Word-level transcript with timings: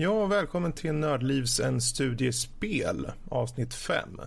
Ja, 0.00 0.26
välkommen 0.26 0.72
till 0.72 0.92
Nördlivs 0.92 1.60
en 1.60 1.80
studiespel 1.80 3.10
avsnitt 3.28 3.74
5. 3.74 4.20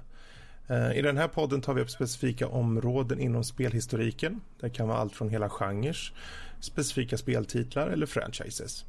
Eh, 0.67 0.97
I 0.97 1.01
den 1.01 1.17
här 1.17 1.27
podden 1.27 1.61
tar 1.61 1.73
vi 1.73 1.81
upp 1.81 1.89
specifika 1.89 2.47
områden 2.47 3.19
inom 3.19 3.43
spelhistoriken. 3.43 4.41
Det 4.59 4.69
kan 4.69 4.87
vara 4.87 4.97
allt 4.97 5.15
från 5.15 5.29
hela 5.29 5.49
genrer, 5.49 6.13
specifika 6.59 7.17
speltitlar 7.17 7.87
eller 7.87 8.05
franchises. 8.05 8.85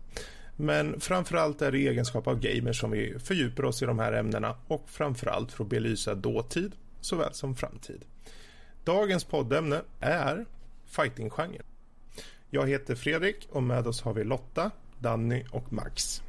Men 0.57 1.01
framförallt 1.01 1.63
är 1.63 1.73
det 1.73 1.79
i 1.79 1.89
egenskap 1.89 2.27
av 2.27 2.41
gamers 2.41 2.81
som 2.81 2.91
vi 2.91 3.19
fördjupar 3.19 3.65
oss 3.65 3.83
i 3.83 3.87
de 3.87 3.99
här 3.99 4.13
ämnena 4.13 4.57
och 4.69 4.85
framförallt 4.87 5.53
för 5.53 5.65
att 5.65 5.71
belysa 5.71 6.15
dåtid 6.15 6.73
såväl 7.01 7.35
som 7.35 7.57
framtid. 7.57 8.05
Dagens 8.85 9.25
poddämne 9.25 9.81
är 10.01 10.45
fightinggenren. 10.87 11.67
Jag 12.51 12.69
heter 12.69 12.95
Fredrik 12.95 13.49
och 13.51 13.63
med 13.63 13.87
oss 13.87 14.03
har 14.03 14.15
vi 14.15 14.25
Lotta, 14.25 14.71
Danny 14.99 15.45
och 15.51 15.73
Max. 15.73 16.23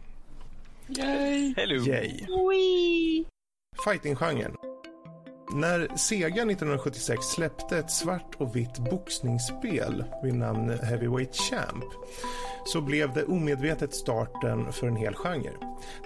Yay! 0.97 1.53
Hello! 1.57 1.75
Yay! 1.75 3.25
Fightinggenren. 3.85 4.55
När 5.53 5.97
Sega 5.97 6.27
1976 6.27 7.25
släppte 7.25 7.77
ett 7.77 7.91
svart 7.91 8.35
och 8.37 8.55
vitt 8.55 8.79
boxningsspel 8.79 10.03
vid 10.23 10.33
namn 10.33 10.69
Heavyweight 10.69 11.35
Champ 11.35 11.85
så 12.65 12.81
blev 12.81 13.13
det 13.13 13.23
omedvetet 13.23 13.93
starten 13.93 14.71
för 14.71 14.87
en 14.87 14.95
hel 14.95 15.13
genre. 15.15 15.51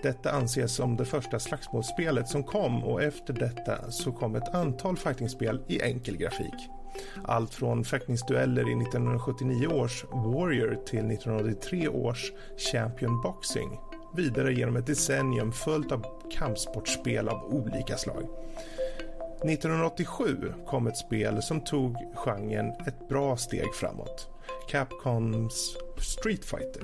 Detta 0.04 0.32
anses 0.32 0.76
som 0.76 0.98
det 0.98 1.06
första 1.06 1.40
slagsmålsspelet 1.40 2.28
som 2.28 2.44
kom 2.44 2.84
och 2.84 3.04
efter 3.04 3.34
detta 3.34 3.92
så 3.92 4.12
kom 4.12 4.36
ett 4.36 4.56
antal 4.56 4.98
fightingspel 4.98 5.62
i 5.68 5.82
enkel 5.82 6.18
grafik. 6.18 6.70
Allt 7.24 7.54
från 7.54 7.84
fäktningsdueller 7.84 8.70
i 8.70 8.82
1979 8.82 9.68
års 9.68 10.06
Warrior 10.12 10.76
till 10.86 11.12
1983 11.12 11.88
års 11.88 12.32
Champion 12.72 13.22
Boxing. 13.22 13.80
Vidare 14.18 14.54
genom 14.54 14.76
ett 14.76 14.86
decennium 14.86 15.52
följt 15.52 15.92
av 15.92 16.06
kampsportspel 16.32 17.28
av 17.28 17.44
olika 17.46 17.98
slag. 17.98 18.24
1987 19.44 20.54
kom 20.68 20.88
ett 20.88 20.98
spel 20.98 21.42
som 21.42 21.62
tog 21.62 21.96
genren 22.16 22.68
ett 22.88 23.10
bra 23.10 23.38
steg 23.38 23.74
framåt. 23.74 24.30
Capcoms 24.70 25.78
Street 25.98 26.46
Fighter. 26.46 26.84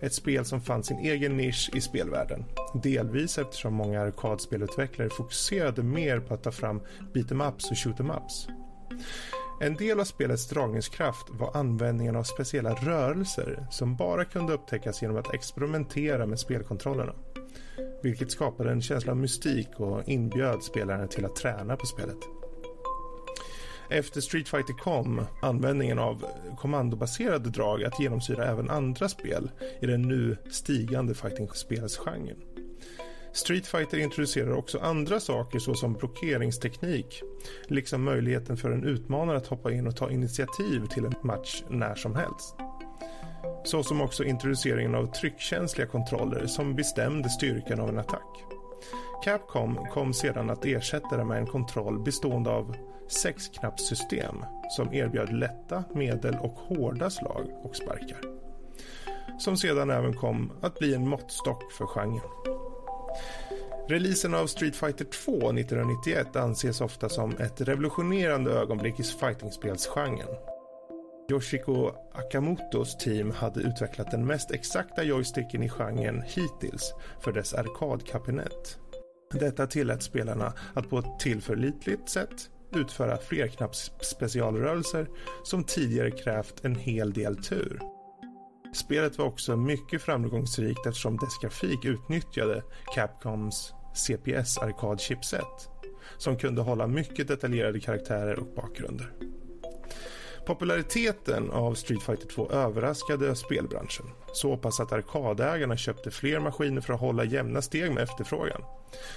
Ett 0.00 0.14
spel 0.14 0.44
som 0.44 0.60
fann 0.60 0.84
sin 0.84 0.98
egen 0.98 1.36
nisch 1.36 1.70
i 1.74 1.80
spelvärlden. 1.80 2.44
Delvis 2.82 3.38
eftersom 3.38 3.74
många 3.74 4.00
arkadspelutvecklare 4.00 5.10
fokuserade 5.10 5.82
mer 5.82 6.20
på 6.20 6.34
att 6.34 6.42
ta 6.42 6.52
fram 6.52 6.80
beat 7.14 7.30
em 7.30 7.40
ups 7.40 7.70
och 7.70 7.78
shoot 7.78 8.00
em 8.00 8.10
ups. 8.10 8.48
En 9.60 9.74
del 9.74 10.00
av 10.00 10.04
spelets 10.04 10.48
dragningskraft 10.48 11.26
var 11.30 11.56
användningen 11.56 12.16
av 12.16 12.22
speciella 12.22 12.74
rörelser 12.74 13.66
som 13.70 13.96
bara 13.96 14.24
kunde 14.24 14.52
upptäckas 14.52 15.02
genom 15.02 15.16
att 15.16 15.34
experimentera 15.34 16.26
med 16.26 16.40
spelkontrollerna. 16.40 17.14
Vilket 18.02 18.30
skapade 18.30 18.70
en 18.70 18.82
känsla 18.82 19.12
av 19.12 19.18
mystik 19.18 19.68
och 19.76 20.08
inbjöd 20.08 20.62
spelaren 20.62 21.08
till 21.08 21.24
att 21.24 21.36
träna 21.36 21.76
på 21.76 21.86
spelet. 21.86 22.18
Efter 23.90 24.20
Street 24.20 24.48
Fighter 24.48 24.72
kom 24.72 25.26
användningen 25.42 25.98
av 25.98 26.24
kommandobaserade 26.58 27.50
drag 27.50 27.84
att 27.84 28.00
genomsyra 28.00 28.44
även 28.44 28.70
andra 28.70 29.08
spel 29.08 29.50
i 29.80 29.86
den 29.86 30.02
nu 30.02 30.36
stigande 30.50 31.14
fighting-spelsgenren. 31.14 32.55
Street 33.36 33.66
Fighter 33.66 33.98
introducerar 33.98 34.52
också 34.52 34.78
andra 34.78 35.20
saker 35.20 35.58
såsom 35.58 35.92
blockeringsteknik 35.92 37.22
liksom 37.66 38.04
möjligheten 38.04 38.56
för 38.56 38.70
en 38.70 38.84
utmanare 38.84 39.36
att 39.36 39.46
hoppa 39.46 39.72
in 39.72 39.86
och 39.86 39.96
ta 39.96 40.10
initiativ 40.10 40.86
till 40.86 41.04
en 41.04 41.14
match 41.22 41.62
när 41.68 41.94
som 41.94 42.14
helst. 42.14 42.54
Såsom 43.64 44.00
också 44.00 44.24
introduceringen 44.24 44.94
av 44.94 45.06
tryckkänsliga 45.06 45.86
kontroller 45.86 46.46
som 46.46 46.76
bestämde 46.76 47.28
styrkan 47.28 47.80
av 47.80 47.88
en 47.88 47.98
attack. 47.98 48.44
Capcom 49.24 49.86
kom 49.92 50.14
sedan 50.14 50.50
att 50.50 50.64
ersätta 50.64 51.16
det 51.16 51.24
med 51.24 51.38
en 51.38 51.46
kontroll 51.46 51.98
bestående 52.04 52.50
av 52.50 52.76
sexknappssystem 53.08 54.36
som 54.70 54.94
erbjöd 54.94 55.32
lätta, 55.32 55.84
medel 55.94 56.34
och 56.34 56.54
hårda 56.54 57.10
slag 57.10 57.46
och 57.62 57.76
sparkar. 57.76 58.20
Som 59.38 59.56
sedan 59.56 59.90
även 59.90 60.14
kom 60.14 60.52
att 60.60 60.78
bli 60.78 60.94
en 60.94 61.08
måttstock 61.08 61.72
för 61.72 61.86
genren. 61.86 62.75
Releasen 63.88 64.34
av 64.34 64.46
Street 64.46 64.76
Fighter 64.76 65.04
2 65.04 65.32
1991 65.32 66.36
anses 66.36 66.80
ofta 66.80 67.08
som 67.08 67.36
ett 67.36 67.60
revolutionerande 67.60 68.50
ögonblick 68.50 69.00
i 69.00 69.02
fightingspelsgenren. 69.02 70.36
Yoshiko 71.30 71.92
Akamotos 72.12 72.96
team 72.96 73.30
hade 73.30 73.60
utvecklat 73.60 74.10
den 74.10 74.26
mest 74.26 74.50
exakta 74.50 75.04
joysticken 75.04 75.62
i 75.62 75.68
genren 75.68 76.22
hittills 76.22 76.94
för 77.20 77.32
dess 77.32 77.54
arkadkabinett. 77.54 78.78
Detta 79.32 79.66
tillät 79.66 80.02
spelarna 80.02 80.52
att 80.74 80.90
på 80.90 80.98
ett 80.98 81.18
tillförlitligt 81.20 82.08
sätt 82.08 82.50
utföra 82.74 83.16
flerknappsspecialrörelser 83.16 85.06
som 85.44 85.64
tidigare 85.64 86.10
krävt 86.10 86.64
en 86.64 86.74
hel 86.74 87.12
del 87.12 87.44
tur. 87.44 87.95
Spelet 88.74 89.18
var 89.18 89.26
också 89.26 89.56
mycket 89.56 90.02
framgångsrikt 90.02 90.86
eftersom 90.86 91.16
dess 91.16 91.38
grafik 91.42 91.84
utnyttjade 91.84 92.62
Capcoms 92.94 93.72
CPS 93.94 94.58
arkadchipset 94.58 95.68
som 96.18 96.36
kunde 96.36 96.62
hålla 96.62 96.86
mycket 96.86 97.28
detaljerade 97.28 97.80
karaktärer 97.80 98.38
och 98.38 98.54
bakgrunder. 98.56 99.12
Populariteten 100.46 101.50
av 101.50 101.74
Street 101.74 102.02
Fighter 102.02 102.28
2 102.28 102.50
överraskade 102.50 103.36
spelbranschen 103.36 104.06
så 104.32 104.56
pass 104.56 104.80
att 104.80 104.92
arkadägarna 104.92 105.76
köpte 105.76 106.10
fler 106.10 106.40
maskiner 106.40 106.80
för 106.80 106.94
att 106.94 107.00
hålla 107.00 107.24
jämna 107.24 107.62
steg 107.62 107.92
med 107.92 108.02
efterfrågan. 108.02 108.62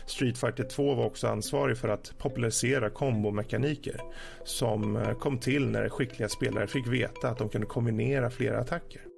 Street 0.05 0.37
Fighter 0.37 0.63
2 0.63 0.95
var 0.95 1.05
också 1.05 1.27
ansvarig 1.27 1.77
för 1.77 1.89
att 1.89 2.13
popularisera 2.17 2.89
kombomekaniker 2.89 4.01
som 4.43 4.95
eh, 4.95 5.13
kom 5.13 5.39
till 5.39 5.69
när 5.69 5.89
skickliga 5.89 6.29
spelare 6.29 6.67
fick 6.67 6.87
veta 6.87 7.29
att 7.29 7.37
de 7.37 7.49
kunde 7.49 7.67
kombinera 7.67 8.29
flera 8.29 8.59
attacker. 8.59 9.08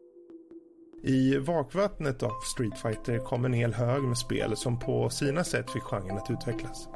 I 1.03 1.37
vakvattnet 1.37 2.23
av 2.23 2.31
Street 2.53 2.77
Fighter 2.77 3.19
kom 3.19 3.45
en 3.45 3.53
hel 3.53 3.73
hög 3.73 4.03
med 4.03 4.17
spel 4.17 4.57
som 4.57 4.79
på 4.79 5.09
sina 5.09 5.43
sätt 5.43 5.71
fick 5.71 5.83
genren 5.83 6.17
att 6.17 6.31
utvecklas. 6.31 6.87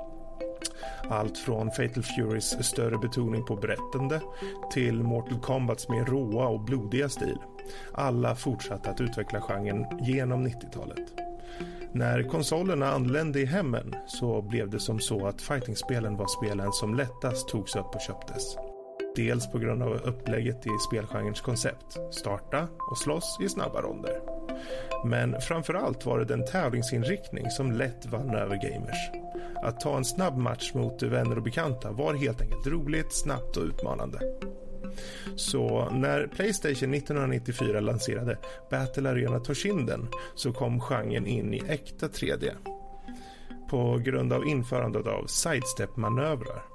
Allt 1.10 1.38
från 1.38 1.72
Fatal 1.72 2.04
Furys 2.04 2.66
större 2.66 2.98
betoning 2.98 3.46
på 3.46 3.56
berättande 3.56 4.22
till 4.72 5.04
Mortal 5.04 5.40
Kombats 5.40 5.90
mer 5.90 6.06
råa 6.06 6.48
och 6.48 6.60
blodiga 6.60 7.10
stil. 7.10 7.38
Alla 7.94 8.36
fortsatte 8.36 8.90
att 8.90 9.02
utveckla 9.02 9.42
genren 9.42 9.86
genom 10.02 10.48
90-talet. 10.48 11.14
När 11.92 12.24
konsolerna 12.24 12.92
anlände 12.92 13.40
i 13.40 13.46
hemmen 13.46 13.96
så 14.08 14.42
blev 14.42 14.70
det 14.70 14.80
som 14.80 15.00
så 15.00 15.28
att 15.28 15.42
fightingspelen 15.42 16.18
var 16.18 16.28
spelen 16.28 16.72
som 16.72 16.96
lättast 16.96 17.48
togs 17.48 17.76
upp 17.76 17.96
och 17.96 18.02
köptes. 18.02 18.58
Dels 19.16 19.52
på 19.52 19.58
grund 19.58 19.84
av 19.84 19.94
upplägget 19.94 20.66
i 20.66 20.70
spelgenrens 20.88 21.42
koncept, 21.42 21.98
starta 22.12 22.68
och 22.92 22.98
slåss 22.98 23.38
i 23.42 23.50
snabba 23.50 23.82
ronder. 23.82 24.22
Men 25.06 25.42
framförallt 25.42 26.06
var 26.06 26.20
det 26.20 26.26
den 26.26 26.46
tävlingsinriktning 26.46 27.50
som 27.50 27.72
lätt 27.72 28.06
vann 28.06 28.36
över 28.36 28.56
gamers. 28.56 29.10
Att 29.64 29.80
ta 29.80 29.98
en 29.98 30.06
snabb 30.06 30.38
match 30.38 30.74
mot 30.74 31.04
vänner 31.04 31.38
och 31.38 31.44
bekanta 31.44 31.92
var 31.92 32.14
helt 32.14 32.42
enkelt 32.42 32.68
roligt, 32.68 33.14
snabbt 33.14 33.58
och 33.58 33.64
utmanande. 33.64 34.20
Så 35.36 35.90
när 35.90 36.28
Playstation 36.28 36.94
1994 36.94 37.80
lanserade 37.80 38.38
Battle 38.72 39.10
Arena 39.10 39.40
Toshinden 39.40 40.08
så 40.36 40.54
kom 40.54 40.80
genren 40.80 41.28
in 41.28 41.54
i 41.54 41.64
äkta 41.68 42.08
3D 42.08 42.52
på 43.70 44.02
grund 44.06 44.34
av 44.34 44.48
införandet 44.48 45.08
av 45.08 45.26
sidestep-manövrar. 45.28 46.75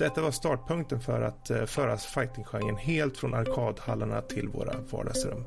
Detta 0.00 0.22
var 0.22 0.30
startpunkten 0.30 1.00
för 1.00 1.20
att 1.20 1.50
eh, 1.50 1.64
föra 1.64 1.96
fightinggenren 1.96 2.76
helt 2.76 3.16
från 3.16 3.34
arkadhallarna 3.34 4.22
till 4.22 4.48
våra 4.48 4.74
vardagsrum. 4.90 5.44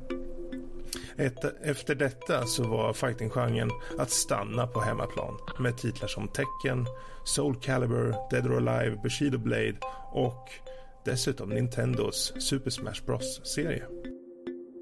efter 1.63 1.95
detta 1.95 2.45
så 2.45 2.63
var 2.63 2.94
fightinggenren 2.94 3.71
att 3.97 4.09
stanna 4.09 4.67
på 4.67 4.79
hemmaplan 4.79 5.38
med 5.59 5.77
titlar 5.77 6.07
som 6.07 6.27
Tekken, 6.27 6.85
Soul 7.23 7.55
Calibur, 7.55 8.15
Dead 8.31 8.47
or 8.47 8.69
Alive, 8.69 9.00
Bushido 9.03 9.38
Blade 9.38 9.77
och 10.11 10.50
dessutom 11.05 11.50
Nintendos 11.50 12.33
Super 12.39 12.69
Smash 12.69 13.05
Bros-serie. 13.05 13.83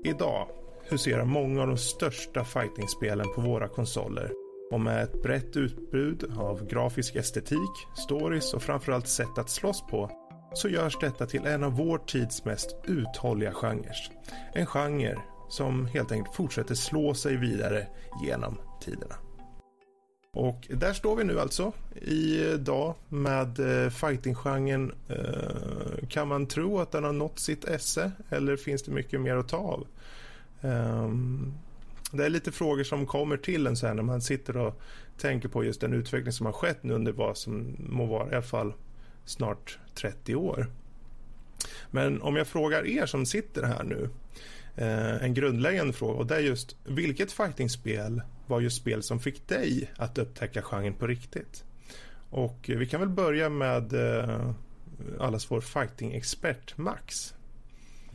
Idag 0.06 0.48
huserar 0.90 1.26
många 1.26 1.62
av 1.62 1.68
de 1.68 1.78
största 1.78 2.44
fightingspelen 2.44 3.28
på 3.36 3.42
våra 3.42 3.68
konsoler 3.68 4.41
och 4.72 4.82
med 4.82 5.04
ett 5.04 5.24
brett 5.24 5.58
utbud 5.58 6.32
av 6.38 6.68
grafisk 6.68 7.16
estetik, 7.16 7.88
stories 7.96 8.54
och 8.54 8.64
framförallt 8.64 9.08
sätt 9.08 9.38
att 9.38 9.50
slåss 9.50 9.82
på 9.82 10.12
så 10.54 10.70
görs 10.70 10.98
detta 11.02 11.26
till 11.26 11.46
en 11.46 11.64
av 11.64 11.74
vår 11.74 11.98
tids 11.98 12.46
mest 12.46 12.76
uthålliga 12.84 13.52
genrer. 13.54 13.96
En 14.54 14.66
genre 14.66 15.18
som 15.50 15.86
helt 15.86 16.12
enkelt 16.12 16.36
fortsätter 16.36 16.76
slå 16.76 17.14
sig 17.14 17.38
vidare 17.38 17.88
genom 18.24 18.58
tiderna. 18.82 19.16
Och 20.34 20.68
där 20.70 20.94
står 20.94 21.16
vi 21.16 21.24
nu 21.24 21.40
alltså 21.40 21.72
idag 22.02 22.96
med 23.10 23.60
eh, 23.60 23.90
fightinggenren. 23.90 24.94
Eh, 25.10 26.08
kan 26.10 26.28
man 26.28 26.48
tro 26.48 26.80
att 26.80 26.92
den 26.92 27.04
har 27.04 27.14
nått 27.14 27.40
sitt 27.40 27.66
esse 27.66 28.12
eller 28.30 28.56
finns 28.56 28.84
det 28.84 28.92
mycket 28.92 29.22
mer 29.22 29.36
att 29.36 29.48
ta 29.48 29.58
av? 29.58 29.88
Ehm, 30.62 31.54
det 32.12 32.26
är 32.26 32.30
lite 32.30 32.52
frågor 32.52 32.84
som 32.84 33.06
kommer 33.06 33.38
till 33.38 33.68
en 33.68 33.78
sen 33.78 33.96
när 33.96 34.04
man 34.04 34.22
sitter 34.22 34.58
och 34.58 34.82
tänker 35.18 35.50
på 35.50 35.64
just 35.64 35.82
den 35.82 35.94
utveckling 35.94 36.32
som 36.32 36.46
har 36.46 36.54
skett 36.54 36.84
nu 36.84 36.94
under 36.94 37.12
vad 37.12 37.38
som 37.38 37.76
må 37.80 38.06
vara 38.06 38.32
i 38.32 38.34
alla 38.34 38.42
fall 38.42 38.74
snart 39.26 39.80
30 39.96 40.36
år. 40.36 40.68
Men 41.92 42.22
om 42.22 42.36
jag 42.36 42.48
frågar 42.48 42.88
er 42.88 43.06
som 43.06 43.26
sitter 43.26 43.64
här 43.64 43.84
nu 43.84 44.10
eh, 44.76 45.24
en 45.24 45.34
grundläggande 45.34 45.94
fråga 45.94 46.20
och 46.20 46.28
det 46.28 46.36
är 46.36 46.40
just 46.40 46.76
vilket 46.84 47.32
fightingspel 47.32 48.22
var 48.48 48.62
just 48.62 48.78
spel 48.78 49.04
som 49.04 49.20
fick 49.20 49.48
dig 49.48 49.92
att 49.96 50.18
upptäcka 50.18 50.62
genren 50.62 50.94
på 50.94 51.08
riktigt? 51.08 51.64
Och 52.30 52.58
vi 52.68 52.88
kan 52.88 53.00
väl 53.00 53.10
börja 53.10 53.50
med 53.50 53.94
eh, 53.94 54.52
allas 55.20 55.52
vår 55.52 55.62
fighting-expert 55.62 56.78
Max. 56.78 57.34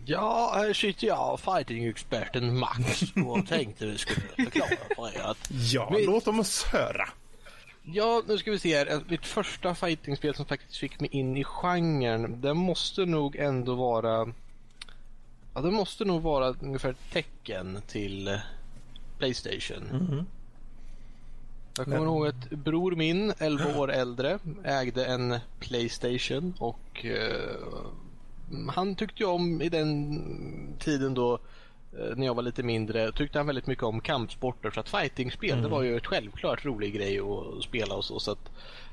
Ja, 0.09 0.53
här 0.55 0.73
sitter 0.73 1.07
jag, 1.07 1.41
fighting-experten 1.41 2.59
Max 2.59 3.03
och 3.27 3.47
tänkte 3.49 3.87
vi 3.87 3.99
skulle 3.99 4.21
förklara 4.21 4.69
för 4.97 5.17
er 5.17 5.23
att... 5.23 5.51
Ja, 5.51 5.95
vi... 5.97 6.07
låt 6.07 6.29
oss 6.29 6.65
höra. 6.65 7.09
Ja, 7.83 8.23
nu 8.29 8.39
ska 8.39 8.51
vi 8.51 8.59
se 8.59 8.77
här. 8.77 9.01
Mitt 9.09 9.27
första 9.27 9.75
fightingspel 9.75 10.35
som 10.35 10.47
faktiskt 10.47 10.77
fick 10.77 11.01
mig 11.01 11.11
in 11.13 11.37
i 11.37 11.45
genren, 11.45 12.41
det 12.41 12.55
måste 12.55 13.05
nog 13.05 13.37
ändå 13.37 13.75
vara... 13.75 14.33
Ja, 15.55 15.61
det 15.61 15.71
måste 15.71 16.05
nog 16.05 16.23
vara 16.23 16.55
ungefär 16.61 16.97
tecken 17.13 17.83
till 17.87 18.41
Playstation. 19.19 19.89
Mm. 19.91 20.27
Jag 21.77 21.85
kommer 21.85 21.99
Men... 21.99 22.09
ihåg 22.09 22.27
att 22.27 22.51
bror 22.51 22.97
min, 22.97 23.33
11 23.39 23.79
år 23.79 23.93
äldre, 23.93 24.39
ägde 24.65 25.05
en 25.07 25.39
Playstation 25.61 26.55
och 26.59 27.05
uh, 27.05 27.87
han 28.75 28.95
tyckte 28.95 29.23
ju 29.23 29.29
om 29.29 29.63
i 29.63 29.69
den 29.69 30.77
tiden 30.79 31.15
då 31.15 31.33
uh, 31.33 32.17
när 32.17 32.27
jag 32.27 32.35
var 32.35 32.43
lite 32.43 32.63
mindre 32.63 33.13
tyckte 33.13 33.39
han 33.39 33.47
väldigt 33.47 33.67
mycket 33.67 33.85
om 33.85 34.01
kampsporter 34.01 34.71
så 34.71 34.81
att 34.81 34.89
fightingspel 34.89 35.51
mm. 35.51 35.63
det 35.63 35.69
var 35.69 35.83
ju 35.83 35.97
ett 35.97 36.07
självklart 36.07 36.65
rolig 36.65 36.95
grej 36.95 37.21
att 37.21 37.65
spela 37.65 37.95
och 37.95 38.05
så. 38.05 38.21
så 38.21 38.31
att, 38.31 38.51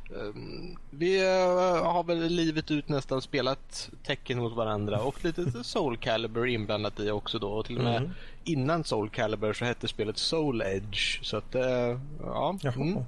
um, 0.09 0.77
vi 0.89 1.21
uh, 1.21 1.85
har 1.85 2.03
väl 2.03 2.27
livet 2.27 2.71
ut 2.71 2.89
nästan 2.89 3.21
spelat 3.21 3.89
tecken 4.03 4.39
mot 4.39 4.55
varandra 4.55 5.01
och 5.01 5.25
lite 5.25 5.51
Soul 5.63 5.97
Calibur 5.97 6.47
inblandat 6.47 6.99
i 6.99 7.11
också 7.11 7.39
då 7.39 7.49
och 7.49 7.65
till 7.65 7.77
och 7.77 7.83
med 7.83 7.97
mm 7.97 8.11
innan 8.43 8.83
Soul 8.83 9.09
Calibur 9.09 9.53
så 9.53 9.65
hette 9.65 9.87
spelet 9.87 10.17
Soul 10.17 10.61
Edge. 10.61 11.23
Så 11.23 11.37
att, 11.37 11.55
äh, 11.55 11.99
ja. 12.23 12.57
Mm. 12.75 13.03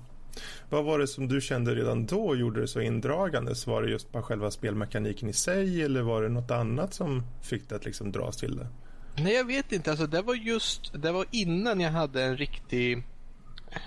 Vad 0.70 0.86
var 0.86 1.00
det 1.00 1.08
som 1.08 1.28
du 1.28 1.42
kände 1.42 1.76
redan 1.76 2.06
då 2.06 2.36
gjorde 2.36 2.62
det 2.62 2.68
så 2.68 2.82
indragande? 2.82 3.54
Var 3.68 3.82
det 3.82 3.90
just 3.90 4.12
bara 4.12 4.24
själva 4.24 4.52
spelmekaniken 4.52 5.30
i 5.30 5.34
sig 5.34 5.84
eller 5.84 6.02
var 6.02 6.22
det 6.22 6.30
något 6.30 6.52
annat 6.52 6.94
som 6.94 7.24
fick 7.42 7.70
dig 7.70 7.76
att 7.76 7.86
liksom 7.86 8.12
dras 8.12 8.38
till 8.38 8.58
det? 8.58 8.68
Nej, 9.24 9.34
jag 9.34 9.46
vet 9.46 9.72
inte. 9.72 9.92
Alltså, 9.92 10.08
det 10.08 10.22
var 10.22 10.36
just 10.36 10.94
det 10.94 11.12
var 11.12 11.26
innan 11.32 11.80
jag 11.80 11.92
hade 11.92 12.24
en 12.24 12.38
riktig 12.38 13.04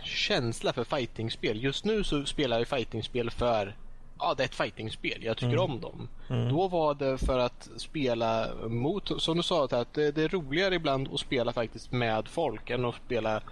känsla 0.05 0.73
för 0.73 0.85
fightingspel. 0.85 1.65
Just 1.65 1.85
nu 1.85 2.05
så 2.05 2.25
spelar 2.25 2.59
jag 2.59 2.69
fightingspel 2.69 3.31
för 3.31 3.77
ja, 4.19 4.35
det 4.37 4.43
är 4.43 4.45
ett 4.45 4.55
fightingspel. 4.55 5.25
Jag 5.25 5.37
tycker 5.37 5.53
mm. 5.53 5.61
om 5.61 5.81
dem. 5.81 6.09
Mm. 6.29 6.49
Då 6.49 6.69
var 6.69 6.95
det 6.95 7.19
för 7.19 7.39
att 7.39 7.69
spela 7.77 8.49
mot, 8.69 9.23
som 9.23 9.37
du 9.37 9.43
sa, 9.43 9.65
att 9.65 9.95
det, 9.95 10.13
det, 10.13 10.23
är 10.23 10.29
roligare 10.29 10.75
ibland 10.75 11.09
att 11.13 11.21
spela 11.21 11.53
faktiskt 11.53 11.93
med 11.93 12.29
folk 12.29 12.71
än 12.71 12.85
att 12.85 12.95
spela 13.07 13.43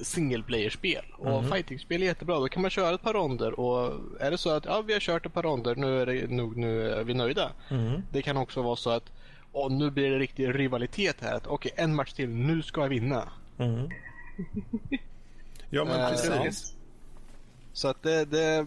single 0.00 0.42
player-spel. 0.42 1.04
Mm. 1.20 1.32
Och 1.32 1.48
fightingspel 1.48 2.02
är 2.02 2.06
jättebra. 2.06 2.38
Då 2.38 2.48
kan 2.48 2.62
man 2.62 2.70
köra 2.70 2.94
ett 2.94 3.02
par 3.02 3.12
ronder 3.12 3.60
och 3.60 4.00
är 4.20 4.30
det 4.30 4.38
så 4.38 4.50
att 4.50 4.64
ja, 4.64 4.82
vi 4.82 4.92
har 4.92 5.00
kört 5.00 5.26
ett 5.26 5.34
par 5.34 5.42
ronder, 5.42 5.74
nu 5.74 6.00
är, 6.00 6.06
det 6.06 6.30
nog, 6.30 6.56
nu 6.56 6.90
är 6.90 7.04
vi 7.04 7.14
nöjda. 7.14 7.52
Mm. 7.70 8.02
Det 8.12 8.22
kan 8.22 8.36
också 8.36 8.62
vara 8.62 8.76
så 8.76 8.90
att 8.90 9.12
och 9.52 9.72
nu 9.72 9.90
blir 9.90 10.10
det 10.10 10.18
riktig 10.18 10.58
rivalitet 10.58 11.16
här. 11.20 11.34
Att 11.34 11.46
okej, 11.46 11.72
okay, 11.72 11.84
en 11.84 11.94
match 11.94 12.12
till, 12.12 12.28
nu 12.28 12.62
ska 12.62 12.80
jag 12.80 12.88
vinna. 12.88 13.32
Mm. 13.58 13.88
ja, 15.70 15.84
men 15.84 16.10
precis. 16.10 16.76
Så 17.72 17.88
att 17.88 18.02
det, 18.02 18.24
det, 18.24 18.66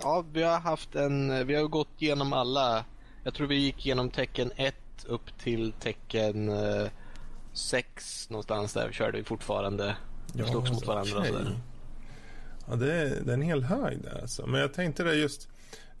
ja, 0.00 0.24
vi 0.32 0.42
har 0.42 0.60
haft 0.60 0.94
en, 0.94 1.46
vi 1.46 1.54
har 1.54 1.64
gått 1.64 2.02
igenom 2.02 2.32
alla. 2.32 2.84
Jag 3.24 3.34
tror 3.34 3.46
vi 3.46 3.56
gick 3.56 3.86
igenom 3.86 4.10
tecken 4.10 4.52
1 4.56 4.74
upp 5.06 5.38
till 5.38 5.72
tecken 5.72 6.50
6 7.52 8.26
eh, 8.26 8.32
någonstans 8.32 8.72
där 8.72 8.92
körde 8.92 9.18
vi 9.18 9.24
fortfarande. 9.24 9.96
Ja, 10.32 10.46
slogs 10.46 10.70
mot 10.70 10.86
varandra 10.86 11.18
okay. 11.18 11.30
och 11.30 11.36
sådär. 11.36 11.56
Ja, 12.68 12.76
det 12.76 12.92
är, 12.92 13.20
det 13.24 13.30
är 13.30 13.34
en 13.34 13.42
hel 13.42 13.62
höjd 13.62 14.02
där 14.02 14.20
alltså. 14.20 14.46
Men 14.46 14.60
jag 14.60 14.74
tänkte 14.74 15.04
det 15.04 15.14
just 15.14 15.48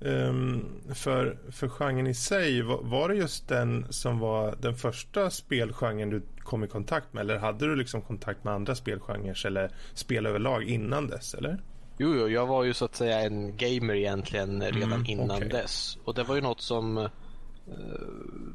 um, 0.00 0.64
för, 0.94 1.38
för 1.50 1.68
genren 1.68 2.06
i 2.06 2.14
sig. 2.14 2.62
Var, 2.62 2.82
var, 2.82 3.08
det 3.08 3.14
just 3.14 3.48
den 3.48 3.86
som 3.90 4.18
var 4.18 4.54
den 4.60 4.74
första 4.74 5.30
spelgenren 5.30 6.10
du 6.10 6.22
kom 6.38 6.64
i 6.64 6.68
kontakt 6.68 7.12
med? 7.12 7.20
Eller 7.20 7.38
hade 7.38 7.66
du 7.66 7.76
liksom 7.76 8.02
kontakt 8.02 8.44
med 8.44 8.54
andra 8.54 8.74
spelgenrer 8.74 9.46
eller 9.46 9.70
spel 9.94 10.26
överlag 10.26 10.62
innan 10.62 11.06
dess? 11.06 11.34
Eller? 11.34 11.62
Jo, 11.98 12.14
jo, 12.14 12.28
jag 12.28 12.46
var 12.46 12.64
ju 12.64 12.74
så 12.74 12.84
att 12.84 12.94
säga 12.94 13.20
en 13.20 13.56
gamer 13.56 13.94
egentligen 13.94 14.62
redan 14.62 14.92
mm, 14.92 15.06
innan 15.06 15.36
okay. 15.36 15.48
dess. 15.48 15.98
Och 16.04 16.14
det 16.14 16.22
var 16.22 16.34
ju 16.34 16.40
något 16.40 16.60
som 16.60 17.08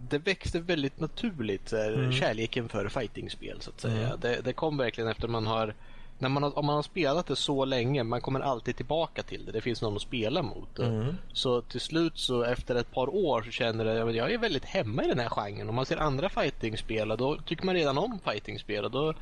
det 0.09 0.17
växte 0.17 0.59
väldigt 0.59 0.99
naturligt, 0.99 1.73
mm. 1.73 2.11
kärleken 2.11 2.69
för 2.69 2.89
fightingspel 2.89 3.61
så 3.61 3.69
att 3.69 3.81
säga. 3.81 4.07
Mm. 4.07 4.19
Det, 4.19 4.41
det, 4.43 4.53
kom 4.53 4.77
verkligen 4.77 5.09
efter 5.09 5.27
man 5.27 5.47
har, 5.47 5.75
när 6.19 6.29
man 6.29 6.43
har, 6.43 6.57
om 6.57 6.65
man 6.65 6.75
har 6.75 6.83
spelat 6.83 7.27
det 7.27 7.35
så 7.35 7.65
länge, 7.65 8.03
man 8.03 8.21
kommer 8.21 8.39
alltid 8.39 8.75
tillbaka 8.75 9.23
till 9.23 9.45
det. 9.45 9.51
Det 9.51 9.61
finns 9.61 9.81
någon 9.81 9.95
att 9.95 10.01
spela 10.01 10.41
mot. 10.41 10.79
Mm. 10.79 11.15
Så 11.33 11.61
till 11.61 11.81
slut 11.81 12.17
så 12.17 12.43
efter 12.43 12.75
ett 12.75 12.91
par 12.91 13.15
år 13.15 13.41
så 13.41 13.51
känner 13.51 13.85
jag 13.85 14.09
att 14.09 14.15
jag 14.15 14.31
är 14.31 14.37
väldigt 14.37 14.65
hemma 14.65 15.03
i 15.03 15.07
den 15.07 15.19
här 15.19 15.29
genren. 15.29 15.69
Om 15.69 15.75
man 15.75 15.85
ser 15.85 15.97
andra 15.97 16.29
fightingspel 16.29 17.07
då 17.17 17.37
tycker 17.37 17.65
man 17.65 17.75
redan 17.75 17.97
om 17.97 18.19
fightingspel 18.25 18.85
och 18.85 18.91
då 18.91 19.13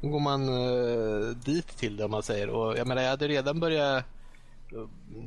då 0.00 0.10
går 0.10 0.20
man 0.20 0.48
uh, 0.48 1.36
dit 1.36 1.66
till 1.66 1.96
det 1.96 2.04
om 2.04 2.10
man 2.10 2.22
säger. 2.22 2.48
Och 2.48 2.78
jag 2.78 2.86
menar 2.86 3.02
jag 3.02 3.10
hade 3.10 3.28
redan 3.28 3.60
börjat 3.60 4.04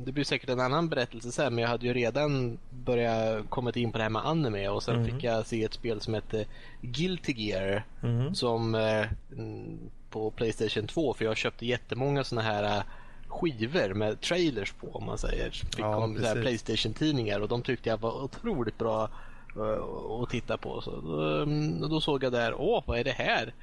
det 0.04 0.12
blir 0.12 0.24
säkert 0.24 0.50
en 0.50 0.60
annan 0.60 0.88
berättelse 0.88 1.32
sen 1.32 1.54
men 1.54 1.62
jag 1.62 1.68
hade 1.68 1.86
ju 1.86 1.92
redan 1.92 2.58
börjat 2.70 3.50
kommit 3.50 3.76
in 3.76 3.92
på 3.92 3.98
det 3.98 4.04
här 4.04 4.10
med 4.10 4.26
anime 4.26 4.68
och 4.68 4.82
sen 4.82 4.94
mm. 4.94 5.06
fick 5.06 5.24
jag 5.24 5.46
se 5.46 5.64
ett 5.64 5.74
spel 5.74 6.00
som 6.00 6.14
hette 6.14 6.44
Guilty 6.80 7.32
Gear 7.32 7.84
mm. 8.02 8.34
som 8.34 8.74
eh, 8.74 9.06
på 10.10 10.30
Playstation 10.30 10.86
2 10.86 11.14
för 11.14 11.24
jag 11.24 11.36
köpte 11.36 11.66
jättemånga 11.66 12.24
sådana 12.24 12.48
här 12.48 12.76
eh, 12.76 12.82
skivor 13.28 13.94
med 13.94 14.20
trailers 14.20 14.72
på 14.72 14.86
om 14.86 15.06
man 15.06 15.18
säger. 15.18 15.50
Fick 15.50 15.78
ja, 15.78 15.96
om, 15.96 16.14
Playstation 16.14 16.94
tidningar 16.94 17.40
och 17.40 17.48
de 17.48 17.62
tyckte 17.62 17.88
jag 17.88 18.00
var 18.00 18.22
otroligt 18.22 18.78
bra 18.78 19.10
uh, 19.56 20.22
att 20.22 20.30
titta 20.30 20.56
på. 20.56 20.80
Så 20.80 21.00
då, 21.00 21.42
mm, 21.42 21.80
då 21.80 22.00
såg 22.00 22.24
jag 22.24 22.32
där, 22.32 22.54
åh 22.54 22.82
vad 22.86 22.98
är 22.98 23.04
det 23.04 23.10
här? 23.10 23.54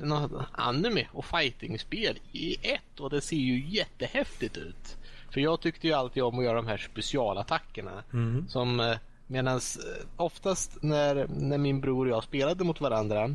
något 0.00 0.46
anime 0.52 1.06
och 1.12 1.24
fightingspel 1.24 2.18
i 2.32 2.56
ett 2.62 3.00
och 3.00 3.10
det 3.10 3.20
ser 3.20 3.36
ju 3.36 3.68
jättehäftigt 3.68 4.56
ut. 4.56 4.96
För 5.32 5.40
jag 5.40 5.60
tyckte 5.60 5.86
ju 5.86 5.92
alltid 5.92 6.22
om 6.22 6.38
att 6.38 6.44
göra 6.44 6.56
de 6.56 6.66
här 6.66 6.76
specialattackerna. 6.76 8.04
Mm. 8.12 8.48
Som 8.48 8.80
eh, 8.80 8.96
medans 9.26 9.76
eh, 9.76 10.06
oftast 10.16 10.82
när, 10.82 11.26
när 11.28 11.58
min 11.58 11.80
bror 11.80 12.06
och 12.06 12.12
jag 12.12 12.24
spelade 12.24 12.64
mot 12.64 12.80
varandra 12.80 13.34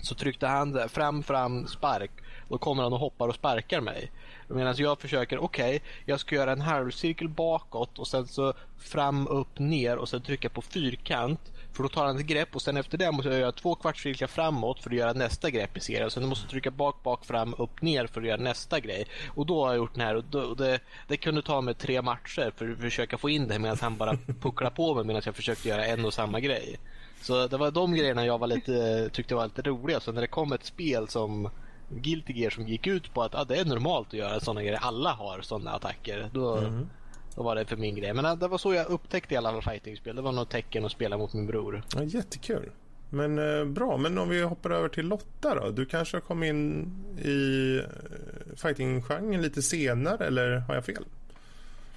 så 0.00 0.14
tryckte 0.14 0.46
han 0.46 0.88
fram, 0.88 1.22
fram, 1.22 1.66
spark. 1.66 2.10
Då 2.48 2.58
kommer 2.58 2.82
han 2.82 2.92
och 2.92 2.98
hoppar 2.98 3.28
och 3.28 3.34
sparkar 3.34 3.80
mig. 3.80 4.10
Medan 4.48 4.74
jag 4.78 5.00
försöker, 5.00 5.38
okej, 5.38 5.76
okay, 5.76 5.88
jag 6.04 6.20
ska 6.20 6.34
göra 6.34 6.52
en 6.52 6.60
halvcirkel 6.60 7.28
bakåt 7.28 7.98
och 7.98 8.06
sen 8.06 8.26
så 8.26 8.54
fram, 8.78 9.28
upp, 9.28 9.58
ner 9.58 9.96
och 9.96 10.08
sen 10.08 10.22
trycka 10.22 10.48
på 10.48 10.62
fyrkant. 10.62 11.52
För 11.74 11.82
då 11.82 11.88
tar 11.88 12.06
han 12.06 12.18
ett 12.18 12.26
grepp 12.26 12.56
och 12.56 12.62
sen 12.62 12.76
efter 12.76 12.98
det 12.98 13.12
måste 13.12 13.28
jag 13.28 13.40
göra 13.40 13.52
två 13.52 13.74
kvartscirklar 13.74 14.28
framåt 14.28 14.80
för 14.80 14.90
att 14.90 14.96
göra 14.96 15.12
nästa 15.12 15.50
grepp 15.50 15.76
i 15.76 15.80
serien. 15.80 16.10
Sen 16.10 16.28
måste 16.28 16.44
jag 16.44 16.50
trycka 16.50 16.70
bak, 16.70 17.02
bak, 17.02 17.24
fram, 17.24 17.54
upp, 17.58 17.82
ner 17.82 18.06
för 18.06 18.20
att 18.20 18.26
göra 18.26 18.40
nästa 18.40 18.80
grej. 18.80 19.06
Och 19.34 19.46
då 19.46 19.64
har 19.64 19.70
jag 19.70 19.76
gjort 19.76 19.94
den 19.94 20.06
här 20.06 20.14
och 20.14 20.24
då, 20.24 20.54
det, 20.54 20.80
det 21.08 21.16
kunde 21.16 21.42
ta 21.42 21.60
mig 21.60 21.74
tre 21.74 22.02
matcher 22.02 22.52
för 22.56 22.72
att 22.72 22.78
försöka 22.78 23.18
få 23.18 23.30
in 23.30 23.48
det 23.48 23.58
medan 23.58 23.78
han 23.80 23.96
bara 23.96 24.16
pucklar 24.40 24.70
på 24.70 24.94
mig 24.94 25.04
medan 25.04 25.22
jag 25.24 25.36
försökte 25.36 25.68
göra 25.68 25.86
en 25.86 26.04
och 26.04 26.14
samma 26.14 26.40
grej. 26.40 26.78
Så 27.20 27.46
det 27.46 27.56
var 27.56 27.70
de 27.70 27.94
grejerna 27.94 28.26
jag 28.26 28.38
var 28.38 28.46
lite, 28.46 29.08
tyckte 29.12 29.34
var 29.34 29.44
lite 29.44 29.62
roliga. 29.62 30.00
Så 30.00 30.12
när 30.12 30.20
det 30.20 30.26
kom 30.26 30.52
ett 30.52 30.64
spel 30.64 31.08
som 31.08 31.50
Guilty 31.88 32.32
Gear 32.32 32.50
som 32.50 32.68
gick 32.68 32.86
ut 32.86 33.14
på 33.14 33.22
att 33.22 33.34
ah, 33.34 33.44
det 33.44 33.56
är 33.56 33.64
normalt 33.64 34.08
att 34.08 34.14
göra 34.14 34.40
sådana 34.40 34.62
grejer. 34.62 34.78
Alla 34.82 35.12
har 35.12 35.40
sådana 35.42 35.70
attacker. 35.70 36.30
Då, 36.32 36.56
mm. 36.56 36.88
Då 37.34 37.42
var 37.42 37.54
det 37.54 37.64
för 37.64 37.76
min 37.76 37.94
grej. 37.94 38.14
Men 38.14 38.38
det 38.38 38.48
var 38.48 38.58
så 38.58 38.74
jag 38.74 38.86
upptäckte 38.86 39.34
i 39.34 39.36
alla 39.36 39.52
fall 39.52 39.62
fightingspel. 39.62 40.16
Det 40.16 40.22
var 40.22 40.32
nog 40.32 40.48
tecken 40.48 40.84
att 40.84 40.92
spela 40.92 41.18
mot 41.18 41.32
min 41.32 41.46
bror. 41.46 41.82
Ja, 41.96 42.02
jättekul. 42.02 42.70
Men 43.10 43.38
eh, 43.38 43.64
bra, 43.64 43.96
men 43.96 44.18
om 44.18 44.28
vi 44.28 44.42
hoppar 44.42 44.70
över 44.70 44.88
till 44.88 45.06
Lotta 45.06 45.54
då. 45.54 45.70
Du 45.70 45.86
kanske 45.86 46.16
har 46.16 46.20
kommit 46.20 46.48
in 46.48 46.92
i 47.18 47.76
eh, 47.78 48.56
fightinggenren 48.56 49.42
lite 49.42 49.62
senare 49.62 50.26
eller 50.26 50.58
har 50.58 50.74
jag 50.74 50.84
fel? 50.84 51.04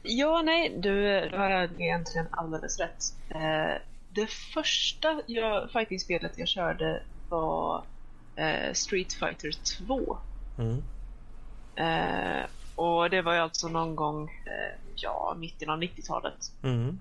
Ja, 0.04 0.42
nej, 0.42 0.74
du, 0.78 1.30
du 1.30 1.38
har 1.38 1.70
egentligen 1.82 2.28
alldeles 2.32 2.80
rätt. 2.80 3.04
Eh, 3.30 3.82
det 4.10 4.28
första 4.54 5.22
jag, 5.26 5.72
fighting-spelet 5.72 6.32
jag 6.36 6.48
körde 6.48 7.04
var 7.30 7.84
eh, 8.36 8.74
Street 8.74 9.14
Fighter 9.14 9.52
2. 9.88 10.18
Mm. 10.58 10.84
Eh, 11.76 12.46
och 12.76 13.10
det 13.10 13.22
var 13.22 13.34
ju 13.34 13.40
alltså 13.40 13.68
någon 13.68 13.96
gång, 13.96 14.24
eh, 14.46 14.87
ja, 15.04 15.36
mitten 15.40 15.70
av 15.70 15.82
90-talet. 15.82 16.52
Mm. 16.64 17.00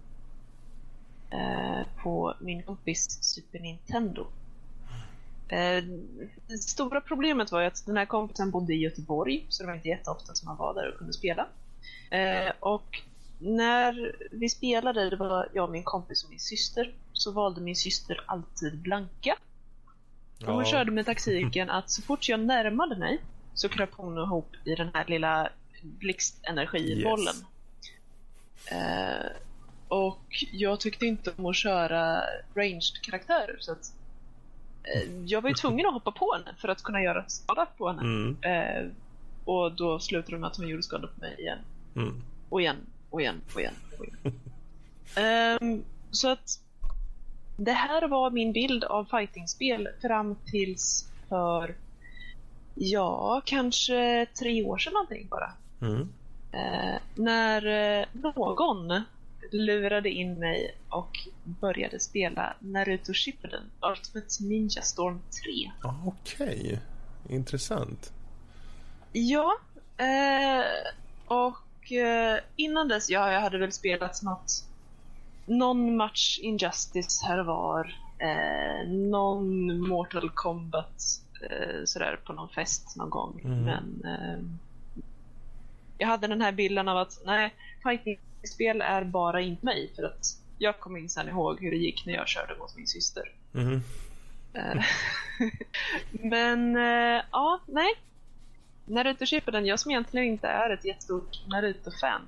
Eh, 1.30 1.86
på 2.02 2.34
min 2.40 2.62
kompis 2.62 3.18
Super 3.22 3.58
Nintendo. 3.58 4.26
Eh, 5.48 5.84
det 6.46 6.58
stora 6.58 7.00
problemet 7.00 7.52
var 7.52 7.60
ju 7.60 7.66
att 7.66 7.86
den 7.86 7.96
här 7.96 8.06
kompisen 8.06 8.50
bodde 8.50 8.74
i 8.74 8.76
Göteborg, 8.76 9.46
så 9.48 9.62
det 9.62 9.66
var 9.66 9.74
inte 9.76 9.88
jätteofta 9.88 10.34
som 10.34 10.48
han 10.48 10.56
var 10.56 10.74
där 10.74 10.92
och 10.92 10.98
kunde 10.98 11.12
spela. 11.12 11.46
Eh, 12.10 12.52
och 12.60 13.02
när 13.38 14.16
vi 14.30 14.48
spelade, 14.48 15.10
det 15.10 15.16
var 15.16 15.48
jag, 15.54 15.70
min 15.70 15.84
kompis 15.84 16.24
och 16.24 16.30
min 16.30 16.40
syster, 16.40 16.94
så 17.12 17.32
valde 17.32 17.60
min 17.60 17.76
syster 17.76 18.24
alltid 18.26 18.78
blanka. 18.78 19.36
Och 20.40 20.52
hon 20.52 20.64
Ja. 20.64 20.70
körde 20.70 20.90
med 20.90 21.06
taktiken 21.06 21.70
att 21.70 21.90
så 21.90 22.02
fort 22.02 22.28
jag 22.28 22.40
närmade 22.40 22.96
mig 22.96 23.18
så 23.54 23.68
kröp 23.68 23.94
hon 23.94 24.18
ihop 24.18 24.48
i 24.64 24.74
den 24.74 24.88
här 24.94 25.04
lilla 25.08 25.48
blixtenergibollen. 25.82 27.34
Eh, 28.70 29.26
och 29.88 30.44
jag 30.52 30.80
tyckte 30.80 31.06
inte 31.06 31.32
om 31.36 31.46
att 31.46 31.56
köra 31.56 32.22
ranged 32.54 33.02
karaktärer 33.02 33.56
så 33.60 33.72
att 33.72 33.92
eh, 34.82 35.12
jag 35.24 35.42
var 35.42 35.48
ju 35.48 35.54
tvungen 35.60 35.86
att 35.86 35.92
hoppa 35.92 36.12
på 36.12 36.34
henne 36.34 36.54
för 36.58 36.68
att 36.68 36.82
kunna 36.82 37.02
göra 37.02 37.24
skada 37.28 37.66
på 37.78 37.88
henne. 37.88 38.00
Mm, 38.02 38.36
Eh, 38.42 38.90
och 39.44 39.72
då 39.72 39.98
slutade 39.98 40.36
det 40.36 40.40
med 40.40 40.46
att 40.46 40.56
hon 40.56 40.68
gjorde 40.68 40.82
skada 40.82 41.06
på 41.06 41.20
mig 41.20 41.36
igen. 41.38 41.58
mm. 41.96 42.22
Och 42.48 42.60
igen, 42.60 42.76
och 43.10 43.20
igen, 43.20 43.40
och 43.54 43.60
igen. 43.60 43.74
Och 43.98 44.04
igen. 44.04 44.34
Ehm, 45.16 45.84
så 46.10 46.28
att 46.28 46.60
det 47.56 47.72
här 47.72 48.08
var 48.08 48.30
min 48.30 48.52
bild 48.52 48.84
av 48.84 49.04
fightingspel 49.04 49.88
fram 50.02 50.36
tills 50.46 51.08
för, 51.28 51.74
ja, 52.74 53.42
kanske 53.44 54.26
tre 54.38 54.64
år 54.64 54.78
sedan 54.78 54.92
någonting 54.92 55.28
bara. 55.30 55.52
Mm. 55.80 56.08
Eh, 56.56 56.98
när 57.14 57.66
eh, 57.66 58.06
någon 58.12 59.04
lurade 59.52 60.10
in 60.10 60.34
mig 60.34 60.74
och 60.88 61.18
började 61.44 62.00
spela 62.00 62.54
Naruto 62.58 63.12
Shippuden 63.12 63.62
Ultimate 63.80 64.44
Ninja 64.44 64.82
Storm 64.82 65.20
3. 65.44 65.70
Ah, 65.82 65.94
Okej, 66.06 66.80
intressant. 67.28 68.12
Ja, 69.12 69.58
eh, 69.96 70.64
och 71.26 71.92
eh, 71.92 72.38
innan 72.56 72.88
dess, 72.88 73.10
ja, 73.10 73.32
jag 73.32 73.40
hade 73.40 73.58
väl 73.58 73.72
spelat 73.72 74.22
något, 74.22 74.64
någon 75.46 75.96
match 75.96 76.38
Injustice 76.42 77.22
här 77.22 77.38
var, 77.38 77.96
eh, 78.18 78.88
någon 78.88 79.80
Mortal 79.88 80.30
Kombat 80.34 81.20
eh, 81.50 81.84
sådär 81.84 82.20
på 82.24 82.32
någon 82.32 82.48
fest 82.48 82.96
någon 82.96 83.10
gång. 83.10 83.40
Mm. 83.44 83.62
Men 83.62 84.04
eh, 84.04 84.38
jag 85.98 86.08
hade 86.08 86.26
den 86.26 86.40
här 86.40 86.52
bilden 86.52 86.88
av 86.88 86.98
att 86.98 87.22
nej, 87.24 87.54
fightingspel 87.82 88.80
är 88.80 89.04
bara 89.04 89.40
inte 89.40 89.64
mig 89.64 89.92
för 89.96 90.02
att 90.02 90.26
jag 90.58 90.80
kommer 90.80 91.00
minsann 91.00 91.28
ihåg 91.28 91.60
hur 91.60 91.70
det 91.70 91.76
gick 91.76 92.06
när 92.06 92.14
jag 92.14 92.28
körde 92.28 92.56
mot 92.58 92.76
min 92.76 92.86
syster. 92.86 93.32
Eh, 94.52 94.84
Men 96.30 96.76
eh, 96.76 97.22
ja, 97.32 97.60
nej. 97.66 97.94
Naruto 98.84 99.26
Shippuden, 99.26 99.66
jag 99.66 99.80
som 99.80 99.90
egentligen 99.90 100.26
inte 100.26 100.48
är 100.48 100.70
ett 100.70 100.84
jättestort 100.84 101.46
Naruto-fan. 101.46 102.22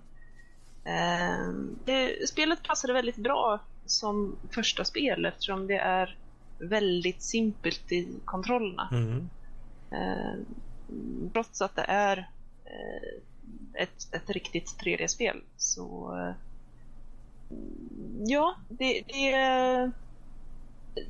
Eh, 0.84 1.52
det, 1.84 2.28
spelet 2.28 2.62
passade 2.62 2.92
väldigt 2.92 3.16
bra 3.16 3.60
som 3.86 4.36
första 4.50 4.84
spel 4.84 5.24
eftersom 5.24 5.66
det 5.66 5.78
är 5.78 6.16
väldigt 6.58 7.22
simpelt 7.22 7.92
i 7.92 8.08
kontrollerna. 8.24 8.88
Mm. 8.92 9.28
Trots 11.32 11.62
att 11.62 11.76
det 11.76 11.84
är 11.88 12.28
ett, 13.78 14.14
ett 14.14 14.30
riktigt 14.30 14.76
3D-spel 14.84 15.42
så 15.56 16.16
eh, 16.18 16.34
ja, 18.26 18.54
det, 18.68 19.02
det, 19.06 19.90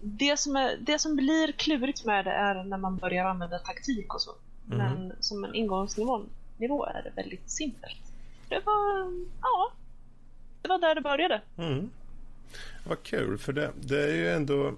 det, 0.02 0.36
som 0.36 0.56
är, 0.56 0.76
det 0.80 0.98
som 0.98 1.16
blir 1.16 1.52
klurigt 1.52 2.04
med 2.04 2.24
det 2.24 2.30
är 2.32 2.64
när 2.64 2.78
man 2.78 2.96
börjar 2.96 3.24
använda 3.24 3.58
taktik 3.58 4.14
och 4.14 4.20
så. 4.20 4.30
Mhm. 4.66 4.78
Men 4.78 5.12
som 5.20 5.44
en 5.44 5.54
ingångsnivå 5.54 6.22
nivå 6.56 6.86
är 6.86 7.02
det 7.02 7.22
väldigt 7.22 7.50
simpelt. 7.50 8.02
Det 8.48 8.60
var, 8.64 9.12
ja, 9.42 9.72
det 10.62 10.68
var 10.68 10.78
där 10.78 10.94
det 10.94 11.00
började. 11.00 11.42
Mm. 11.56 11.90
Vad 12.86 13.02
kul, 13.02 13.38
för 13.38 13.52
det, 13.52 13.72
det 13.80 14.02
är 14.02 14.14
ju 14.14 14.28
ändå 14.28 14.74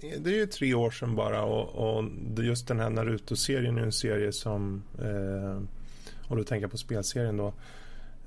det 0.00 0.30
är 0.30 0.34
ju 0.34 0.46
tre 0.46 0.74
år 0.74 0.90
sedan 0.90 1.16
bara 1.16 1.42
och, 1.42 1.98
och 1.98 2.04
just 2.44 2.68
den 2.68 2.80
här 2.80 2.90
Naruto-serien 2.90 3.78
är 3.78 3.82
en 3.82 3.92
serie 3.92 4.32
som, 4.32 4.82
eh, 4.98 5.60
och 6.28 6.36
då 6.36 6.44
tänker 6.44 6.62
jag 6.62 6.70
på 6.70 6.78
spelserien 6.78 7.36
då, 7.36 7.54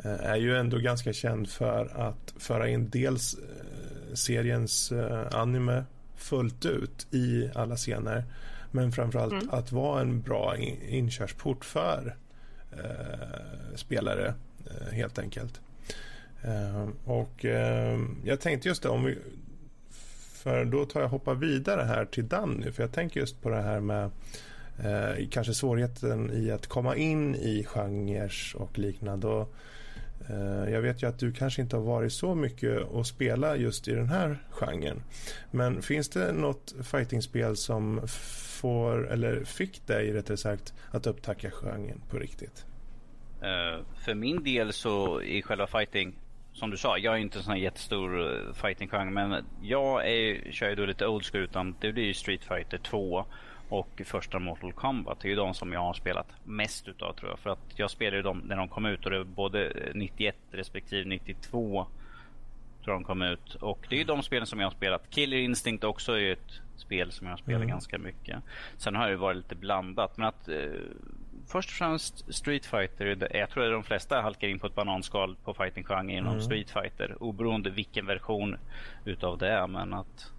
eh, 0.03 0.25
är 0.25 0.35
ju 0.35 0.57
ändå 0.57 0.77
ganska 0.77 1.13
känd 1.13 1.49
för 1.49 2.01
att 2.01 2.33
föra 2.37 2.69
in 2.69 2.89
dels 2.89 3.33
eh, 3.33 4.13
seriens 4.13 4.91
eh, 4.91 5.27
anime 5.31 5.83
fullt 6.15 6.65
ut 6.65 7.07
i 7.11 7.49
alla 7.55 7.75
scener, 7.75 8.23
men 8.71 8.91
framförallt 8.91 9.33
Mm. 9.33 9.49
att 9.51 9.71
vara 9.71 10.01
en 10.01 10.21
bra 10.21 10.57
in, 10.57 10.81
inkörsport 10.89 11.65
för 11.65 12.15
eh, 12.71 13.75
spelare 13.75 14.33
helt 14.91 15.19
enkelt. 15.19 15.61
Eh, 16.43 16.87
och 17.05 17.45
eh, 17.45 17.99
jag 18.23 18.39
tänkte 18.39 18.67
just 18.67 18.83
det, 18.83 18.89
om 18.89 19.03
vi, 19.03 19.17
för 20.33 20.65
då 20.65 20.85
tar 20.85 21.01
jag 21.01 21.07
hoppa 21.09 21.33
vidare 21.33 21.81
här 21.81 22.05
till 22.05 22.27
Danny, 22.27 22.71
för 22.71 22.83
jag 22.83 22.91
tänker 22.91 23.19
just 23.19 23.41
på 23.41 23.49
det 23.49 23.61
här 23.61 23.79
med 23.79 24.11
eh, 24.79 25.27
kanske 25.31 25.53
svårigheten 25.53 26.31
i 26.33 26.51
att 26.51 26.67
komma 26.67 26.95
in 26.95 27.35
i 27.35 27.63
genrer 27.63 28.33
och 28.55 28.79
liknande. 28.79 29.27
Och, 29.27 29.53
eh, 30.29 30.73
jag 30.73 30.81
vet 30.81 31.03
ju 31.03 31.07
att 31.07 31.19
du 31.19 31.33
kanske 31.33 31.61
inte 31.61 31.75
har 31.75 31.83
varit 31.83 32.13
så 32.13 32.35
mycket 32.35 32.81
och 32.81 33.07
spela 33.07 33.55
just 33.55 33.87
i 33.87 33.91
den 33.91 34.09
här 34.09 34.37
genren. 34.49 35.03
Men 35.51 35.81
finns 35.81 36.09
det 36.09 36.31
något 36.31 36.73
fightingspel 36.83 37.57
som 37.57 38.01
får, 38.61 39.11
eller 39.11 39.43
fick 39.43 39.87
dig 39.87 40.13
rättare 40.13 40.37
sagt, 40.37 40.73
att 40.91 41.07
upptäcka 41.07 41.51
genren 41.51 42.01
på 42.09 42.17
riktigt? 42.17 42.65
Eh, 43.41 43.79
för 44.05 44.13
min 44.13 44.43
del 44.43 44.73
så 44.73 45.21
i 45.21 45.41
själva 45.41 45.67
fighting, 45.67 46.13
som 46.53 46.69
du 46.69 46.77
sa, 46.77 46.97
jag 46.97 47.13
är 47.13 47.17
inte 47.17 47.37
en 47.37 47.43
sån 47.43 47.53
här 47.53 47.59
jättestor 47.59 48.21
eh, 48.21 48.53
fighting-genre 48.53 49.11
men 49.11 49.45
jag 49.61 50.09
är, 50.09 50.51
kör 50.51 50.69
ju 50.69 50.75
då 50.75 50.85
lite 50.85 51.07
old 51.07 51.25
school 51.25 51.43
utan 51.43 51.75
det 51.79 51.91
blir 51.91 52.03
ju 52.03 52.13
Street 52.13 52.43
Fighter 52.43 52.77
2 52.77 53.25
och 53.71 54.01
första 54.05 54.39
Mortal 54.39 54.73
Kombat. 54.73 55.19
Det 55.19 55.27
är 55.27 55.29
ju 55.29 55.35
de 55.35 55.53
som 55.53 55.73
jag 55.73 55.79
har 55.79 55.93
spelat 55.93 56.27
mest 56.43 56.87
utav 56.87 57.13
tror 57.13 57.29
jag. 57.31 57.39
För 57.39 57.49
att 57.49 57.59
jag 57.75 57.89
spelade 57.91 58.17
ju 58.17 58.23
dem 58.23 58.41
när 58.45 58.55
de 58.55 58.67
kom 58.67 58.85
ut 58.85 59.05
och 59.05 59.11
det 59.11 59.17
var 59.17 59.25
både 59.25 59.91
91 59.95 60.35
respektive 60.51 61.09
92 61.09 61.87
tror 62.83 62.93
de 62.93 63.03
kom 63.03 63.21
ut. 63.21 63.55
Och 63.55 63.85
det 63.89 63.95
är 63.95 63.99
ju 63.99 64.05
de 64.05 64.23
spelen 64.23 64.47
som 64.47 64.59
jag 64.59 64.65
har 64.67 64.71
spelat. 64.71 65.09
Killer 65.09 65.37
Instinct 65.37 65.83
också 65.83 66.11
är 66.13 66.17
ju 66.17 66.31
ett 66.33 66.59
spel 66.77 67.11
som 67.11 67.27
jag 67.27 67.31
har 67.33 67.37
spelat 67.37 67.57
Mm. 67.61 67.69
ganska 67.69 67.97
mycket. 67.97 68.43
Sen 68.77 68.95
har 68.95 69.05
det 69.05 69.11
ju 69.11 69.17
varit 69.17 69.37
lite 69.37 69.55
blandat. 69.55 70.17
Men 70.17 70.27
att 70.27 70.47
eh, 70.49 70.55
först 71.47 71.69
och 71.69 71.73
främst 71.75 72.33
Street 72.33 72.65
Fighter. 72.65 73.27
Jag 73.37 73.49
tror 73.49 73.65
att 73.65 73.71
de 73.71 73.83
flesta 73.83 74.21
halkar 74.21 74.47
in 74.47 74.59
på 74.59 74.67
ett 74.67 74.75
bananskal 74.75 75.35
på 75.43 75.53
fighting-genren 75.53 76.09
inom 76.09 76.31
Mm. 76.33 76.41
Street 76.41 76.69
Fighter. 76.69 77.23
Oberoende 77.23 77.69
vilken 77.69 78.05
version 78.05 78.57
utav 79.05 79.37
det 79.37 79.49
är. 79.49 79.67
Men 79.67 79.93
att 79.93 80.31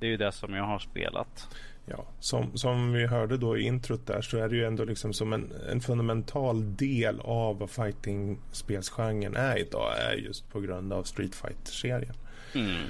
det 0.00 0.06
är 0.06 0.10
ju 0.10 0.16
det 0.16 0.32
som 0.32 0.54
jag 0.54 0.64
har 0.64 0.78
spelat. 0.78 1.56
Ja, 1.86 2.04
som, 2.20 2.56
som 2.58 2.92
vi 2.92 3.06
hörde 3.06 3.36
då 3.36 3.58
i 3.58 3.62
introt 3.62 4.06
där 4.06 4.22
så 4.22 4.38
är 4.38 4.48
det 4.48 4.56
ju 4.56 4.64
ändå 4.64 4.84
liksom 4.84 5.12
som 5.12 5.32
en, 5.32 5.52
en 5.70 5.80
fundamental 5.80 6.76
del 6.76 7.20
av 7.20 7.58
vad 7.58 7.70
fighting-spelsgenren 7.70 9.36
är 9.36 9.58
idag 9.58 9.98
är 9.98 10.12
just 10.12 10.48
på 10.52 10.60
grund 10.60 10.92
av 10.92 11.02
Street 11.02 11.34
Fighter-serien. 11.34 12.14
Mm. 12.54 12.82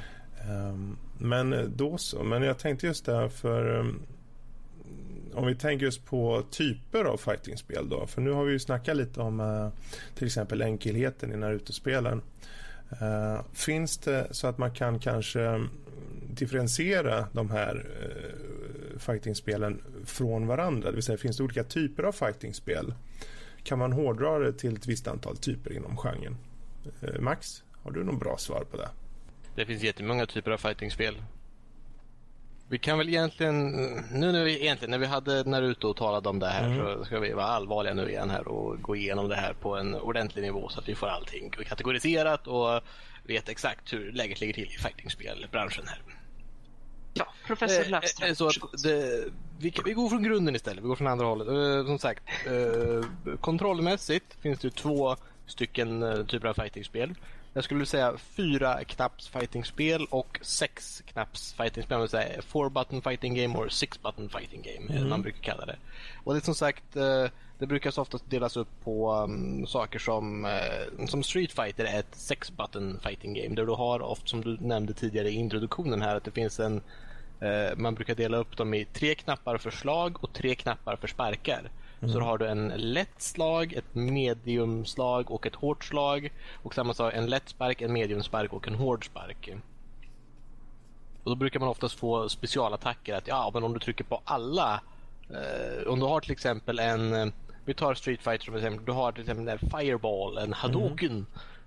Ehm, 0.51 0.97
men 1.19 1.73
då 1.77 1.99
så, 1.99 2.23
men 2.23 2.43
jag 2.43 2.59
tänkte 2.59 2.87
just 2.87 3.05
där 3.05 3.29
för 3.29 3.79
um, 3.79 4.03
om 5.35 5.47
vi 5.47 5.55
tänker 5.55 5.87
just 5.87 6.05
på 6.05 6.43
typer 6.51 7.05
av 7.05 7.17
fightingspel 7.17 7.89
då, 7.89 8.07
för 8.07 8.21
nu 8.21 8.31
har 8.31 8.45
vi 8.45 8.53
ju 8.53 8.59
snackat 8.59 8.97
lite 8.97 9.21
om 9.21 9.41
eh, 9.41 9.69
till 10.15 10.27
exempel 10.27 10.63
enkelheten 10.63 11.33
i 11.33 11.37
Naruto-spelen. 11.37 12.23
Eh, 13.01 13.41
finns 13.53 13.99
det 13.99 14.29
så 14.31 14.47
att 14.47 14.59
man 14.59 14.71
kan 14.71 14.99
kanske 14.99 15.65
differentiera 16.31 17.27
de 17.33 17.51
här 17.51 17.75
uh, 17.77 18.54
fightingspelen 18.99 19.83
från 20.05 20.47
varandra? 20.47 20.89
Det 20.91 20.95
vill 20.95 21.03
säga 21.05 21.19
finns 21.19 21.37
det 21.37 21.43
olika 21.43 21.65
typer 21.65 22.03
av 22.03 22.13
fightingspel? 22.13 22.95
Kan 23.63 23.79
man 23.79 23.93
hårdra 23.93 24.39
det 24.39 24.53
till 24.53 24.77
ett 24.77 24.87
visst 24.87 25.09
antal 25.09 25.37
typer 25.37 25.73
inom 25.73 25.97
genren? 25.97 26.37
Eh, 27.03 27.21
Max, 27.21 27.63
har 27.83 27.91
du 27.91 28.05
något 28.05 28.21
bra 28.21 28.37
svar 28.39 28.65
på 28.71 28.77
det? 28.77 28.89
Det 29.55 29.67
finns 29.67 29.83
jättemånga 29.83 30.27
typer 30.27 30.51
av 30.51 30.59
fightingspel. 30.59 31.23
Vi 32.69 32.79
kan 32.79 32.99
väl 32.99 33.09
egentligen, 33.09 33.71
nu 34.13 34.33
när 34.33 34.45
vi, 34.45 34.61
egentligen, 34.61 34.91
när 34.91 34.99
vi 34.99 35.07
hade 35.07 35.45
Naruto 35.45 35.89
och 35.89 35.97
talade 35.97 36.29
om 36.29 36.39
det 36.39 36.47
här 36.47 36.67
Mm. 36.67 36.79
så 36.79 37.05
ska 37.05 37.21
vi 37.21 37.33
vara 37.33 37.47
allvarliga 37.47 37.95
nu 37.95 38.09
igen 38.09 38.31
här 38.31 38.49
och 38.49 38.83
gå 38.83 38.97
igenom 38.97 39.29
det 39.29 39.37
här 39.37 39.53
på 39.53 39.77
en 39.77 39.95
ordentlig 39.95 40.43
nivå 40.43 40.69
så 40.69 40.81
att 40.81 40.89
vi 40.89 40.95
får 40.95 41.07
allting 41.07 41.51
kategoriserat 41.51 42.47
och 42.47 42.81
vet 43.25 43.49
exakt 43.49 43.93
hur 43.93 44.13
läget 44.13 44.41
ligger 44.41 44.55
till 44.55 44.65
i 44.65 44.79
fightingspelbranschen 44.79 45.85
här. 45.87 46.03
Ja, 47.15 47.27
professor 47.47 47.85
Eh, 47.85 47.91
Löfström. 47.91 48.29
eh, 48.29 48.35
så 48.35 48.47
att 48.47 48.83
det, 48.83 49.25
vi, 49.59 49.75
vi 49.85 49.93
går 49.93 50.09
från 50.09 50.23
grunden 50.23 50.57
istället, 50.57 50.85
vi 50.85 50.89
går 50.89 50.97
från 50.97 51.07
andra 51.07 51.27
hållet. 51.27 51.49
Eh, 51.49 51.87
som 51.87 51.99
sagt, 51.99 52.23
eh, 52.47 53.37
kontrollmässigt 53.41 54.37
finns 54.41 54.59
det 54.59 54.67
ju 54.67 54.71
två 54.71 55.17
stycken 55.47 56.25
typer 56.29 56.49
av 56.49 56.55
fightingspel. 56.55 57.15
Jag 57.53 57.65
skulle 57.65 57.87
säga 57.87 58.17
fyra 58.19 58.85
knapps 58.85 59.29
fightingspel 59.29 60.07
och 60.11 60.39
sex 60.43 61.03
knapps 61.07 61.53
fightingspel. 61.53 61.99
Man 61.99 62.09
säger 62.09 62.43
four 62.43 62.71
button 62.71 63.03
fighting 63.03 63.35
game 63.35 63.59
or 63.59 63.69
six 63.69 64.03
button 64.03 64.29
fighting 64.29 64.63
game, 64.63 64.99
mm. 64.99 65.11
man 65.11 65.23
brukar 65.23 65.41
kalla 65.43 65.67
det. 65.67 65.77
Och 66.25 66.35
det 66.35 66.39
är 66.39 66.45
som 66.45 66.55
sagt, 66.55 66.97
det 67.59 67.67
brukar 67.67 67.99
oftast 67.99 68.31
delas 68.31 68.57
upp 68.57 68.69
på 68.85 69.13
um, 69.13 69.67
saker 69.67 69.99
som, 69.99 70.45
uh, 70.45 71.07
som 71.07 71.23
Street 71.23 71.53
Fighter 71.53 71.85
är 71.85 71.99
ett 71.99 72.15
sex 72.15 72.53
button 72.57 72.99
fighting 73.03 73.35
game. 73.35 73.55
Där 73.55 73.67
du 73.67 73.73
har 73.73 74.01
ofta, 74.01 74.27
som 74.27 74.41
du 74.41 74.57
nämnde 74.61 74.93
tidigare 74.93 75.31
i 75.31 75.35
introduktionen 75.35 76.03
här, 76.03 76.17
att 76.17 76.25
det 76.25 76.31
finns 76.31 76.61
en 76.61 76.77
uh, 76.77 76.83
man 77.77 77.95
brukar 77.95 78.15
dela 78.15 78.37
upp 78.37 78.57
dem 78.57 78.75
i 78.75 78.85
tre 78.85 79.15
knappar 79.15 79.59
för 79.59 79.71
slag 79.71 80.25
och 80.25 80.33
tre 80.33 80.55
knappar 80.55 80.97
för 80.97 81.09
sparkar. 81.09 81.71
Mm. 82.01 82.13
Så 82.13 82.19
då 82.19 82.25
har 82.25 82.39
du 82.39 82.47
en 82.47 82.73
lätt 82.77 83.23
slag, 83.23 83.73
ett 83.73 83.95
mediumslag 83.95 85.31
och 85.31 85.47
ett 85.47 85.55
hårt 85.55 85.85
slag. 85.85 86.33
Och 86.63 86.75
samma 86.75 86.95
sak, 86.95 87.15
en 87.15 87.27
lätt 87.27 87.49
spark, 87.49 87.83
en 87.83 87.93
mediumspark 87.93 88.53
och 88.53 88.69
en 88.69 88.75
hård 88.75 89.07
spark. 89.07 89.51
Och 91.25 91.31
då 91.31 91.37
brukar 91.37 91.61
man 91.61 91.69
oftast 91.69 91.99
få 91.99 92.29
specialattacker 92.29 93.15
att 93.15 93.29
ja, 93.29 93.51
men 93.55 93.65
om 93.65 93.73
du 93.73 93.79
trycker 93.79 94.05
på 94.05 94.21
alla. 94.25 94.81
Eh, 95.31 95.87
om 95.87 96.01
du 96.01 96.07
har 96.07 96.21
till 96.21 96.33
exempel 96.33 96.79
en, 96.79 97.33
vi 97.65 97.75
tar 97.75 97.95
Street 97.95 98.23
Fighter 98.23 98.45
som 98.45 98.55
exempel. 98.55 98.85
Du 98.85 98.93
har 98.93 99.13
till 99.13 99.21
exempel 99.21 99.49
en 99.49 99.71
Fireball, 99.71 100.39
en 100.39 100.53
Hadoken. 100.53 101.11
Mm. 101.11 101.27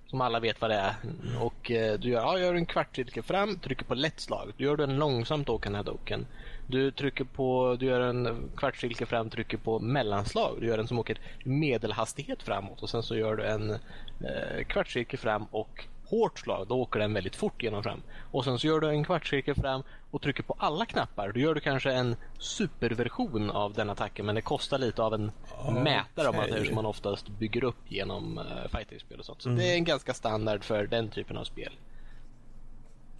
Som 0.09 0.21
alla 0.21 0.39
vet 0.39 0.61
vad 0.61 0.69
det 0.69 0.75
är. 0.75 0.95
Och 1.41 1.71
eh, 1.71 1.99
du 1.99 2.09
gör, 2.09 2.21
ja, 2.21 2.39
gör 2.39 2.53
en 2.53 2.65
kvartcirkel 2.65 3.23
fram, 3.23 3.59
trycker 3.59 3.85
på 3.85 3.95
lätt 3.95 4.19
slag. 4.19 4.53
Då 4.57 4.63
gör 4.63 4.77
du 4.77 4.83
en 4.83 4.95
långsamt 4.95 5.49
åkande 5.49 5.77
Hadoken. 5.77 6.25
Du 6.67 6.91
trycker 6.91 7.23
på, 7.23 7.77
du 7.79 7.85
gör 7.85 8.01
en 8.01 8.49
kvartcirkel 8.57 9.07
fram, 9.07 9.29
trycker 9.29 9.57
på 9.57 9.79
mellanslag. 9.79 10.57
Du 10.59 10.67
gör 10.67 10.77
en 10.77 10.87
som 10.87 10.99
åker 10.99 11.17
medelhastighet 11.43 12.43
framåt 12.43 12.83
och 12.83 12.89
sen 12.89 13.03
så 13.03 13.15
gör 13.15 13.35
du 13.35 13.45
en 13.45 13.71
eh, 13.71 14.63
kvartscirkel 14.67 15.19
fram 15.19 15.43
och 15.51 15.85
hårt 16.05 16.39
slag. 16.39 16.67
Då 16.67 16.81
åker 16.81 16.99
den 16.99 17.13
väldigt 17.13 17.35
fort 17.35 17.63
genom 17.63 17.83
fram. 17.83 18.01
Och 18.31 18.43
sen 18.43 18.59
så 18.59 18.67
gör 18.67 18.79
du 18.79 18.89
en 18.89 19.03
kvartcirkel 19.03 19.55
fram 19.55 19.83
och 20.11 20.21
trycker 20.21 20.43
på 20.43 20.55
alla 20.59 20.85
knappar. 20.85 21.31
Då 21.31 21.39
gör 21.39 21.53
du 21.53 21.61
kanske 21.61 21.91
en 21.91 22.15
superversion 22.39 23.49
av 23.49 23.73
den 23.73 23.89
attacken 23.89 24.25
men 24.25 24.35
det 24.35 24.41
kostar 24.41 24.77
lite 24.77 25.03
av 25.03 25.13
en 25.13 25.31
okay. 25.67 25.83
mätare 25.83 26.27
om 26.27 26.35
man 26.35 26.45
säger 26.45 26.65
som 26.65 26.75
man 26.75 26.85
oftast 26.85 27.29
bygger 27.29 27.63
upp 27.63 27.91
genom 27.91 28.37
uh, 28.37 28.67
fightingspel 28.77 29.19
och 29.19 29.25
sånt. 29.25 29.41
Så 29.41 29.49
mm. 29.49 29.59
det 29.59 29.71
är 29.71 29.75
en 29.75 29.83
ganska 29.83 30.13
standard 30.13 30.63
för 30.63 30.87
den 30.87 31.09
typen 31.09 31.37
av 31.37 31.43
spel. 31.43 31.73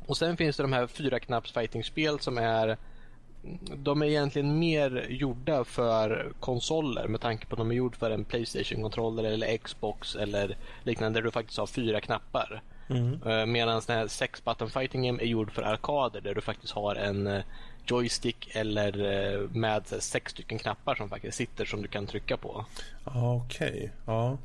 Och 0.08 0.18
sen 0.18 0.38
finns 0.38 0.58
det 0.58 0.64
de 0.64 0.74
här 0.74 0.88
fyra 0.88 1.20
knapps 1.20 1.52
fightingspel 1.52 2.20
som 2.20 2.38
är 2.38 2.78
de 3.76 4.02
är 4.02 4.06
egentligen 4.06 4.60
mer 4.60 5.08
gjorda 5.10 5.64
för 5.64 6.34
konsoler 6.40 7.08
med 7.08 7.22
tanke 7.22 7.46
på 7.46 7.54
att 7.54 7.58
de 7.58 7.72
är 7.72 7.76
gjorda 7.76 7.98
för 7.98 8.12
en 8.12 8.26
Playstation-kontroller 8.26 9.24
eller 9.24 9.58
Xbox 9.58 10.16
eller 10.16 10.58
liknande 10.84 11.20
där 11.20 11.24
du 11.24 11.32
faktiskt 11.32 11.60
har 11.60 11.68
fyra 11.68 12.02
knappar. 12.02 12.62
Mm. 12.90 13.24
Uh, 13.26 13.46
Medan 13.46 13.82
den 13.88 13.98
här 13.98 14.08
sex 14.08 14.44
button 14.44 14.70
fighting 14.70 15.08
game 15.08 15.22
är 15.22 15.26
gjord 15.26 15.52
för 15.52 15.62
arkader 15.62 16.22
där 16.22 16.36
du 16.36 16.42
faktiskt 16.42 16.74
har 16.74 16.96
en 16.96 17.28
uh, 17.28 17.44
joystick 17.86 18.56
eller 18.56 19.02
uh, 19.02 19.50
med 19.50 19.88
sex 19.88 20.32
stycken 20.32 20.60
knappar 20.60 20.96
som 20.96 21.10
faktiskt 21.10 21.38
sitter 21.38 21.66
som 21.66 21.82
du 21.82 21.88
kan 21.88 22.08
trycka 22.08 22.38
på. 22.38 22.66
Okej, 23.04 23.70
okay. 23.70 23.90
ja. 24.06 24.38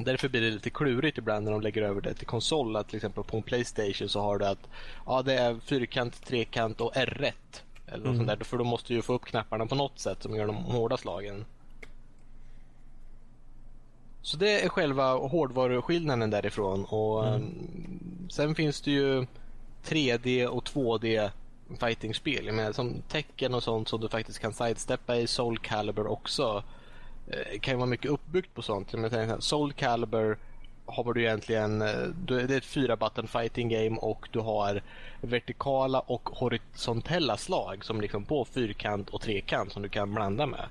Därför 0.00 0.28
blir 0.28 0.40
det 0.40 0.50
lite 0.50 0.70
klurigt 0.70 1.18
ibland 1.18 1.44
när 1.44 1.52
de 1.52 1.60
lägger 1.60 1.82
över 1.82 2.00
det 2.00 2.14
till 2.14 2.26
konsol. 2.26 2.76
Att 2.76 2.88
till 2.88 2.96
exempel 2.96 3.24
på 3.24 3.36
en 3.36 3.42
Playstation 3.42 4.08
så 4.08 4.20
har 4.20 4.38
du 4.38 4.46
att 4.46 4.68
ja, 5.06 5.22
det 5.22 5.34
är 5.34 5.56
fyrkant, 5.64 6.26
trekant 6.26 6.80
och 6.80 6.94
R1. 6.94 7.32
Eller 7.86 8.04
mm. 8.04 8.16
sånt 8.16 8.28
där. 8.28 8.44
För 8.44 8.58
då 8.58 8.64
måste 8.64 8.94
du 8.94 9.02
få 9.02 9.12
upp 9.12 9.24
knapparna 9.24 9.66
på 9.66 9.74
något 9.74 9.98
sätt 9.98 10.22
som 10.22 10.36
gör 10.36 10.46
de 10.46 10.56
hårda 10.56 10.96
slagen. 10.96 11.44
Så 14.22 14.36
det 14.36 14.64
är 14.64 14.68
själva 14.68 15.14
hårdvaruskillnaden 15.14 16.30
därifrån. 16.30 16.84
Och 16.84 17.28
mm. 17.28 17.40
um, 17.42 18.28
Sen 18.30 18.54
finns 18.54 18.80
det 18.80 18.90
ju 18.90 19.26
3D 19.84 20.46
och 20.46 20.64
2D 20.64 21.30
fightingspel. 21.80 22.46
Jag 22.46 22.74
som 22.74 23.02
Tecken 23.08 23.54
och 23.54 23.62
sånt 23.62 23.88
som 23.88 24.00
du 24.00 24.08
faktiskt 24.08 24.38
kan 24.38 24.52
sidesteppa 24.52 25.16
i 25.16 25.26
Soul 25.26 25.58
Calibur 25.58 26.06
också. 26.06 26.62
Eh, 27.28 27.58
kan 27.60 27.74
ju 27.74 27.78
vara 27.78 27.86
mycket 27.86 28.10
uppbyggt 28.10 28.54
på 28.54 28.62
sånt. 28.62 28.94
Soul 29.38 29.72
Calibur 29.72 30.38
har 30.86 31.14
du 31.14 31.22
egentligen, 31.22 31.82
eh, 31.82 32.08
det 32.26 32.34
är 32.34 32.56
ett 32.56 32.64
fyra 32.64 32.96
button 32.96 33.28
fighting 33.28 33.68
game 33.68 33.96
och 33.96 34.28
du 34.32 34.38
har 34.38 34.82
vertikala 35.20 36.00
och 36.00 36.28
horisontella 36.28 37.36
slag 37.36 37.84
som 37.84 38.00
liksom 38.00 38.24
på 38.24 38.44
fyrkant 38.44 39.10
och 39.10 39.20
trekant 39.20 39.72
som 39.72 39.82
du 39.82 39.88
kan 39.88 40.14
blanda 40.14 40.46
med. 40.46 40.64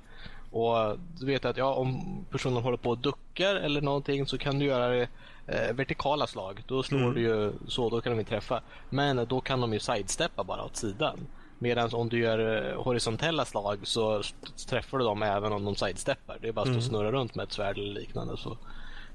Och 0.50 0.98
du 1.20 1.26
vet 1.26 1.44
att 1.44 1.56
ja, 1.56 1.74
om 1.74 2.04
personen 2.30 2.62
håller 2.62 2.76
på 2.76 2.90
och 2.90 2.98
duckar 2.98 3.54
eller 3.54 3.80
någonting 3.80 4.26
så 4.26 4.38
kan 4.38 4.58
du 4.58 4.66
göra 4.66 4.88
det 4.88 5.08
eh, 5.46 5.74
vertikala 5.74 6.26
slag. 6.26 6.64
Då 6.66 6.82
slår 6.82 6.98
mm. 6.98 7.14
du 7.14 7.20
ju 7.20 7.52
så, 7.68 7.90
då 7.90 8.00
kan 8.00 8.12
de 8.12 8.18
inte 8.18 8.30
träffa. 8.30 8.62
Men 8.90 9.26
då 9.28 9.40
kan 9.40 9.60
de 9.60 9.72
ju 9.72 9.78
sidesteppa 9.78 10.44
bara 10.44 10.64
åt 10.64 10.76
sidan. 10.76 11.26
Medan 11.58 11.90
om 11.92 12.08
du 12.08 12.18
gör 12.18 12.68
eh, 12.72 12.82
horisontella 12.82 13.44
slag 13.44 13.78
så 13.82 14.22
träffar 14.68 14.98
du 14.98 15.04
dem 15.04 15.22
även 15.22 15.52
om 15.52 15.64
de 15.64 15.76
sidesteppar. 15.76 16.38
Det 16.40 16.48
är 16.48 16.52
bara 16.52 16.62
att 16.62 16.66
mm. 16.66 16.78
mm. 16.78 16.88
snurra 16.88 17.12
runt 17.12 17.34
med 17.34 17.44
ett 17.44 17.52
svärd 17.52 17.78
eller 17.78 18.00
liknande. 18.00 18.36
Så 18.36 18.56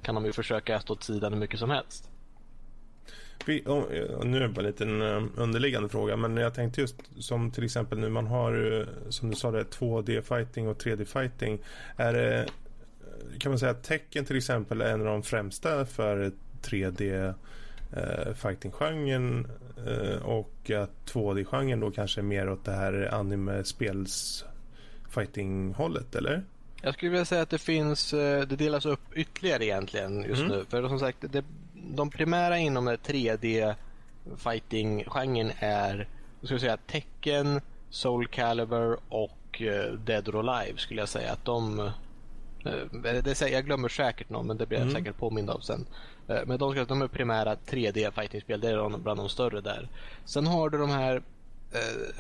kan 0.02 0.15
de 0.15 0.26
ju 0.26 0.34
försöka 0.34 0.80
stå 0.80 0.93
åt 0.93 1.04
sidan 1.04 1.34
hur 1.34 1.39
mycket 1.39 1.60
som 1.60 1.69
helst. 1.69 2.10
Oh, 3.48 4.26
nu 4.26 4.38
är 4.38 4.42
det 4.42 4.48
bara 4.48 4.62
en 4.62 4.68
liten 4.68 5.02
eh, 5.02 5.24
underliggande 5.36 5.90
fråga 5.90 6.18
men 6.18 6.38
jag 6.38 6.54
tänkte 6.54 6.82
just 6.82 6.96
som 7.20 7.52
till 7.52 7.64
exempel 7.64 8.00
nu 8.00 8.10
man 8.10 8.28
har 8.28 8.80
eh, 8.80 9.10
som 9.10 9.30
du 9.30 9.36
sa 9.36 9.52
det 9.52 9.64
2D 9.64 10.22
fighting 10.22 10.68
och 10.68 10.84
3D 10.84 11.06
fighting 11.06 11.60
är 11.98 12.14
det 12.14 12.48
kan 13.40 13.52
man 13.52 13.60
säga 13.60 13.72
att 13.72 13.84
tecken 13.84 14.26
till 14.26 14.38
exempel 14.38 14.82
är 14.82 14.94
en 14.94 15.00
av 15.00 15.08
de 15.08 15.24
främsta 15.24 15.86
för 15.86 16.32
3D 16.62 17.34
eh, 17.94 18.34
fighting-genren 18.36 19.48
eh, 19.88 20.24
och 20.24 20.72
att 20.72 21.14
2D-genren 21.14 21.80
då 21.80 21.92
kanske 21.92 22.22
är 22.22 22.24
mer 22.24 22.50
åt 22.50 22.66
det 22.66 22.72
här 22.72 23.10
anime-spels 23.14 24.46
fighting-hållet 25.10 26.16
eller? 26.16 26.44
Jag 26.82 26.94
skulle 26.94 27.12
vilja 27.12 27.26
säga 27.26 27.42
att 27.42 27.50
det 27.50 27.58
finns, 27.58 28.14
eh, 28.14 28.48
det 28.48 28.56
delas 28.56 28.86
upp 28.86 29.14
ytterligare 29.14 29.66
egentligen 29.66 30.24
just 30.24 30.42
mm. 30.42 30.58
nu. 30.58 30.66
För 30.70 30.88
som 30.88 31.00
sagt, 31.00 31.18
det, 31.22 31.44
de 31.84 32.10
primära 32.10 32.58
inom 32.58 32.89
3D 32.89 33.76
fighting-genren 34.38 35.52
är, 35.60 36.08
ska 36.41 36.60
säga, 36.60 36.78
Tekken, 36.78 37.62
Soul 37.89 38.28
Calibur 38.28 38.98
och 39.10 39.62
uh, 39.62 40.00
Dead 40.00 40.30
or 40.30 40.50
Alive 40.50 40.78
skulle 40.78 41.02
jag 41.02 41.10
säga 41.10 41.32
att 41.32 41.46
de 41.46 41.91
det, 43.24 43.41
jag 43.41 43.65
glömmer 43.65 43.89
säkert 43.89 44.30
någon 44.30 44.48
men 44.48 44.58
det 44.58 44.65
blir 44.65 44.78
jag 44.78 44.88
mm. 44.88 44.96
säkert 44.96 45.17
påmind 45.17 45.50
av 45.50 45.60
sen. 45.60 45.86
Uh, 46.30 46.39
men 46.46 46.58
de, 46.58 46.86
de 46.88 47.02
är 47.02 47.08
primära 47.08 47.56
3D 47.56 48.12
fighting-spel, 48.12 48.62
det 48.62 48.69
är 48.69 48.78
de, 48.78 49.02
bland 49.04 49.19
de 49.19 49.30
större 49.30 49.62
där. 49.62 49.89
Sen 50.26 50.48
har 50.48 50.69
du 50.69 50.78
de 50.78 50.89
här 50.89 51.24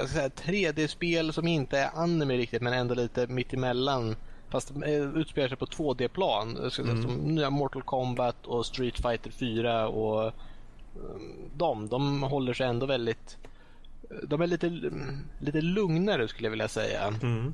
säga 0.07 0.27
3D-spel 0.27 1.33
som 1.33 1.47
inte 1.47 1.79
är 1.79 1.89
anime 1.93 2.37
riktigt 2.37 2.61
men 2.61 2.73
ändå 2.73 2.95
lite 2.95 3.27
mittemellan 3.27 4.15
Fast 4.53 4.73
de 4.73 4.83
utspelar 5.15 5.47
sig 5.47 5.57
på 5.57 5.65
2D-plan. 5.65 6.57
Mm. 6.57 6.71
Som 6.71 7.11
nya 7.13 7.49
Mortal 7.49 7.83
Kombat 7.83 8.45
och 8.45 8.65
Street 8.65 8.95
Fighter 8.95 9.31
4 9.31 9.87
och 9.87 10.33
um, 10.95 11.49
de, 11.55 11.87
de 11.87 12.23
håller 12.23 12.53
sig 12.53 12.67
ändå 12.67 12.85
väldigt... 12.85 13.37
De 14.23 14.41
är 14.41 14.47
lite, 14.47 14.91
lite 15.39 15.61
lugnare 15.61 16.27
skulle 16.27 16.45
jag 16.45 16.51
vilja 16.51 16.67
säga. 16.67 17.07
Mm. 17.07 17.53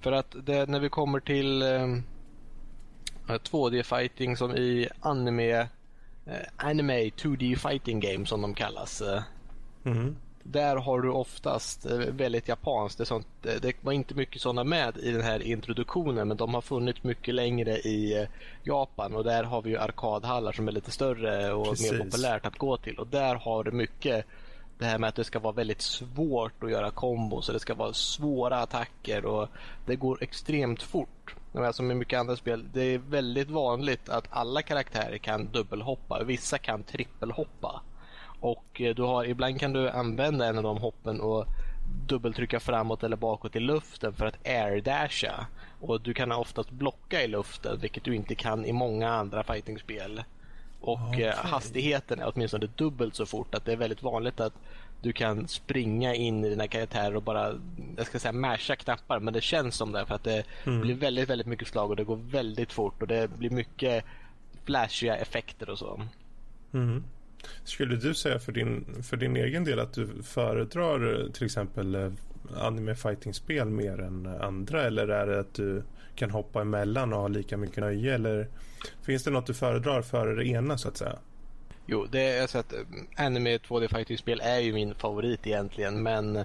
För 0.00 0.12
att 0.12 0.36
det, 0.42 0.68
när 0.68 0.80
vi 0.80 0.88
kommer 0.88 1.20
till 1.20 1.62
um, 1.62 2.02
2D-fighting 3.26 4.36
som 4.36 4.56
i 4.56 4.88
anime, 5.00 5.60
uh, 5.60 5.66
anime 6.56 7.04
2D 7.04 7.56
fighting 7.56 8.00
game 8.00 8.26
som 8.26 8.42
de 8.42 8.54
kallas. 8.54 9.02
Uh, 9.02 9.22
mm 9.84 10.16
där 10.42 10.76
har 10.76 11.00
du 11.00 11.10
oftast 11.10 11.86
eh, 11.86 11.98
väldigt 11.98 12.48
japanskt. 12.48 12.98
Det, 12.98 13.06
sånt, 13.06 13.26
det 13.42 13.74
var 13.80 13.92
inte 13.92 14.14
mycket 14.14 14.42
sådana 14.42 14.64
med 14.64 14.96
i 14.96 15.10
den 15.10 15.22
här 15.22 15.42
introduktionen 15.42 16.28
men 16.28 16.36
de 16.36 16.54
har 16.54 16.60
funnits 16.60 17.02
mycket 17.02 17.34
längre 17.34 17.78
i 17.78 18.22
eh, 18.22 18.28
Japan 18.62 19.14
och 19.14 19.24
där 19.24 19.44
har 19.44 19.62
vi 19.62 19.70
ju 19.70 19.76
arkadhallar 19.76 20.52
som 20.52 20.68
är 20.68 20.72
lite 20.72 20.90
större 20.90 21.52
och 21.52 21.68
Precis. 21.68 21.92
mer 21.92 21.98
populärt 21.98 22.46
att 22.46 22.58
gå 22.58 22.76
till 22.76 22.98
och 22.98 23.06
där 23.06 23.34
har 23.34 23.64
du 23.64 23.70
mycket 23.70 24.26
det 24.78 24.86
här 24.86 24.98
med 24.98 25.08
att 25.08 25.14
det 25.14 25.24
ska 25.24 25.38
vara 25.38 25.52
väldigt 25.52 25.82
svårt 25.82 26.64
att 26.64 26.70
göra 26.70 26.90
kombos 26.90 27.48
och 27.48 27.54
det 27.54 27.60
ska 27.60 27.74
vara 27.74 27.92
svåra 27.92 28.58
attacker 28.58 29.24
och 29.24 29.48
det 29.86 29.96
går 29.96 30.22
extremt 30.22 30.82
fort. 30.82 31.34
Som 31.72 31.86
med 31.86 31.96
mycket 31.96 32.18
andra 32.20 32.36
spel, 32.36 32.64
det 32.72 32.82
är 32.82 32.98
väldigt 32.98 33.50
vanligt 33.50 34.08
att 34.08 34.26
alla 34.30 34.62
karaktärer 34.62 35.18
kan 35.18 35.46
dubbelhoppa, 35.52 36.24
vissa 36.24 36.58
kan 36.58 36.82
trippelhoppa. 36.82 37.82
Och 38.40 38.80
eh, 38.80 38.94
du 38.94 39.02
har, 39.02 39.24
ibland 39.24 39.60
kan 39.60 39.72
du 39.72 39.90
använda 39.90 40.46
en 40.46 40.56
av 40.56 40.62
de 40.62 40.78
hoppen 40.78 41.20
och 41.20 41.46
dubbeltrycka 42.06 42.60
framåt 42.60 43.02
eller 43.02 43.16
bakåt 43.16 43.56
i 43.56 43.60
luften 43.60 44.12
för 44.12 44.26
att 44.26 44.46
airdasha. 44.46 45.46
Och 45.80 46.00
du 46.00 46.14
kan 46.14 46.32
oftast 46.32 46.70
blocka 46.70 47.22
i 47.22 47.28
luften 47.28 47.78
vilket 47.80 48.04
du 48.04 48.14
inte 48.14 48.34
kan 48.34 48.64
i 48.64 48.72
många 48.72 49.10
andra 49.10 49.42
fightingspel. 49.42 50.22
Och 50.80 51.08
okay. 51.08 51.22
Eh, 51.22 51.34
hastigheten 51.34 52.20
är 52.20 52.32
åtminstone 52.34 52.68
dubbelt 52.76 53.14
så 53.14 53.26
fort 53.26 53.54
att 53.54 53.64
det 53.64 53.72
är 53.72 53.76
väldigt 53.76 54.02
vanligt 54.02 54.40
att 54.40 54.54
du 55.02 55.12
kan 55.12 55.48
springa 55.48 56.14
in 56.14 56.44
i 56.44 56.48
dina 56.48 56.68
karaktärer 56.68 57.16
och 57.16 57.22
bara, 57.22 57.54
jag 57.96 58.06
ska 58.06 58.18
säga 58.18 58.32
masha 58.32 58.76
knappar 58.76 59.20
men 59.20 59.34
det 59.34 59.40
känns 59.40 59.76
som 59.76 59.92
det 59.92 60.06
för 60.06 60.14
att 60.14 60.24
det 60.24 60.44
mm. 60.66 60.80
blir 60.80 60.94
väldigt, 60.94 61.30
väldigt 61.30 61.46
mycket 61.46 61.68
slag 61.68 61.90
och 61.90 61.96
det 61.96 62.04
går 62.04 62.16
väldigt 62.16 62.72
fort 62.72 63.02
och 63.02 63.08
det 63.08 63.38
blir 63.38 63.50
mycket 63.50 64.04
flashiga 64.64 65.16
effekter 65.16 65.70
och 65.70 65.78
så. 65.78 66.00
Mm. 66.72 67.04
Skulle 67.64 67.96
du 67.96 68.14
säga 68.14 68.38
för 68.38 68.52
din, 68.52 69.02
för 69.02 69.16
din 69.16 69.36
egen 69.36 69.64
del 69.64 69.78
att 69.78 69.92
du 69.92 70.22
föredrar 70.22 71.28
till 71.32 71.46
exempel 71.46 71.94
eh, 71.94 72.12
anime 72.56 72.94
fighting-spel 72.94 73.70
mer 73.70 74.00
än 74.00 74.26
andra 74.26 74.82
eller 74.82 75.08
är 75.08 75.26
det 75.26 75.40
att 75.40 75.54
du 75.54 75.82
kan 76.14 76.30
hoppa 76.30 76.60
emellan 76.60 77.12
och 77.12 77.20
ha 77.20 77.28
lika 77.28 77.56
mycket 77.56 77.76
nöje 77.76 78.14
eller 78.14 78.48
finns 79.02 79.24
det 79.24 79.30
något 79.30 79.46
du 79.46 79.54
föredrar 79.54 80.02
före 80.02 80.34
det 80.34 80.46
ena 80.46 80.78
så 80.78 80.88
att 80.88 80.96
säga? 80.96 81.18
Jo, 81.86 82.06
det 82.12 82.36
är 82.38 82.46
så 82.46 82.58
att 82.58 82.72
eh, 82.72 82.78
anime 83.16 83.56
2D 83.56 83.88
fighting-spel 83.94 84.40
är 84.44 84.58
ju 84.58 84.72
min 84.72 84.94
favorit 84.94 85.46
egentligen 85.46 86.02
men 86.02 86.44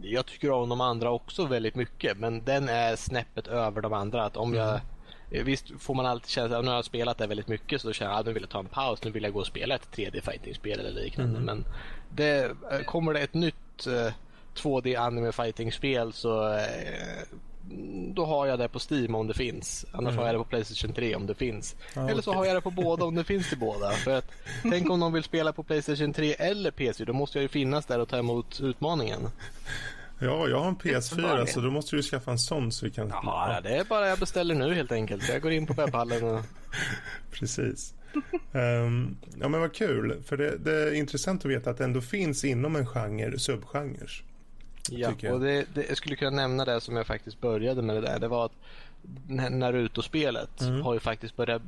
jag 0.00 0.26
tycker 0.26 0.50
om 0.50 0.68
de 0.68 0.80
andra 0.80 1.10
också 1.10 1.46
väldigt 1.46 1.74
mycket 1.74 2.18
men 2.18 2.44
den 2.44 2.68
är 2.68 2.96
snäppet 2.96 3.46
över 3.46 3.80
de 3.82 3.92
andra. 3.92 4.24
Att 4.24 4.36
om 4.36 4.54
jag, 4.54 4.68
mm. 4.68 4.80
Visst 5.30 5.70
får 5.78 5.94
man 5.94 6.06
alltid 6.06 6.30
känna 6.30 6.58
att 6.58 6.64
nu 6.64 6.70
har 6.70 6.76
jag 6.76 6.84
spelat 6.84 7.18
det 7.18 7.26
väldigt 7.26 7.48
mycket 7.48 7.80
så 7.80 7.86
då 7.86 7.92
känner 7.92 8.12
jag 8.12 8.20
att 8.20 8.26
nu 8.26 8.32
vill 8.32 8.42
jag 8.42 8.50
ta 8.50 8.58
en 8.58 8.66
paus. 8.66 9.04
Nu 9.04 9.10
vill 9.10 9.22
jag 9.22 9.32
gå 9.32 9.40
och 9.40 9.46
spela 9.46 9.74
ett 9.74 9.88
3D 9.96 10.20
fighting-spel 10.20 10.80
eller 10.80 11.02
liknande. 11.02 11.38
Mm. 11.38 11.44
Men 11.44 11.64
det, 12.14 12.44
eh, 12.44 12.80
kommer 12.84 13.14
det 13.14 13.20
ett 13.20 13.34
nytt 13.34 13.86
2D 14.54 14.94
eh, 14.94 15.02
anime 15.02 15.32
fighting-spel 15.32 16.12
så 16.12 16.54
eh, 16.54 17.28
då 18.14 18.24
har 18.24 18.46
jag 18.46 18.58
det 18.58 18.68
på 18.68 18.78
Steam 18.90 19.14
om 19.14 19.26
det 19.26 19.34
finns. 19.34 19.86
Annars 19.92 20.12
mm. 20.12 20.18
har 20.18 20.26
jag 20.26 20.34
det 20.34 20.38
på 20.38 20.44
Playstation 20.44 20.92
3 20.92 21.16
om 21.16 21.26
det 21.26 21.34
finns. 21.34 21.76
Ah, 21.94 22.08
eller 22.08 22.22
så 22.22 22.30
okay. 22.30 22.38
har 22.38 22.46
jag 22.46 22.56
det 22.56 22.60
på 22.60 22.70
båda 22.70 23.04
om 23.04 23.14
det 23.14 23.24
finns 23.24 23.48
till 23.48 23.58
båda. 23.58 23.90
För 23.90 24.10
att, 24.10 24.30
tänk 24.62 24.90
om 24.90 25.00
någon 25.00 25.12
vill 25.12 25.22
spela 25.22 25.52
på 25.52 25.62
Playstation 25.62 26.12
3 26.12 26.32
eller 26.32 26.70
PC. 26.70 27.04
Då 27.04 27.12
måste 27.12 27.38
jag 27.38 27.42
ju 27.42 27.48
finnas 27.48 27.86
där 27.86 27.98
och 27.98 28.08
ta 28.08 28.18
emot 28.18 28.60
utmaningen. 28.60 29.28
Ja, 30.20 30.48
jag 30.48 30.60
har 30.60 30.68
en 30.68 30.76
PS4 30.76 31.46
så 31.46 31.60
då 31.60 31.70
måste 31.70 31.96
du 31.96 32.02
skaffa 32.02 32.30
en 32.30 32.38
sån 32.38 32.72
så 32.72 32.86
vi 32.86 32.90
kan... 32.90 33.08
Ja, 33.08 33.60
det 33.62 33.76
är 33.76 33.84
bara 33.84 34.08
jag 34.08 34.18
beställer 34.18 34.54
nu 34.54 34.74
helt 34.74 34.92
enkelt. 34.92 35.28
Jag 35.28 35.42
går 35.42 35.52
in 35.52 35.66
på 35.66 35.72
webbhallen 35.72 36.24
och... 36.24 36.40
Precis. 37.30 37.94
Um, 38.52 39.16
ja 39.40 39.48
men 39.48 39.60
vad 39.60 39.74
kul, 39.74 40.22
för 40.26 40.36
det, 40.36 40.56
det, 40.56 40.72
är 40.72 40.94
intressant 40.94 41.44
att 41.44 41.50
veta 41.50 41.70
att 41.70 41.78
det 41.78 41.84
ändå 41.84 42.00
finns 42.00 42.44
inom 42.44 42.76
en 42.76 42.86
genre 42.86 43.38
subgenrer. 43.38 44.24
Ja, 44.90 45.08
och 45.08 45.40
det, 45.40 45.66
det, 45.74 45.88
jag 45.88 45.96
skulle 45.96 46.16
kunna 46.16 46.30
nämna 46.30 46.64
det 46.64 46.80
som 46.80 46.96
jag 46.96 47.06
faktiskt 47.06 47.40
började 47.40 47.82
med 47.82 47.96
det 47.96 48.00
där. 48.00 48.18
Det 48.18 48.28
var 48.28 48.44
att 48.44 48.52
Naruto-spelet 49.50 50.60
mm. 50.60 50.82
har 50.82 50.94
ju 50.94 51.00
faktiskt 51.00 51.36
börjat 51.36 51.62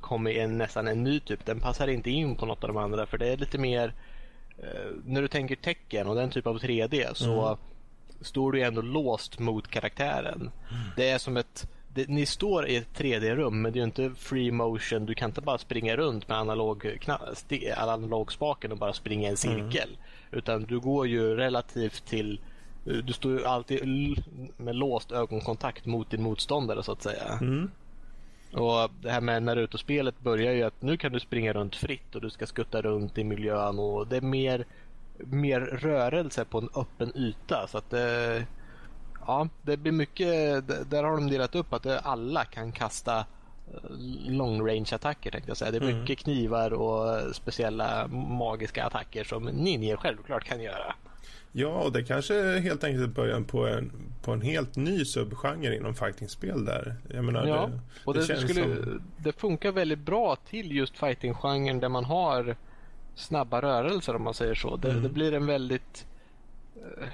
komma 0.00 0.30
i 0.30 0.38
en, 0.38 0.58
nästan 0.58 0.88
en 0.88 1.04
ny 1.04 1.20
typ. 1.20 1.46
Den 1.46 1.60
passar 1.60 1.88
inte 1.88 2.10
in 2.10 2.36
på 2.36 2.46
något 2.46 2.64
av 2.64 2.68
de 2.68 2.76
andra 2.76 3.06
för 3.06 3.18
det 3.18 3.26
är 3.26 3.36
lite 3.36 3.58
mer 3.58 3.94
eh, 4.58 4.90
när 5.04 5.22
du 5.22 5.28
tänker 5.28 5.56
tecken 5.56 6.06
och 6.06 6.14
den 6.14 6.30
typ 6.30 6.46
av 6.46 6.58
3D 6.58 7.14
så 7.14 7.46
mm. 7.46 7.58
Står 8.20 8.52
du 8.52 8.62
ändå 8.62 8.82
låst 8.82 9.38
mot 9.38 9.68
karaktären. 9.68 10.40
Mm. 10.40 10.82
Det 10.96 11.10
är 11.10 11.18
som 11.18 11.36
ett 11.36 11.68
det, 11.96 12.08
ni 12.08 12.26
står 12.26 12.68
i 12.68 12.76
ett 12.76 12.98
3D-rum 12.98 13.62
men 13.62 13.72
det 13.72 13.78
är 13.78 13.84
inte 13.84 14.10
free 14.10 14.50
motion. 14.50 15.06
Du 15.06 15.14
kan 15.14 15.30
inte 15.30 15.40
bara 15.40 15.58
springa 15.58 15.96
runt 15.96 16.28
med 16.28 16.38
analog, 16.38 16.98
analogspaken 17.76 18.72
och 18.72 18.78
bara 18.78 18.92
springa 18.92 19.28
i 19.28 19.30
en 19.30 19.36
cirkel. 19.36 19.88
Mm. 19.88 19.98
Utan 20.30 20.64
du 20.64 20.80
går 20.80 21.06
ju 21.06 21.36
relativt 21.36 22.06
till 22.06 22.40
du 22.84 23.12
står 23.12 23.32
ju 23.32 23.44
alltid 23.44 23.80
med 24.56 24.76
låst 24.76 25.12
ögonkontakt 25.12 25.86
mot 25.86 26.10
din 26.10 26.22
motståndare 26.22 26.82
så 26.82 26.92
att 26.92 27.02
säga. 27.02 27.38
Mm. 27.40 27.70
Och 28.52 28.90
Det 29.02 29.10
här 29.10 29.20
med 29.20 29.42
Naruto-spelet 29.42 30.20
börjar 30.20 30.52
ju 30.52 30.62
att 30.62 30.82
nu 30.82 30.96
kan 30.96 31.12
du 31.12 31.20
springa 31.20 31.52
runt 31.52 31.76
fritt 31.76 32.14
och 32.14 32.20
du 32.20 32.30
ska 32.30 32.46
skutta 32.46 32.82
runt 32.82 33.18
i 33.18 33.24
miljön 33.24 33.78
och 33.78 34.06
det 34.06 34.16
är 34.16 34.20
mer, 34.20 34.66
mer 35.18 35.60
rörelse 35.60 36.44
på 36.44 36.58
en 36.58 36.68
öppen 36.74 37.12
yta. 37.16 37.66
Så 37.68 37.78
att 37.78 37.90
det, 37.90 38.46
ja, 39.26 39.48
det 39.62 39.76
blir 39.76 39.92
mycket, 39.92 40.28
där 40.90 41.04
har 41.04 41.10
de 41.10 41.30
delat 41.30 41.54
upp 41.54 41.72
att 41.72 41.86
alla 41.86 42.44
kan 42.44 42.72
kasta 42.72 43.18
eh, 43.18 43.90
long 44.28 44.68
range 44.68 44.88
attacker 44.92 45.30
tänkte 45.30 45.50
jag 45.50 45.56
säga. 45.56 45.70
Det 45.70 45.76
är 45.76 45.80
mycket 45.80 45.96
mm. 45.96 46.16
knivar 46.16 46.72
och 46.72 47.34
speciella 47.36 48.06
magiska 48.08 48.84
attacker 48.84 49.24
som 49.24 49.44
ninjor 49.44 49.96
självklart 49.96 50.44
kan 50.44 50.60
göra. 50.60 50.94
Ja, 51.58 51.68
och 51.68 51.92
det 51.92 52.02
kanske 52.02 52.34
är 52.34 52.60
helt 52.60 52.84
enkelt 52.84 53.14
början 53.14 53.44
på 53.44 53.66
en, 53.66 53.92
på 54.22 54.32
en 54.32 54.40
helt 54.40 54.76
ny 54.76 55.04
subgenre 55.04 55.76
inom 55.76 55.94
fightingspel 55.94 56.64
där. 56.64 56.96
Jag 57.08 57.24
menar, 57.24 57.46
ja, 57.46 57.66
det, 57.66 57.80
och 58.04 58.14
det, 58.14 58.26
det, 58.26 58.36
skulle, 58.36 58.62
som... 58.62 59.02
det 59.16 59.32
funkar 59.32 59.72
väldigt 59.72 59.98
bra 59.98 60.36
till 60.36 60.72
just 60.72 60.98
fightinggenren 60.98 61.80
där 61.80 61.88
man 61.88 62.04
har 62.04 62.56
snabba 63.16 63.62
rörelser 63.62 64.16
om 64.16 64.22
man 64.22 64.34
säger 64.34 64.54
så. 64.54 64.76
Det, 64.76 64.90
mm. 64.90 65.02
det 65.02 65.08
blir 65.08 65.32
en 65.34 65.46
väldigt 65.46 66.06
uh, 66.76 67.08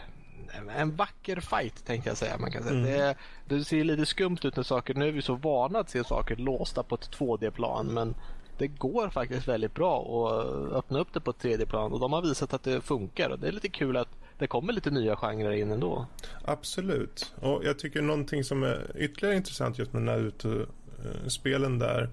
en 0.76 0.96
vacker 0.96 1.40
fight 1.40 1.84
tänkte 1.86 2.10
jag 2.10 2.16
säga. 2.16 2.38
Man 2.38 2.52
kan 2.52 2.62
säga. 2.62 2.74
Mm. 2.74 2.90
Det, 2.92 3.16
det, 3.56 3.64
ser 3.64 3.84
lite 3.84 4.06
skumt 4.06 4.38
ut 4.42 4.56
när 4.56 4.62
saker, 4.62 4.94
nu 4.94 5.08
är 5.08 5.12
vi 5.12 5.22
så 5.22 5.34
vana 5.34 5.78
att 5.78 5.90
se 5.90 6.04
saker 6.04 6.36
låsta 6.36 6.82
på 6.82 6.94
ett 6.94 7.10
2D-plan 7.18 7.86
men 7.86 8.14
det 8.58 8.66
går 8.66 9.08
faktiskt 9.08 9.48
väldigt 9.48 9.74
bra 9.74 10.00
att 10.00 10.72
öppna 10.72 10.98
upp 10.98 11.08
det 11.12 11.20
på 11.20 11.30
ett 11.30 11.42
3D-plan 11.42 11.92
och 11.92 12.00
de 12.00 12.12
har 12.12 12.22
visat 12.22 12.54
att 12.54 12.62
det 12.62 12.80
funkar 12.80 13.30
och 13.30 13.38
det 13.38 13.48
är 13.48 13.52
lite 13.52 13.68
kul 13.68 13.96
att 13.96 14.08
det 14.38 14.46
kommer 14.46 14.72
lite 14.72 14.90
nya 14.90 15.16
genrer 15.16 15.50
in 15.52 15.70
ändå. 15.70 16.06
Absolut. 16.44 17.32
Och 17.40 17.64
jag 17.64 17.78
tycker 17.78 18.02
någonting 18.02 18.44
som 18.44 18.62
är 18.62 18.90
ytterligare 18.96 19.36
intressant 19.36 19.78
just 19.78 19.92
med 19.92 20.02
Naruto-spelen 20.02 21.78
där 21.78 22.10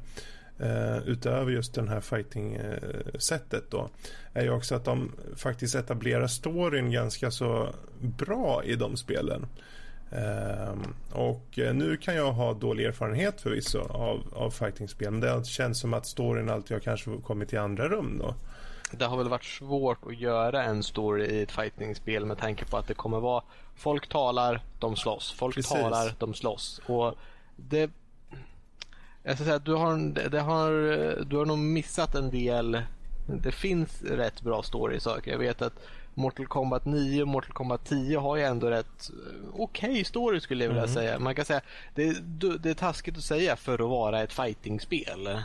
Uh, 0.62 1.08
utöver 1.08 1.52
just 1.52 1.74
den 1.74 1.88
här 1.88 2.02
fighting-sättet 2.02 3.72
då 3.72 3.89
är 4.34 4.43
ju 4.43 4.50
också 4.50 4.76
att 4.76 4.86
de 4.86 5.12
faktiskt 5.36 5.76
etablerar 5.76 6.28
storyn 6.28 6.91
ganska 6.91 7.32
så 7.32 7.69
bra 8.00 8.63
i 8.63 8.76
de 8.76 8.98
spelen. 8.98 9.45
Uh, 10.13 10.78
och 11.12 11.45
nu 11.74 11.98
kan 11.98 12.15
jag 12.15 12.32
ha 12.32 12.54
dålig 12.54 12.86
erfarenhet 12.86 13.41
förvisso 13.41 13.80
av, 13.80 14.34
av 14.34 14.52
fighting-spel 14.52 15.12
men 15.12 15.19
det 15.19 15.45
känns 15.45 15.80
som 15.80 15.93
att 15.93 16.06
storyn 16.06 16.50
alltid 16.50 16.72
har 16.72 16.80
kanske 16.80 17.12
kommit 17.24 17.54
i 17.54 17.58
andra 17.58 17.89
rum 17.89 18.17
då 18.19 18.36
det 18.91 19.06
har 19.06 19.17
väl 19.17 19.30
varit 19.30 19.43
svårt 19.43 20.06
att 20.06 20.19
göra 20.19 20.63
en 20.63 20.84
story 20.84 21.26
i 21.26 21.41
ett 21.41 21.52
fightingspel 21.52 22.26
med 22.26 22.38
tanke 22.38 22.65
på 22.65 22.78
att 22.78 22.88
det 22.88 22.93
kommer 22.93 23.19
vara 23.19 23.43
folk 23.76 24.10
talar, 24.10 24.62
de 24.80 24.95
slåss. 24.95 25.32
Folk 25.32 25.56
Precis. 25.56 25.72
talar, 25.72 26.13
de 26.19 26.34
slåss. 26.34 26.82
Och 26.86 27.15
det 27.56 27.91
jag 29.29 29.37
ska 29.37 29.45
säga, 29.45 29.59
du 29.59 29.73
har, 29.73 30.29
det 30.29 30.39
har, 30.39 30.71
du 31.25 31.37
har 31.37 31.45
nog 31.45 31.57
missat 31.57 32.15
en 32.15 32.29
del. 32.29 32.81
Det 33.27 33.51
finns 33.51 34.01
rätt 34.01 34.41
bra 34.41 34.63
story 34.63 34.99
saker. 34.99 35.31
Jag 35.31 35.39
vet 35.39 35.61
att 35.61 35.73
Mortal 36.13 36.47
Kombat 36.47 36.85
9 36.85 37.21
och 37.21 37.27
Mortal 37.27 37.53
Kombat 37.53 37.85
10 37.85 38.17
har 38.17 38.37
ju 38.37 38.43
ändå 38.43 38.69
rätt 38.69 39.11
okej 39.53 39.89
okay 39.91 40.03
story 40.03 40.39
skulle 40.39 40.63
jag 40.63 40.69
vilja 40.69 40.83
mm. 40.83 40.95
säga. 40.95 41.19
Man 41.19 41.35
kan 41.35 41.45
säga 41.45 41.61
det, 41.95 42.17
det 42.59 42.69
är 42.69 42.73
taskigt 42.73 43.17
att 43.17 43.23
säga 43.23 43.55
för 43.55 43.73
att 43.73 43.89
vara 43.89 44.21
ett 44.21 44.33
fightingspel. 44.33 45.39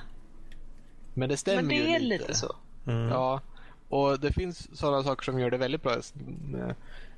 Men 1.15 1.29
det 1.29 1.37
stämmer 1.37 1.75
ju 1.75 1.81
Men 1.83 1.91
det 1.91 1.95
är 1.95 2.01
lite. 2.01 2.23
lite 2.23 2.35
så. 2.35 2.57
Mm. 2.87 3.09
Ja, 3.09 3.41
och 3.89 4.21
det 4.21 4.33
finns 4.33 4.79
sådana 4.79 5.03
saker 5.03 5.25
som 5.25 5.39
gör 5.39 5.51
det 5.51 5.57
väldigt 5.57 5.83
bra. 5.83 5.97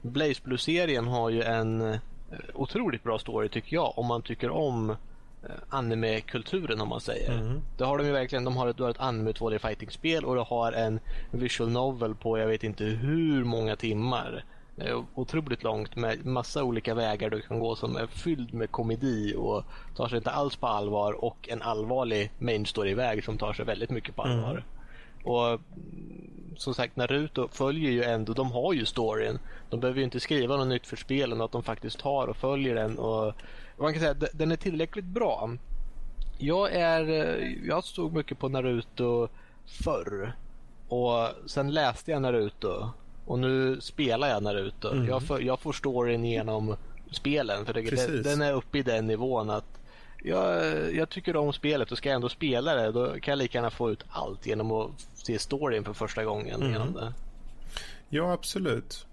Blaze 0.03 0.41
Blue-serien 0.45 1.07
har 1.07 1.31
ju 1.31 1.43
en 1.43 1.81
eh, 1.81 1.99
otroligt 2.55 3.03
bra 3.03 3.19
story 3.19 3.49
tycker 3.49 3.77
jag 3.77 3.99
om 3.99 4.07
man 4.07 4.23
tycker 4.23 4.51
om 4.51 4.91
eh, 4.91 4.97
anime-kulturen 5.69 6.81
om 6.81 6.89
man 6.89 7.01
säger. 7.01 7.33
Mm. 7.33 7.63
Det 7.79 7.85
har 7.85 7.99
de 7.99 8.07
ju 8.07 8.13
verkligen. 8.13 8.45
De 8.45 8.57
har 8.57 8.69
ett, 8.69 8.81
ett 8.81 9.01
anime 9.01 9.31
2D 9.31 9.59
fighting-spel 9.59 10.25
och 10.25 10.35
du 10.35 10.41
har 10.41 10.73
en 10.73 11.01
visual 11.31 11.71
novel 11.71 12.15
på 12.15 12.39
jag 12.39 12.47
vet 12.47 12.65
inte 12.65 12.85
hur 12.85 13.45
många 13.45 13.77
timmar. 13.77 14.45
Otroligt 15.15 15.63
långt 15.63 15.97
med 15.97 16.27
massa 16.27 16.65
olika 16.65 16.95
vägar 16.95 17.31
du 17.31 17.41
kan 17.41 17.59
gå 17.59 17.77
som 17.77 17.97
är 17.97 18.07
fylld 18.07 18.55
med 18.55 18.71
komedi 18.71 19.35
och 19.37 19.65
tar 19.97 20.09
sig 20.09 20.17
inte 20.19 20.31
alls 20.31 20.57
på 20.57 20.67
allvar 20.67 21.25
och 21.25 21.49
en 21.49 21.63
allvarlig 21.63 22.31
main 22.39 22.67
story-väg 22.67 23.25
som 23.25 23.39
tar 23.39 23.53
sig 23.53 23.65
väldigt 23.65 23.91
mycket 23.91 24.17
på 24.17 24.23
allvar. 24.23 24.51
Mm. 24.51 24.63
Och 25.25 25.61
som 26.57 26.75
sagt 26.75 26.97
Naruto 26.97 27.49
följer 27.49 27.91
ju 27.91 28.03
ändå, 28.03 28.33
de 28.33 28.53
har 28.53 28.73
ju 28.73 28.85
storyn. 28.85 29.39
De 29.71 29.81
behöver 29.81 29.99
ju 29.99 30.05
inte 30.05 30.21
skriva 30.21 30.57
något 30.57 30.69
nytt 30.69 30.87
för 30.87 30.97
spelen, 30.97 31.41
att 31.41 31.53
de 31.53 31.63
faktiskt 31.63 31.99
tar 31.99 32.27
och 32.27 32.37
följer 32.37 32.75
den. 32.75 32.99
Och 32.99 33.35
man 33.79 33.93
kan 33.93 34.01
säga 34.01 34.11
att 34.11 34.25
den 34.33 34.53
är 34.53 34.57
tillräckligt 34.57 35.05
bra. 35.05 35.51
Jag 36.39 36.73
är, 36.73 37.03
jag 37.67 37.85
stod 37.85 38.13
mycket 38.13 38.39
på 38.39 38.49
Naruto 38.49 39.29
förr. 39.67 40.33
Och 40.89 41.29
sen 41.47 41.71
läste 41.71 42.11
jag 42.11 42.23
Naruto. 42.23 42.89
Och 43.27 43.39
nu 43.39 43.81
spelar 43.81 44.29
jag 44.29 44.43
Naruto. 44.43 44.89
Mm. 44.89 45.07
Jag, 45.07 45.23
för, 45.23 45.41
jag 45.41 45.61
får 45.61 45.73
storyn 45.73 46.25
genom 46.25 46.77
spelen. 47.11 47.67
För 47.67 47.75
det, 47.75 48.23
den 48.23 48.43
är 48.43 48.53
uppe 48.53 48.79
i 48.79 48.83
den 48.83 49.07
nivån 49.07 49.51
att 49.51 49.81
jag, 50.27 50.95
jag 50.95 51.09
tycker 51.09 51.37
om 51.37 51.53
spelet 51.53 51.93
och 51.93 51.99
ska 51.99 52.09
jag 52.09 52.17
ändå 52.17 52.29
spela 52.29 52.75
det 52.75 52.93
då 52.93 53.07
kan 53.09 53.33
jag 53.33 53.39
lika 53.39 53.59
gärna 53.59 53.71
få 53.71 53.91
ut 53.91 54.05
allt 54.09 54.47
genom 54.47 54.73
att 54.73 54.91
se 55.15 55.39
storyn 55.39 55.85
för 55.85 55.93
första 55.93 56.25
gången. 56.25 56.63
Mm. 56.63 56.73
Genom 56.73 56.93
det. 56.93 57.13
Ja, 58.09 58.33
absolut. 58.33 59.07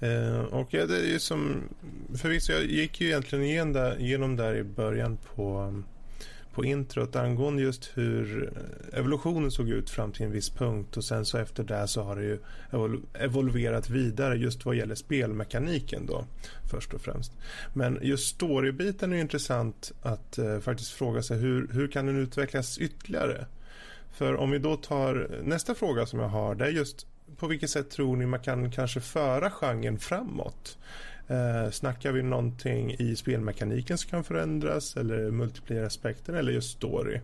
Eh, 0.00 0.40
och 0.40 0.74
ja, 0.74 0.86
det 0.86 0.96
är 0.96 1.06
ju 1.06 1.18
som, 1.18 1.68
förvisso, 2.16 2.52
jag 2.52 2.64
gick 2.64 3.00
ju 3.00 3.06
egentligen 3.06 3.44
igen 3.44 3.72
där, 3.72 4.00
igenom 4.00 4.36
där 4.36 4.54
i 4.54 4.64
början 4.64 5.18
på, 5.34 5.74
på 6.54 6.64
introt 6.64 7.16
angående 7.16 7.62
just 7.62 7.90
hur 7.94 8.52
evolutionen 8.92 9.50
såg 9.50 9.68
ut 9.68 9.90
fram 9.90 10.12
till 10.12 10.26
en 10.26 10.32
viss 10.32 10.50
punkt 10.50 10.96
och 10.96 11.04
sen 11.04 11.24
så 11.24 11.38
efter 11.38 11.64
det 11.64 11.88
så 11.88 12.02
har 12.02 12.16
det 12.16 12.22
ju 12.22 12.38
evolverat 13.14 13.90
vidare 13.90 14.36
just 14.36 14.64
vad 14.64 14.76
gäller 14.76 14.94
spelmekaniken 14.94 16.06
då 16.06 16.24
först 16.70 16.94
och 16.94 17.00
främst. 17.00 17.32
Men 17.72 17.98
just 18.02 18.34
storybiten 18.34 19.12
är 19.12 19.16
intressant 19.16 19.92
att 20.02 20.38
eh, 20.38 20.58
faktiskt 20.58 20.92
fråga 20.92 21.22
sig 21.22 21.38
hur, 21.38 21.68
hur 21.72 21.88
kan 21.88 22.06
den 22.06 22.16
utvecklas 22.16 22.78
ytterligare? 22.78 23.46
För 24.12 24.36
om 24.36 24.50
vi 24.50 24.58
då 24.58 24.76
tar 24.76 25.30
nästa 25.42 25.74
fråga 25.74 26.06
som 26.06 26.18
jag 26.18 26.28
har, 26.28 26.54
det 26.54 26.64
är 26.64 26.70
just 26.70 27.06
på 27.36 27.46
vilket 27.46 27.70
sätt 27.70 27.90
tror 27.90 28.16
ni 28.16 28.26
man 28.26 28.40
kan 28.40 28.70
kanske 28.70 29.00
föra 29.00 29.50
genren 29.50 29.98
framåt? 29.98 30.78
Eh, 31.28 31.70
snackar 31.70 32.12
vi 32.12 32.22
någonting 32.22 32.94
i 32.98 33.16
spelmekaniken 33.16 33.98
som 33.98 34.10
kan 34.10 34.24
förändras 34.24 34.96
eller 34.96 35.30
multiplayer-aspekten 35.30 36.34
eller 36.34 36.52
just 36.52 36.76
story? 36.76 37.20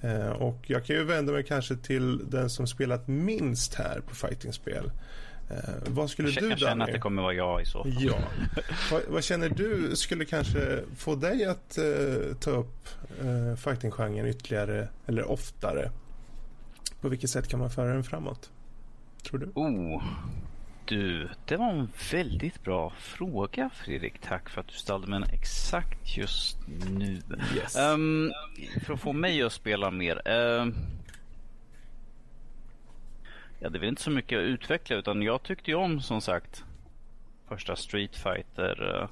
Eh, 0.00 0.28
och 0.28 0.58
jag 0.66 0.84
kan 0.84 0.96
ju 0.96 1.04
vända 1.04 1.32
mig 1.32 1.44
kanske 1.44 1.76
till 1.76 2.30
den 2.30 2.50
som 2.50 2.66
spelat 2.66 3.08
minst 3.08 3.74
här 3.74 4.00
på 4.08 4.14
fightingspel. 4.14 4.90
Eh, 5.50 5.56
vad 5.86 6.10
skulle 6.10 6.30
jag, 6.30 6.42
du 6.42 6.50
Jag 6.50 6.58
känner 6.58 6.84
att 6.84 6.92
det 6.92 6.98
kommer 6.98 7.22
vara 7.22 7.34
jag 7.34 7.62
i 7.62 7.64
så 7.64 7.82
fall. 7.82 7.92
Ja. 7.98 8.18
vad, 8.90 9.02
vad, 9.08 9.24
känner 9.24 9.48
du 9.48 9.96
skulle 9.96 10.24
kanske 10.24 10.80
få 10.96 11.14
dig 11.14 11.44
att 11.44 11.78
uh, 11.78 12.34
ta 12.34 12.50
upp 12.50 12.88
uh, 13.24 13.56
fightinggenren 13.56 14.26
ytterligare 14.26 14.88
eller 15.06 15.30
oftare? 15.30 15.90
På 17.00 17.08
vilket 17.08 17.30
sätt 17.30 17.48
kan 17.48 17.60
man 17.60 17.70
föra 17.70 17.92
den 17.92 18.04
framåt? 18.04 18.50
Tror 19.22 19.38
du? 19.38 19.50
Oh, 19.54 20.02
du, 20.86 21.28
det 21.44 21.56
var 21.56 21.70
en 21.70 21.88
väldigt 22.12 22.64
bra 22.64 22.90
fråga 22.90 23.70
Fredrik. 23.74 24.18
Tack 24.20 24.48
för 24.48 24.60
att 24.60 24.68
du 24.68 24.74
ställde 24.74 25.06
mig 25.06 25.22
exakt 25.32 26.16
just 26.16 26.58
nu. 26.90 27.22
Yes. 27.56 27.78
Um, 27.78 28.32
för 28.84 28.94
att 28.94 29.00
få 29.00 29.12
mig 29.12 29.42
att 29.42 29.52
spela 29.52 29.90
mer. 29.90 30.28
Um, 30.28 30.74
ja, 33.60 33.68
det 33.68 33.78
är 33.78 33.80
väl 33.80 33.88
inte 33.88 34.02
så 34.02 34.10
mycket 34.10 34.38
att 34.38 34.44
utveckla 34.44 34.96
utan 34.96 35.22
jag 35.22 35.42
tyckte 35.42 35.70
ju 35.70 35.76
om 35.76 36.00
som 36.00 36.20
sagt 36.20 36.64
första 37.48 37.76
Street 37.76 38.16
Fighter 38.16 39.00
uh, 39.02 39.08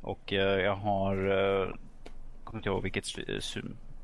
och 0.00 0.32
uh, 0.32 0.38
jag 0.38 0.76
har, 0.76 1.16
uh, 1.26 1.74
kommer 2.44 2.58
inte 2.58 2.68
ihåg 2.68 2.82
vilket 2.82 3.06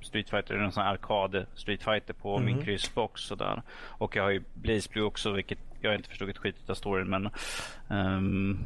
Street 0.01 0.31
Fighter, 0.31 0.55
en 0.55 0.73
sån 0.73 0.83
arkad 0.83 1.47
Street 1.55 1.83
Fighter 1.83 2.15
på 2.15 2.37
mm. 2.37 2.47
min 2.47 2.65
kryssbox 2.65 3.21
sådär. 3.21 3.63
Och 3.77 4.17
jag 4.17 4.23
har 4.23 4.31
ju 4.31 4.43
Blaze 4.55 4.91
Blue 4.93 5.05
också, 5.05 5.33
vilket 5.33 5.59
jag 5.85 5.91
har 5.91 5.97
inte 5.97 6.09
förstått 6.09 6.29
ett 6.29 6.39
skit 6.39 6.71
av 6.71 6.75
storyn 6.75 7.09
men... 7.09 7.31
Um... 7.89 8.59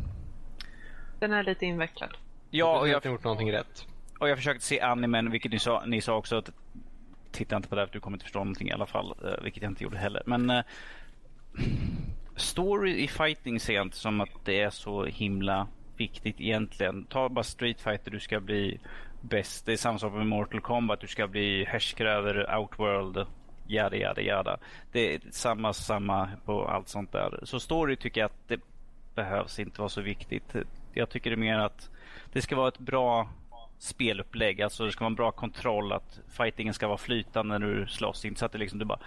Den 1.21 1.33
är 1.33 1.45
lite 1.45 1.67
invecklad. 1.67 2.11
Ja, 2.51 2.79
och 2.81 2.89
jag 2.89 3.01
har 3.05 3.11
gjort 3.11 3.25
någonting 3.25 3.53
rätt. 3.53 3.87
Och 4.19 4.29
jag 4.29 4.39
försökte 4.39 4.65
se 4.65 4.81
animen, 4.81 5.31
vilket 5.31 5.53
ni 5.53 5.59
sa, 5.59 5.83
ni 5.87 6.01
sa 6.01 6.17
också 6.17 6.37
att 6.37 6.51
titta 7.33 7.57
inte 7.57 7.69
på 7.69 7.75
det, 7.75 7.87
för 7.87 7.93
du 7.93 8.01
kommer 8.01 8.17
inte 8.17 8.25
förstå 8.25 8.39
någonting 8.39 8.69
i 8.69 8.73
alla 8.73 8.87
fall. 8.87 9.15
Uh, 9.25 9.43
vilket 9.43 9.63
jag 9.63 9.71
inte 9.71 9.85
gjorde 9.85 9.99
heller. 9.99 10.23
Men 10.27 10.51
uh, 10.51 10.63
story 12.37 13.05
i 13.05 13.09
fighting 13.09 13.61
ser 13.61 13.75
jag 13.75 13.87
inte 13.87 13.97
som 13.97 14.21
att 14.21 14.45
det 14.45 14.61
är 14.61 14.71
så 14.71 15.05
himla 15.05 15.67
viktigt 15.97 16.41
egentligen. 16.41 17.05
Ta 17.05 17.29
bara 17.29 17.45
Street 17.45 17.81
Fighter, 17.81 18.11
du 18.11 18.21
ska 18.21 18.41
bli 18.41 18.81
bäst. 19.21 19.67
Det 19.67 19.73
är 19.73 19.77
samma 19.77 19.99
sak 19.99 20.13
med 20.13 20.27
Mortal 20.27 20.61
Kombat. 20.61 21.01
Du 21.01 21.07
ska 21.07 21.27
bli 21.27 21.65
härskare 21.65 22.13
över 22.13 22.59
Outworld. 22.59 23.27
Jada, 23.71 23.97
jada, 23.97 24.21
jada. 24.21 24.59
Det 24.93 25.15
är 25.15 25.21
samma, 25.31 25.73
samma 25.73 26.29
på 26.45 26.69
allt 26.69 26.89
sånt 26.89 27.13
där. 27.13 27.41
Så 27.43 27.61
story 27.61 27.97
tycker 27.97 28.21
jag 28.21 28.27
att 28.27 28.49
det 28.49 28.61
behövs 29.15 29.59
inte 29.59 29.81
vara 29.81 29.89
så 29.89 30.01
viktigt. 30.01 30.57
Jag 30.93 31.11
tycker 31.11 31.31
det 31.31 31.35
är 31.35 31.37
mer 31.37 31.59
att 31.59 31.91
det 32.33 32.43
ska 32.43 32.57
vara 32.57 32.69
ett 32.69 32.79
bra 32.79 33.29
spelupplägg. 33.79 34.63
Alltså 34.63 34.85
det 34.85 34.93
ska 34.93 35.05
vara 35.05 35.11
en 35.11 35.15
bra 35.15 35.31
kontroll. 35.31 35.93
Att 35.93 36.21
fightingen 36.29 36.75
ska 36.75 36.87
vara 36.87 36.99
flytande 36.99 37.59
när 37.59 37.67
du 37.67 37.87
slåss. 37.87 38.25
Inte 38.25 38.41
så 38.41 38.47
att 38.47 38.53
det 38.53 38.59
liksom 38.59 38.79
du 38.79 38.85
bara 38.85 39.01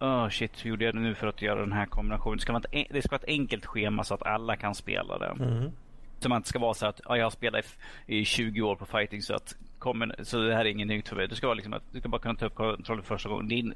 Oh 0.00 0.28
shit, 0.28 0.64
hur 0.64 0.70
gjorde 0.70 0.84
jag 0.84 0.94
det 0.94 1.00
nu 1.00 1.14
för 1.14 1.26
att 1.26 1.42
göra 1.42 1.60
den 1.60 1.72
här 1.72 1.86
kombinationen? 1.86 2.36
Det 2.36 2.42
ska 2.42 2.52
vara 2.52 2.62
ett, 2.70 2.86
det 2.90 3.02
ska 3.02 3.10
vara 3.10 3.22
ett 3.22 3.28
enkelt 3.28 3.66
schema 3.66 4.04
så 4.04 4.14
att 4.14 4.22
alla 4.22 4.56
kan 4.56 4.74
spela 4.74 5.18
det. 5.18 5.26
Mm. 5.26 5.70
Så 6.18 6.28
man 6.28 6.36
inte 6.36 6.48
ska 6.48 6.58
vara 6.58 6.74
så 6.74 6.86
att 6.86 7.00
ja, 7.04 7.16
jag 7.16 7.24
har 7.24 7.30
spelat 7.30 7.64
i, 8.06 8.18
i 8.18 8.24
20 8.24 8.62
år 8.62 8.76
på 8.76 8.86
fighting 8.86 9.22
så 9.22 9.34
att 9.34 9.56
kommer, 9.84 10.14
så 10.22 10.38
det 10.38 10.54
här 10.54 10.64
är 10.64 10.68
inget 10.70 10.86
nytt 10.86 11.08
för 11.08 11.16
mig. 11.16 11.28
Du 11.28 11.34
ska, 11.34 11.46
vara 11.46 11.54
liksom 11.54 11.72
att, 11.72 11.82
du 11.92 12.00
ska 12.00 12.08
bara 12.08 12.20
kunna 12.20 12.34
ta 12.34 12.46
upp 12.46 12.54
kontrollen 12.54 13.04
första 13.04 13.28
gången. 13.28 13.48
Din, 13.48 13.72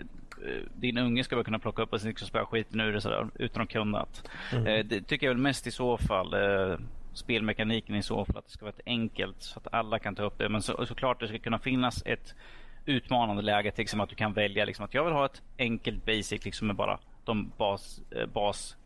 eh, 0.47 0.63
din 0.75 0.99
unge 0.99 1.25
ska 1.25 1.37
bara 1.37 1.45
kunna 1.45 1.59
plocka 1.59 1.83
upp 1.83 1.93
och 1.93 2.01
sen 2.01 2.17
spela 2.17 2.47
skiten 2.47 2.81
ur 2.81 2.93
det 2.93 3.01
sådär, 3.01 3.29
utan 3.35 3.63
att 3.63 3.69
kunna. 3.69 4.07
Mm. 4.53 4.67
Eh, 4.67 4.85
det 4.85 5.01
tycker 5.03 5.27
jag 5.27 5.35
väl 5.35 5.43
mest 5.43 5.67
i 5.67 5.71
så 5.71 5.99
fall. 5.99 6.35
Eh, 6.35 6.79
spelmekaniken 7.15 7.97
i 7.97 8.03
så 8.03 8.25
fall 8.25 8.37
att 8.37 8.47
det 8.47 8.53
ska 8.53 8.65
vara 8.65 8.75
ett 8.79 8.87
enkelt 8.87 9.37
så 9.43 9.59
att 9.59 9.75
alla 9.75 9.99
kan 9.99 10.15
ta 10.15 10.23
upp 10.23 10.39
det. 10.39 10.49
Men 10.49 10.63
så, 10.63 10.87
såklart 10.87 11.21
det 11.21 11.29
ska 11.29 11.39
kunna 11.39 11.59
finnas 11.59 12.03
ett 12.07 12.35
utmanande 12.87 13.43
läge. 13.43 13.71
Till 13.71 13.83
exempel 13.83 14.05
att 14.05 14.11
du 14.11 14.17
kan 14.17 14.33
välja 14.33 14.65
liksom 14.65 14.85
att 14.85 14.95
jag 14.95 15.05
vill 15.05 15.13
ha 15.13 15.27
ett 15.27 15.43
enkelt 15.59 16.07
basic 16.07 16.45
liksom 16.45 16.67
med 16.67 16.77
bara 16.77 16.99
de 17.25 17.53
bas, 17.59 18.01
bas 18.33 18.77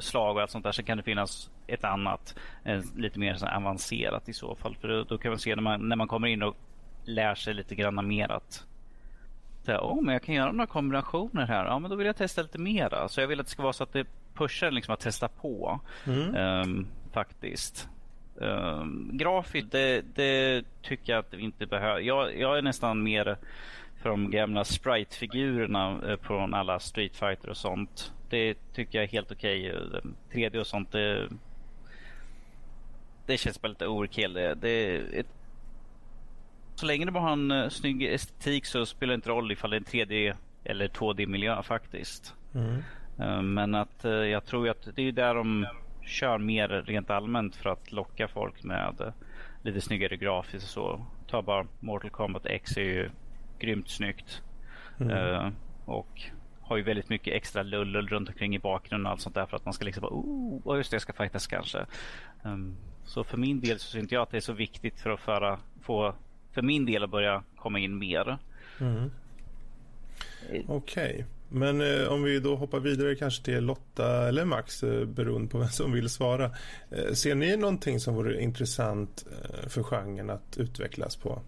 slag 0.00 0.36
och 0.36 0.42
allt 0.42 0.50
sånt 0.50 0.64
där. 0.64 0.72
Sen 0.72 0.84
kan 0.84 0.96
det 0.96 1.02
finnas 1.02 1.50
ett 1.66 1.84
annat, 1.84 2.34
eh, 2.64 2.80
lite 2.96 3.18
mer 3.18 3.56
avancerat 3.56 4.28
i 4.28 4.32
så 4.32 4.54
fall. 4.54 4.76
För 4.80 5.04
då, 5.04 5.18
kan 5.18 5.30
man 5.30 5.38
se 5.38 5.54
när 5.54 5.62
man, 5.62 5.88
när 5.88 5.96
man 5.96 6.08
kommer 6.08 6.28
in 6.28 6.42
och 6.42 6.56
lär 7.04 7.34
sig 7.34 7.54
lite 7.54 7.74
grann 7.74 8.08
mer 8.08 8.32
att 8.32 8.66
Åh, 9.68 9.92
oh, 9.92 10.02
men 10.02 10.12
jag 10.12 10.22
kan 10.22 10.34
göra 10.34 10.52
några 10.52 10.66
kombinationer 10.66 11.46
här. 11.46 11.64
Ja, 11.64 11.78
men 11.78 11.90
då 11.90 11.96
vill 11.96 12.06
jag 12.06 12.16
testa 12.16 12.42
lite 12.42 12.58
mera. 12.58 13.08
Så 13.08 13.20
jag 13.20 13.28
vill 13.28 13.40
att 13.40 13.46
det 13.46 13.52
ska 13.52 13.62
vara 13.62 13.72
så 13.72 13.82
att 13.82 13.92
det 13.92 14.06
pushar 14.34 14.70
liksom 14.70 14.94
att 14.94 15.00
testa 15.00 15.28
på. 15.28 15.80
Mm. 16.06 16.34
Um, 16.36 16.86
faktiskt. 17.12 17.88
Um, 18.34 19.10
grafiskt, 19.12 19.72
det, 19.72 20.04
det, 20.14 20.64
tycker 20.82 21.12
jag 21.12 21.20
att 21.20 21.34
vi 21.34 21.42
inte 21.42 21.66
behöver. 21.66 22.00
Jag, 22.00 22.38
jag 22.38 22.58
är 22.58 22.62
nästan 22.62 23.02
mer 23.02 23.38
för 24.06 24.10
de 24.10 24.30
gamla 24.30 24.64
sprite-figurerna 24.64 26.10
eh, 26.10 26.18
från 26.22 26.54
alla 26.54 26.78
Street 26.78 27.16
Fighter 27.16 27.48
och 27.48 27.56
sånt. 27.56 28.12
Det 28.30 28.54
tycker 28.72 28.98
jag 28.98 29.04
är 29.04 29.08
helt 29.08 29.32
okej. 29.32 29.76
Okay. 29.76 30.00
3D 30.32 30.58
och 30.58 30.66
sånt, 30.66 30.92
det, 30.92 31.28
det 33.26 33.36
känns 33.36 33.60
bara 33.60 33.68
lite 33.68 33.86
overkill. 33.86 34.32
Det, 34.32 34.54
det 34.54 34.96
ett... 34.96 35.26
Så 36.74 36.86
länge 36.86 37.04
det 37.04 37.12
bara 37.12 37.24
har 37.24 37.32
en 37.32 37.50
uh, 37.50 37.68
snygg 37.68 38.02
estetik 38.02 38.66
så 38.66 38.86
spelar 38.86 39.10
det 39.10 39.14
inte 39.14 39.28
roll 39.28 39.52
ifall 39.52 39.70
det 39.70 39.76
är 39.76 39.78
en 39.78 39.84
3D 39.84 40.36
eller 40.64 40.88
2D-miljö 40.88 41.62
faktiskt. 41.62 42.34
Mm. 42.54 43.54
Men 43.54 43.74
att 43.74 44.04
jag 44.04 44.44
tror 44.44 44.68
att 44.68 44.88
det 44.94 45.02
är 45.02 45.12
där 45.12 45.34
de 45.34 45.66
kör 46.02 46.38
mer 46.38 46.68
rent 46.68 47.10
allmänt 47.10 47.56
för 47.56 47.70
att 47.70 47.92
locka 47.92 48.28
folk 48.28 48.64
med 48.64 49.12
lite 49.62 49.80
snyggare 49.80 50.16
grafiskt 50.16 50.64
och 50.64 50.70
så. 50.70 51.06
Ta 51.26 51.42
bara 51.42 51.66
Mortal 51.80 52.10
Kombat 52.10 52.46
X 52.46 52.76
är 52.76 52.82
ju 52.82 53.10
grymt 53.58 53.88
snyggt. 53.88 54.42
Mm. 55.00 55.52
och 55.84 56.30
har 56.60 56.76
ju 56.76 56.82
väldigt 56.82 57.08
mycket 57.08 57.34
extra 57.34 57.62
lull 57.62 58.08
runt 58.08 58.28
omkring 58.28 58.54
i 58.54 58.58
bakgrunden 58.58 59.06
och 59.06 59.12
allt 59.12 59.20
sånt 59.20 59.34
där 59.34 59.46
för 59.46 59.56
att 59.56 59.64
man 59.64 59.74
ska 59.74 59.84
liksom 59.84 60.00
bara 60.00 60.12
oh, 60.12 60.76
just 60.76 60.90
det, 60.90 60.94
jag 60.94 61.02
ska 61.02 61.12
fightas 61.12 61.46
kanske. 61.46 61.86
Um, 62.42 62.76
så 63.04 63.24
för 63.24 63.36
min 63.36 63.60
del 63.60 63.78
så 63.78 63.90
ser 63.90 63.98
inte 63.98 64.14
jag 64.14 64.22
att 64.22 64.30
det 64.30 64.36
är 64.36 64.40
så 64.40 64.52
viktigt 64.52 65.00
för 65.00 65.10
att 65.10 65.20
föra, 65.20 65.58
få 65.82 66.14
för 66.52 66.62
min 66.62 66.86
del 66.86 67.04
att 67.04 67.10
börja 67.10 67.42
komma 67.56 67.78
in 67.78 67.98
mer. 67.98 68.38
Mm. 68.80 69.10
Okej, 70.50 70.66
okay. 70.68 71.24
men 71.48 71.80
eh, 71.80 72.08
om 72.08 72.22
vi 72.22 72.40
då 72.40 72.56
hoppar 72.56 72.80
vidare 72.80 73.14
kanske 73.14 73.44
till 73.44 73.64
Lotta 73.64 74.28
eller 74.28 74.44
Max 74.44 74.82
eh, 74.82 75.04
beroende 75.04 75.48
på 75.48 75.58
vem 75.58 75.68
som 75.68 75.92
vill 75.92 76.08
svara. 76.08 76.50
Eh, 76.90 77.12
ser 77.12 77.34
ni 77.34 77.56
någonting 77.56 78.00
som 78.00 78.14
vore 78.14 78.42
intressant 78.42 79.26
eh, 79.32 79.68
för 79.68 79.82
genren 79.82 80.30
att 80.30 80.56
utvecklas 80.56 81.16
på? 81.16 81.42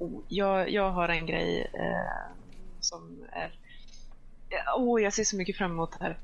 Oh, 0.00 0.22
jag, 0.28 0.70
jag 0.70 0.90
har 0.90 1.08
en 1.08 1.26
grej 1.26 1.70
eh, 1.74 2.34
som 2.80 3.24
är... 3.32 3.52
Oh, 4.76 5.02
jag 5.02 5.12
ser 5.12 5.24
så 5.24 5.36
mycket 5.36 5.56
fram 5.56 5.70
emot 5.70 5.98
det 5.98 6.04
här. 6.04 6.18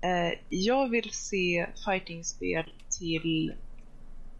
Eh, 0.00 0.38
jag 0.48 0.88
vill 0.88 1.10
se 1.10 1.66
fightingspel 1.84 2.72
till 2.98 3.54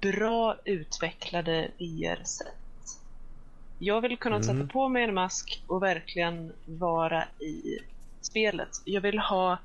bra 0.01 0.57
utvecklade 0.65 1.71
VR-sätt. 1.79 2.57
Jag 3.79 4.01
vill 4.01 4.17
kunna 4.17 4.37
mm. 4.37 4.47
sätta 4.47 4.73
på 4.73 4.89
mig 4.89 5.05
en 5.05 5.15
mask 5.15 5.63
och 5.67 5.83
verkligen 5.83 6.53
vara 6.67 7.25
i 7.25 7.79
spelet. 8.21 8.69
Jag 8.85 9.01
vill 9.01 9.19
ha 9.19 9.59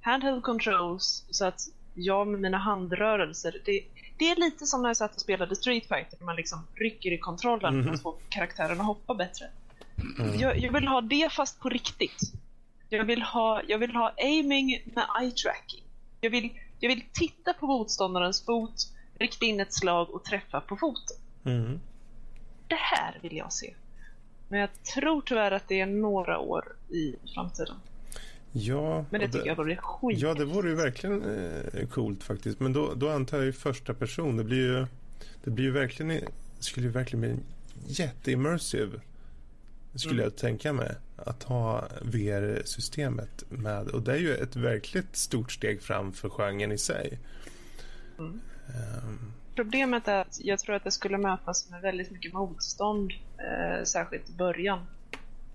handheld 0.00 0.42
controls 0.42 1.24
så 1.30 1.44
att 1.46 1.60
jag 1.94 2.28
med 2.28 2.40
mina 2.40 2.58
handrörelser, 2.58 3.62
det, 3.64 3.84
det 4.20 4.30
är 4.30 4.36
lite 4.36 4.66
som 4.66 4.82
när 4.82 4.88
jag 4.88 4.96
satt 4.96 5.14
och 5.14 5.20
spelade 5.20 5.56
Street 5.56 5.88
Fighter, 5.88 6.24
man 6.24 6.36
liksom 6.36 6.66
rycker 6.74 7.12
i 7.12 7.18
kontrollen 7.18 7.74
mm. 7.74 7.86
för 7.86 7.94
att 7.94 8.02
få 8.02 8.16
karaktären 8.28 8.80
att 8.80 8.86
hoppa 8.86 9.14
bättre. 9.14 9.50
Mm. 10.18 10.40
Jag, 10.40 10.58
jag, 10.58 10.72
vill 10.72 10.88
ha 10.88 11.00
det 11.00 11.32
fast 11.32 11.60
på 11.60 11.68
riktigt. 11.68 12.32
Jag 12.88 13.04
vill 13.04 13.22
ha, 13.22 13.62
jag 13.68 13.78
vill 13.78 13.90
ha 13.90 14.12
aiming 14.16 14.82
med 14.94 15.04
eye 15.20 15.30
tracking. 15.30 15.84
Jag 16.20 16.30
vill, 16.30 16.50
jag 16.80 16.88
vill 16.88 17.02
titta 17.12 17.52
på 17.52 17.66
motståndarens 17.66 18.44
fot, 18.44 18.88
rikta 19.18 19.46
in 19.46 19.60
ett 19.60 19.74
slag 19.74 20.10
och 20.10 20.24
träffa 20.24 20.60
på 20.60 20.76
foten. 20.76 21.16
Mm. 21.44 21.80
Det 22.68 22.78
här 22.78 23.18
vill 23.22 23.36
jag 23.36 23.52
se. 23.52 23.74
Men 24.48 24.60
jag 24.60 24.82
tror 24.82 25.22
tyvärr 25.22 25.50
att 25.50 25.68
det 25.68 25.80
är 25.80 25.86
några 25.86 26.38
år 26.38 26.76
i 26.88 27.16
framtiden. 27.34 27.76
Ja, 28.52 29.04
men 29.10 29.20
det 29.20 29.26
tycker 29.26 29.40
det, 29.40 29.46
jag 29.46 29.56
vore 29.56 29.76
skit. 29.76 30.18
Ja, 30.18 30.34
det 30.34 30.44
vore 30.44 30.68
ju 30.68 30.74
verkligen 30.74 31.22
eh, 31.22 31.86
coolt 31.86 32.22
faktiskt. 32.22 32.60
Men 32.60 32.72
då, 32.72 32.94
då 32.94 33.08
antar 33.08 33.36
jag 33.36 33.46
ju 33.46 33.52
första 33.52 33.94
person. 33.94 34.36
Det 34.36 34.44
blir 34.44 34.78
ju, 34.78 34.86
det 35.44 35.50
blir 35.50 35.64
ju 35.64 35.70
verkligen, 35.70 36.20
skulle 36.58 36.86
ju 36.86 36.92
verkligen 36.92 37.20
bli 37.20 37.36
jätteimmersive 37.86 39.00
skulle 39.94 40.14
mm. 40.14 40.24
jag 40.24 40.36
tänka 40.36 40.72
mig. 40.72 40.94
Att 41.16 41.42
ha 41.42 41.88
VR-systemet 42.02 43.44
med. 43.48 43.88
Och 43.88 44.02
det 44.02 44.12
är 44.12 44.16
ju 44.16 44.34
ett 44.34 44.56
verkligt 44.56 45.16
stort 45.16 45.52
steg 45.52 45.82
fram 45.82 46.12
för 46.12 46.28
genren 46.28 46.72
i 46.72 46.78
sig. 46.78 47.18
Mm. 48.18 48.40
Um. 49.06 49.32
Problemet 49.54 50.08
är 50.08 50.20
att 50.20 50.40
jag 50.40 50.58
tror 50.58 50.76
att 50.76 50.84
det 50.84 50.90
skulle 50.90 51.18
mötas 51.18 51.70
med 51.70 51.82
väldigt 51.82 52.10
mycket 52.10 52.32
motstånd, 52.32 53.12
eh, 53.38 53.84
särskilt 53.84 54.30
i 54.30 54.32
början. 54.32 54.86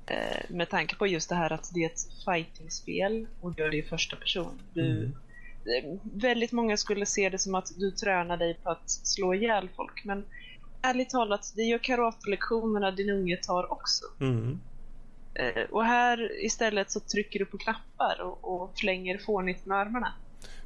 Eh, 0.08 0.46
med 0.50 0.70
tanke 0.70 0.96
på 0.96 1.08
just 1.08 1.30
det 1.30 1.36
här 1.36 1.54
att 1.54 1.72
det 1.74 1.84
är 1.84 1.90
ett 1.90 2.08
fightingspel 2.26 3.28
och 3.42 3.54
du 3.54 3.64
gör 3.64 3.70
det 3.70 3.78
i 3.78 3.84
första 3.84 4.16
person. 4.16 4.62
Du, 4.74 4.98
mm. 4.98 5.14
eh, 5.66 6.00
väldigt 6.14 6.52
många 6.52 6.78
skulle 6.78 7.06
se 7.06 7.30
det 7.30 7.40
som 7.40 7.56
att 7.56 7.72
du 7.78 7.92
tränar 7.92 8.38
dig 8.38 8.58
på 8.64 8.70
att 8.70 8.90
slå 8.90 9.34
ihjäl 9.34 9.70
folk, 9.76 10.06
men 10.06 10.26
ärligt 10.82 11.10
talat, 11.10 11.54
det 11.56 11.62
gör 11.62 11.78
karatelektionerna 11.78 12.92
din 12.92 13.10
unge 13.10 13.38
tar 13.38 13.72
också. 13.72 14.06
Mm. 14.20 14.60
Eh, 15.34 15.64
och 15.70 15.86
här 15.86 16.46
istället 16.46 16.92
så 16.92 17.00
trycker 17.00 17.40
du 17.40 17.46
på 17.46 17.58
knappar 17.58 18.22
och, 18.22 18.62
och 18.62 18.78
flänger 18.78 19.18
fånigt 19.18 19.66
med 19.66 19.78
armarna. 19.78 20.14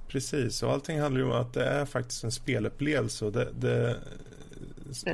Precis, 0.08 0.63
och 0.63 0.71
allting 0.71 0.99
handlar 0.99 1.21
ju 1.21 1.28
om 1.28 1.41
att 1.41 1.54
det 1.54 1.65
är 1.65 1.86
faktiskt 1.86 2.23
en 2.23 2.32
spelupplevelse. 2.32 3.30
Det, 3.30 3.52
det, 3.52 3.95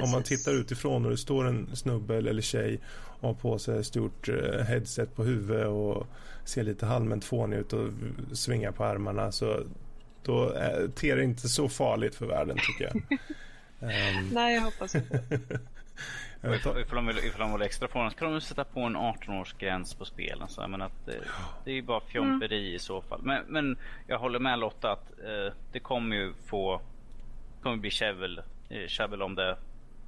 om 0.03 0.11
man 0.11 0.23
tittar 0.23 0.51
utifrån 0.51 1.05
och 1.05 1.11
det 1.11 1.17
står 1.17 1.47
en 1.47 1.75
snubbe 1.75 2.15
eller 2.15 2.41
tjej 2.41 2.79
och 3.19 3.27
har 3.27 3.33
på 3.33 3.59
sig 3.59 3.79
ett 3.79 3.85
stort 3.85 4.29
eh, 4.29 4.65
headset 4.65 5.15
på 5.15 5.23
huvudet 5.23 5.67
och 5.67 6.07
ser 6.43 6.63
lite 6.63 6.87
allmänt 6.87 7.25
fånig 7.25 7.57
ut 7.57 7.73
och 7.73 7.89
svingar 8.33 8.71
på 8.71 8.85
armarna 8.85 9.31
så 9.31 9.59
då 10.23 10.49
är, 10.49 10.87
ter 10.87 11.15
det 11.15 11.23
inte 11.23 11.47
så 11.49 11.69
farligt 11.69 12.15
för 12.15 12.25
världen 12.25 12.57
tycker 12.57 12.85
jag. 12.85 12.95
um... 13.79 14.29
Nej, 14.33 14.55
jag 14.55 14.61
hoppas 14.61 14.95
inte. 14.95 15.23
Ifall, 16.53 16.79
ifall, 16.79 16.95
de 16.95 17.07
vill, 17.07 17.17
ifall 17.17 17.39
de 17.39 17.53
vill 17.53 17.61
extra 17.61 17.87
på 17.87 17.99
den 17.99 18.11
så 18.11 18.17
kan 18.17 18.31
de 18.31 18.41
sätta 18.41 18.63
på 18.63 18.79
en 18.79 18.97
18-årsgräns 18.97 19.97
på 19.97 20.05
spelen. 20.05 20.47
Så, 20.47 20.67
men 20.67 20.81
att 20.81 21.05
det, 21.05 21.19
det 21.63 21.71
är 21.71 21.75
ju 21.75 21.81
bara 21.81 22.01
fjomperi 22.01 22.65
mm. 22.65 22.75
i 22.75 22.79
så 22.79 23.01
fall. 23.01 23.21
Men, 23.23 23.43
men, 23.47 23.77
jag 24.07 24.19
håller 24.19 24.39
med 24.39 24.59
Lotta 24.59 24.91
att 24.91 25.11
eh, 25.19 25.53
det 25.71 25.79
kommer 25.79 26.15
ju 26.15 26.33
få 26.45 26.81
kommer 27.61 27.77
bli 27.77 27.89
käbbel, 27.89 28.41
eh, 28.69 29.21
om 29.21 29.35
det 29.35 29.57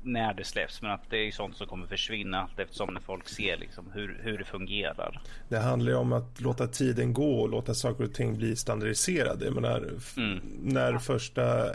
när 0.08 0.34
det 0.34 0.44
släpps. 0.44 0.82
Men 0.82 0.92
att 0.92 1.10
det 1.10 1.18
är 1.18 1.32
sånt 1.32 1.58
som 1.58 1.68
kommer 1.68 1.88
försvinna 1.88 2.50
eftersom 2.58 2.94
när 2.94 3.02
folk 3.02 3.30
ser 3.30 3.58
liksom 3.58 3.92
hur, 3.94 4.20
hur 4.24 4.38
det 4.38 4.46
fungerar. 4.46 5.22
Det 5.50 5.60
handlar 5.60 5.92
ju 5.92 5.98
om 5.98 6.14
att 6.14 6.42
låta 6.42 6.68
tiden 6.68 7.14
gå 7.14 7.40
och 7.40 7.50
låta 7.50 7.74
saker 7.74 8.04
och 8.04 8.14
ting 8.14 8.38
bli 8.38 8.56
standardiserade. 8.56 9.46
Jag 9.46 9.54
menar, 9.54 9.90
mm. 10.18 10.40
när 10.62 10.98
första 10.98 11.74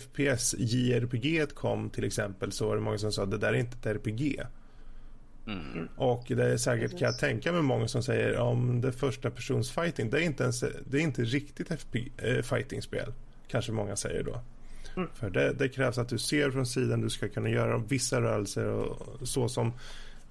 FPS 0.00 0.54
JRPG 0.58 1.54
kom 1.54 1.90
till 1.90 2.04
exempel 2.04 2.52
så 2.52 2.68
var 2.68 2.76
det 2.76 2.82
många 2.82 2.98
som 2.98 3.12
sa 3.12 3.22
att 3.22 3.30
det 3.30 3.38
där 3.38 3.52
är 3.52 3.58
inte 3.58 3.76
ett 3.90 3.96
RPG. 3.96 4.40
Mm. 5.46 5.88
Och 5.96 6.24
det 6.28 6.44
är 6.44 6.56
säkert 6.56 6.90
kan 6.90 7.00
jag 7.00 7.18
tänka 7.18 7.52
mig 7.52 7.62
många 7.62 7.88
som 7.88 8.02
säger 8.02 8.38
om 8.38 8.80
det 8.80 8.92
första 8.92 9.30
persons 9.30 9.70
fighting 9.70 10.10
det 10.10 10.18
är 10.18 10.22
inte, 10.22 10.42
ens, 10.42 10.60
det 10.60 10.96
är 10.96 11.00
inte 11.00 11.22
riktigt 11.22 11.70
FP, 11.70 12.08
äh, 12.16 12.42
fighting-spel. 12.42 13.12
Kanske 13.48 13.72
många 13.72 13.96
säger 13.96 14.22
då. 14.22 14.40
Mm. 14.96 15.08
För 15.14 15.30
det, 15.30 15.52
det, 15.52 15.68
krävs 15.68 15.98
att 15.98 16.08
du 16.08 16.18
ser 16.18 16.50
från 16.50 16.66
sidan, 16.66 17.00
du 17.00 17.10
ska 17.10 17.28
kunna 17.28 17.48
göra 17.48 17.78
vissa 17.78 18.20
rörelser 18.20 18.66
och 18.66 19.28
så 19.28 19.48
som 19.48 19.72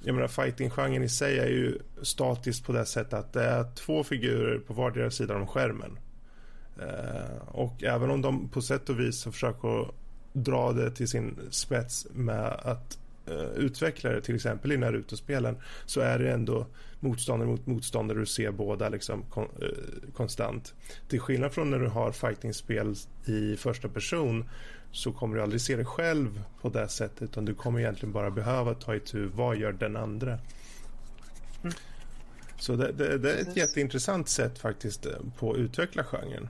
jag 0.03 0.15
menar 0.15 0.27
fighting-genren 0.27 1.03
i 1.03 1.09
sig 1.09 1.39
är 1.39 1.47
ju 1.47 1.79
statisk 2.01 2.65
på 2.65 2.71
det 2.71 2.85
sättet 2.85 3.13
att 3.13 3.33
det 3.33 3.43
är 3.43 3.65
två 3.75 4.03
figurer 4.03 4.59
på 4.59 4.73
vardera 4.73 5.11
sidan 5.11 5.41
om 5.41 5.47
skärmen. 5.47 5.99
Eh, 6.79 7.47
och 7.47 7.83
även 7.83 8.11
om 8.11 8.21
de 8.21 8.49
på 8.49 8.61
sätt 8.61 8.89
och 8.89 8.99
vis 8.99 9.23
försöker 9.23 9.91
dra 10.33 10.71
det 10.71 10.91
till 10.91 11.07
sin 11.07 11.39
spets 11.49 12.07
med 12.13 12.45
att 12.45 12.97
uh, 13.29 13.53
utveckla 13.55 14.09
det 14.09 14.21
till 14.21 14.35
exempel 14.35 14.71
i 14.71 14.77
Naruto-spelen 14.77 15.57
så 15.85 16.01
är 16.01 16.19
det 16.19 16.31
ändå 16.31 16.67
motståndare 16.99 17.49
mot 17.49 17.65
motståndare 17.65 18.19
du 18.19 18.25
ser 18.25 18.51
båda 18.51 18.89
liksom 18.89 19.23
kon 19.23 19.47
uh, 19.61 20.11
konstant. 20.13 20.73
Till 21.07 21.19
skillnad 21.19 21.53
från 21.53 21.71
när 21.71 21.79
du 21.79 21.87
har 21.87 22.11
fighting-spel 22.11 22.95
i 23.25 23.55
första 23.57 23.89
person 23.89 24.49
så 24.91 25.11
kommer 25.11 25.35
du 25.35 25.41
aldrig 25.41 25.61
se 25.61 25.75
det 25.75 25.85
själv 25.85 26.43
på 26.61 26.69
det 26.69 26.87
sättet 26.87 27.21
utan 27.21 27.45
du 27.45 27.53
kommer 27.53 27.79
egentligen 27.79 28.13
bara 28.13 28.31
behöva 28.31 28.73
ta 28.73 28.95
itu 28.95 29.25
vad 29.25 29.57
gör 29.57 29.71
den 29.71 29.95
andra. 29.95 30.39
Mm. 31.63 31.73
Så 32.59 32.75
det, 32.75 32.91
det, 32.91 33.17
det, 33.17 33.33
är 33.33 33.41
ett 33.41 33.57
jätteintressant 33.57 34.29
sätt 34.29 34.59
faktiskt 34.59 35.05
eh, 35.05 35.11
på 35.39 35.51
att 35.51 35.57
utveckla 35.57 36.03
genren. 36.03 36.49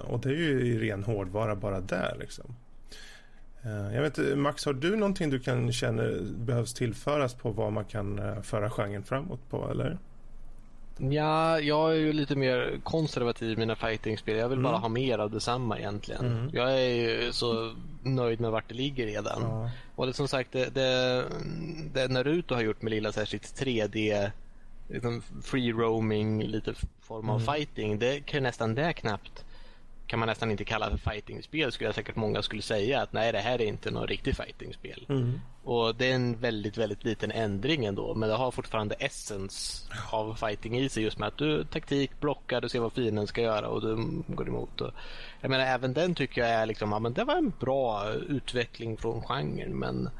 Och 0.00 0.20
det 0.20 0.28
är 0.28 0.34
ju 0.34 0.66
i 0.66 0.78
ren 0.78 1.04
hårdvara 1.04 1.56
bara 1.56 1.80
där 1.80 2.16
liksom. 2.20 2.54
Uh, 3.66 3.94
jag 3.94 4.02
vet 4.02 4.18
inte, 4.18 4.36
Max, 4.36 4.64
har 4.64 4.72
du 4.72 4.96
någonting 4.96 5.30
du 5.30 5.40
kan 5.40 5.72
känna 5.72 6.02
behövs 6.36 6.74
tillföras 6.74 7.34
på 7.34 7.50
vad 7.50 7.72
man 7.72 7.84
kan 7.84 8.18
uh, 8.18 8.42
föra 8.42 8.70
genren 8.70 9.02
framåt 9.02 9.50
på, 9.50 9.70
eller? 9.70 9.98
Ja, 10.98 11.60
jag 11.60 11.90
är 11.90 11.96
ju 11.96 12.12
lite 12.12 12.36
mer 12.36 12.80
konservativ 12.82 13.50
i 13.50 13.56
mina 13.56 13.76
fightingspel. 13.76 14.36
Jag 14.36 14.48
vill 14.48 14.58
mm. 14.58 14.70
bara 14.70 14.78
ha 14.80 14.88
mer 14.88 15.18
av 15.18 15.30
detsamma 15.30 15.78
egentligen. 15.78 16.26
Mm. 16.26 16.50
Jag 16.52 16.72
är 16.72 16.94
ju 16.94 17.32
så 17.32 17.74
nöjd 18.02 18.40
med 18.40 18.50
vart 18.50 18.68
det 18.68 18.74
ligger 18.74 19.06
redan. 19.06 19.42
Ja. 19.42 19.70
Och 19.94 20.06
det 20.06 20.12
som 20.12 20.28
sagt, 20.28 20.52
det, 20.52 20.74
det, 20.74 21.24
det 21.92 22.08
Naruto 22.08 22.54
har 22.54 22.62
gjort 22.62 22.82
med 22.82 22.90
lilla 22.90 23.12
sitt 23.12 23.42
3D 23.42 24.30
liksom 24.88 25.22
free 25.42 25.72
roaming, 25.72 26.42
lite 26.42 26.74
form 27.00 27.28
av 27.28 27.40
mm. 27.40 27.54
fighting. 27.54 27.98
Det 27.98 28.20
kan 28.20 28.42
nästan 28.42 28.74
det 28.74 28.92
knappt 28.92 29.44
kan 30.12 30.18
man 30.18 30.28
nästan 30.28 30.50
inte 30.50 30.64
kalla 30.64 30.90
för 30.90 31.10
fightingspel 31.10 31.72
skulle 31.72 31.88
jag 31.88 31.94
säkert 31.94 32.16
många 32.16 32.42
skulle 32.42 32.62
säga 32.62 33.02
att 33.02 33.12
nej 33.12 33.32
det 33.32 33.38
här 33.38 33.60
är 33.60 33.66
inte 33.66 33.90
något 33.90 34.10
riktigt 34.10 34.36
fightingspel. 34.36 35.06
Mm. 35.08 35.40
Och 35.64 35.94
det 35.94 36.10
är 36.10 36.14
en 36.14 36.36
väldigt 36.36 36.78
väldigt 36.78 37.04
liten 37.04 37.30
ändring 37.30 37.84
ändå 37.84 38.14
men 38.14 38.28
det 38.28 38.34
har 38.34 38.50
fortfarande 38.50 38.94
essens 38.94 39.86
av 40.10 40.34
fighting 40.34 40.78
i 40.78 40.88
sig 40.88 41.02
just 41.02 41.18
med 41.18 41.28
att 41.28 41.38
du 41.38 41.64
taktik 41.64 42.20
blockar, 42.20 42.60
du 42.60 42.68
ser 42.68 42.80
vad 42.80 42.92
fienden 42.92 43.26
ska 43.26 43.40
göra 43.40 43.68
och 43.68 43.80
du 43.80 44.22
går 44.26 44.48
emot. 44.48 44.80
Och, 44.80 44.90
jag 45.40 45.50
menar 45.50 45.64
även 45.64 45.92
den 45.92 46.14
tycker 46.14 46.40
jag 46.40 46.50
är 46.50 46.66
liksom, 46.66 46.92
ja 46.92 46.98
men 46.98 47.12
det 47.12 47.24
var 47.24 47.36
en 47.36 47.52
bra 47.60 48.12
utveckling 48.12 48.96
från 48.96 49.22
genren 49.22 49.78
men 49.78 50.10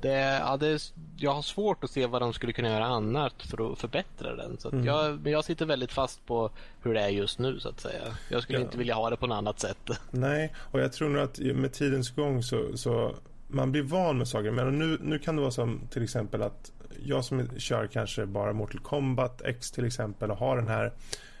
det, 0.00 0.38
ja, 0.38 0.56
det, 0.56 0.92
jag 1.16 1.34
har 1.34 1.42
svårt 1.42 1.84
att 1.84 1.90
se 1.90 2.06
vad 2.06 2.22
de 2.22 2.32
skulle 2.32 2.52
kunna 2.52 2.68
göra 2.68 2.86
annat 2.86 3.42
för 3.42 3.72
att 3.72 3.78
förbättra 3.78 4.36
den. 4.36 4.58
Så 4.58 4.68
mm. 4.68 4.84
jag, 4.84 5.28
jag 5.28 5.44
sitter 5.44 5.66
väldigt 5.66 5.92
fast 5.92 6.26
på 6.26 6.50
hur 6.82 6.94
det 6.94 7.00
är 7.00 7.08
just 7.08 7.38
nu 7.38 7.60
så 7.60 7.68
att 7.68 7.80
säga. 7.80 8.02
Jag 8.28 8.42
skulle 8.42 8.58
ja. 8.58 8.64
inte 8.64 8.78
vilja 8.78 8.94
ha 8.94 9.10
det 9.10 9.16
på 9.16 9.26
något 9.26 9.36
annat 9.36 9.60
sätt. 9.60 9.90
Nej, 10.10 10.52
och 10.58 10.80
jag 10.80 10.92
tror 10.92 11.08
nog 11.08 11.22
att 11.22 11.38
med 11.38 11.72
tidens 11.72 12.10
gång 12.10 12.42
så, 12.42 12.76
så 12.76 13.14
man 13.48 13.72
blir 13.72 13.82
van 13.82 14.18
med 14.18 14.28
saker. 14.28 14.50
Men 14.50 14.78
nu, 14.78 14.98
nu 15.00 15.18
kan 15.18 15.36
det 15.36 15.42
vara 15.42 15.52
som 15.52 15.80
till 15.90 16.02
exempel 16.02 16.42
att 16.42 16.72
jag 17.04 17.24
som 17.24 17.48
kör 17.58 17.86
kanske 17.86 18.26
bara 18.26 18.52
Mortal 18.52 18.80
Kombat 18.80 19.42
X 19.42 19.70
till 19.70 19.84
exempel 19.84 20.30
och 20.30 20.38
har 20.38 20.56
den 20.56 20.68
här 20.68 20.92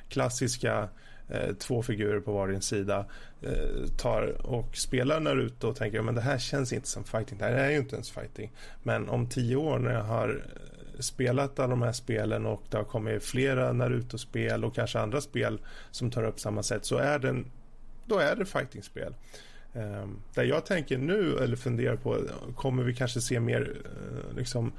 klassiska 0.08 0.88
eh, 1.28 1.54
två 1.54 1.82
figurer 1.82 2.20
på 2.20 2.32
varsin 2.32 2.62
sida 2.62 3.06
eh, 3.42 3.86
tar 3.98 4.46
och 4.46 4.76
spelar 4.76 5.20
Naruto 5.20 5.68
och 5.68 5.76
tänker 5.76 6.02
men 6.02 6.14
det 6.14 6.20
här 6.20 6.38
känns 6.38 6.72
inte 6.72 6.88
som 6.88 7.04
fighting. 7.04 7.38
Det 7.38 7.44
här 7.44 7.52
är 7.52 7.70
ju 7.70 7.76
inte 7.76 7.94
ens 7.94 8.10
fighting. 8.10 8.52
Men 8.82 9.08
om 9.08 9.28
tio 9.28 9.56
år 9.56 9.78
när 9.78 9.92
jag 9.92 10.02
har 10.02 10.28
eh, 10.28 11.00
spelat 11.00 11.58
alla 11.58 11.68
de 11.68 11.82
här 11.82 11.92
spelen 11.92 12.46
och 12.46 12.62
det 12.70 12.76
har 12.76 12.84
kommit 12.84 13.24
flera 13.24 13.72
Naruto-spel 13.72 14.64
och 14.64 14.74
kanske 14.74 14.98
andra 14.98 15.20
spel 15.20 15.58
som 15.90 16.10
tar 16.10 16.24
upp 16.24 16.40
samma 16.40 16.62
sätt 16.62 16.84
så 16.84 16.96
är 16.96 17.18
den, 17.18 17.46
då 18.06 18.18
är 18.18 18.36
det 18.36 18.44
fighting-spel. 18.44 19.14
Um, 19.76 20.22
där 20.34 20.44
jag 20.44 20.66
tänker 20.66 20.98
nu 20.98 21.38
eller 21.38 21.56
funderar 21.56 21.96
på 21.96 22.18
kommer 22.56 22.82
vi 22.82 22.94
kanske 22.94 23.20
se 23.20 23.40
mer 23.40 23.60
uh, 23.60 24.36
liksom 24.36 24.72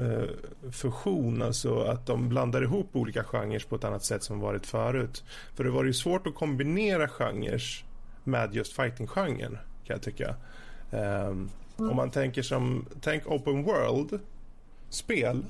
eh, 0.00 0.70
fusion, 0.70 1.42
alltså 1.42 1.80
att 1.80 2.06
de 2.06 2.28
blandar 2.28 2.62
ihop 2.62 2.88
olika 2.92 3.24
genrer 3.24 3.64
på 3.68 3.76
ett 3.76 3.84
annat 3.84 4.04
sätt 4.04 4.22
som 4.22 4.40
varit 4.40 4.66
förut. 4.66 5.24
För 5.54 5.64
det 5.64 5.70
var 5.70 5.84
ju 5.84 5.92
svårt 5.92 6.26
att 6.26 6.34
kombinera 6.34 7.08
genrer 7.08 7.62
med 8.24 8.54
just 8.54 8.72
fighting-genren 8.72 9.58
kan 9.86 9.94
jag 9.94 10.02
tycka. 10.02 10.34
Eh, 10.90 11.34
om 11.76 11.96
man 11.96 12.10
tänker 12.10 12.42
som, 12.42 12.86
tänk 13.00 13.26
open 13.26 13.62
world-spel. 13.62 15.44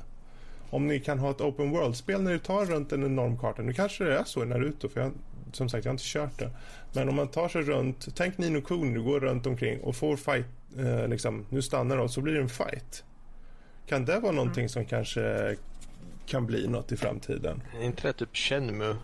Om 0.71 0.87
ni 0.87 1.01
kan 1.01 1.19
ha 1.19 1.31
ett 1.31 1.41
open 1.41 1.71
world-spel 1.71 2.23
när 2.23 2.33
du 2.33 2.39
tar 2.39 2.65
runt 2.65 2.93
en 2.93 3.05
enorm 3.05 3.39
karta. 3.39 3.63
Nu 3.63 3.73
kanske 3.73 4.05
det 4.05 4.19
är 4.19 4.25
så 4.25 4.43
i 4.43 4.47
Naruto, 4.47 4.89
för 4.89 5.01
jag, 5.01 5.13
som 5.53 5.69
sagt 5.69 5.85
jag 5.85 5.91
har 5.91 5.95
inte 5.95 6.05
kört 6.07 6.39
det. 6.39 6.51
Men 6.93 7.09
om 7.09 7.15
man 7.15 7.29
tar 7.29 7.49
sig 7.49 7.63
runt, 7.63 8.09
tänk 8.17 8.39
Nino 8.39 8.61
Kuni, 8.61 8.95
du 8.95 9.03
går 9.03 9.21
runt 9.21 9.47
omkring 9.47 9.81
och 9.81 9.97
får 9.97 10.17
fight, 10.17 10.47
eh, 10.79 11.09
liksom, 11.09 11.47
nu 11.49 11.63
stannar 11.63 11.97
de 11.97 12.09
så 12.09 12.21
blir 12.21 12.35
det 12.35 12.41
en 12.41 12.49
fight. 12.49 13.05
Kan 13.87 14.05
det 14.05 14.21
vara 14.21 14.33
någonting 14.33 14.63
mm. 14.63 14.69
som 14.69 14.85
kanske 14.85 15.57
kan 16.27 16.47
bli 16.47 16.69
något 16.69 16.93
i 16.93 16.97
framtiden? 16.97 17.63
Är 17.81 17.85
inte 17.85 18.09
det 18.09 18.13
typ 18.13 18.37
Shenmue? 18.37 18.97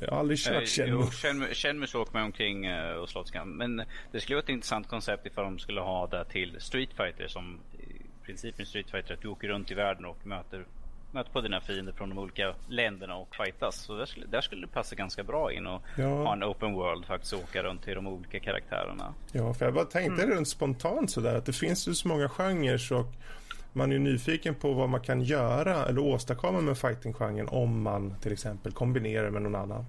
Jag 0.00 0.10
har 0.10 0.18
aldrig 0.18 0.38
kört 0.38 0.68
Shenmue. 0.68 1.06
Shenmue, 1.10 1.54
Shenmue 1.54 1.86
så 1.86 2.02
åker 2.02 2.12
man 2.12 2.22
omkring 2.22 2.68
uh, 2.68 2.92
och 2.92 3.08
slåss. 3.08 3.32
Men 3.44 3.82
det 4.12 4.20
skulle 4.20 4.36
vara 4.36 4.42
ett 4.42 4.48
intressant 4.48 4.88
koncept 4.88 5.26
ifall 5.26 5.44
de 5.44 5.58
skulle 5.58 5.80
ha 5.80 6.06
det 6.06 6.24
till 6.24 6.56
Street 6.58 6.90
Fighter 6.96 7.28
som 7.28 7.60
i 7.72 8.26
princip 8.26 8.60
en 8.60 8.66
Street 8.66 8.90
Fighter 8.90 9.14
att 9.14 9.20
du 9.20 9.28
åker 9.28 9.48
runt 9.48 9.70
i 9.70 9.74
världen 9.74 10.04
och 10.04 10.26
möter 10.26 10.64
möter 11.14 11.30
på 11.30 11.40
dina 11.40 11.60
fiender 11.60 11.92
från 11.92 12.08
de 12.08 12.18
olika 12.18 12.54
länderna 12.68 13.16
och 13.16 13.36
fightas. 13.36 13.76
Så 13.76 13.96
där 13.96 14.06
skulle, 14.06 14.26
där 14.26 14.40
skulle 14.40 14.66
det 14.66 14.72
passa 14.72 14.94
ganska 14.94 15.22
bra 15.22 15.52
in 15.52 15.66
och 15.66 15.82
ja. 15.96 16.08
ha 16.08 16.32
en 16.32 16.44
open 16.44 16.72
world 16.72 17.06
faktiskt 17.06 17.34
åka 17.34 17.62
runt 17.62 17.82
till 17.82 17.94
de 17.94 18.06
olika 18.06 18.40
karaktärerna. 18.40 19.14
Ja, 19.32 19.54
för 19.54 19.64
jag 19.64 19.74
bara 19.74 19.84
tänkte 19.84 20.22
mm. 20.22 20.34
rent 20.34 20.48
spontant 20.48 21.10
sådär 21.10 21.34
att 21.34 21.46
det 21.46 21.52
finns 21.52 21.88
ju 21.88 21.94
så 21.94 22.08
många 22.08 22.28
genrer 22.28 22.92
och 22.92 23.12
man 23.76 23.92
är 23.92 23.98
nyfiken 23.98 24.54
på 24.54 24.72
vad 24.72 24.88
man 24.88 25.00
kan 25.00 25.22
göra 25.22 25.86
eller 25.86 26.00
åstadkomma 26.00 26.60
med 26.60 26.78
fighting-genren 26.78 27.48
om 27.48 27.82
man 27.82 28.14
till 28.20 28.32
exempel 28.32 28.72
kombinerar 28.72 29.30
med 29.30 29.42
någon 29.42 29.54
annan. 29.54 29.84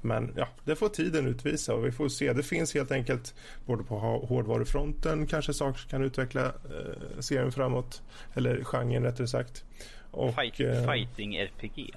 Men 0.00 0.32
ja, 0.36 0.48
det 0.64 0.76
får 0.76 0.88
tiden 0.88 1.26
utvisa 1.26 1.74
och 1.74 1.86
vi 1.86 1.92
får 1.92 2.08
se. 2.08 2.32
Det 2.32 2.42
finns 2.42 2.74
helt 2.74 2.92
enkelt 2.92 3.34
både 3.66 3.84
på 3.84 3.98
hårdvarufronten 3.98 5.26
kanske 5.26 5.54
saker 5.54 5.78
som 5.78 5.90
kan 5.90 6.02
utveckla 6.02 6.44
eh, 6.46 7.20
serien 7.20 7.52
framåt. 7.52 8.02
Eller 8.34 8.64
genren 8.64 9.02
rättare 9.02 9.26
sagt. 9.26 9.64
Och, 10.10 10.34
Fight, 10.34 10.60
eh, 10.60 10.92
fighting 10.92 11.36
RPG? 11.36 11.90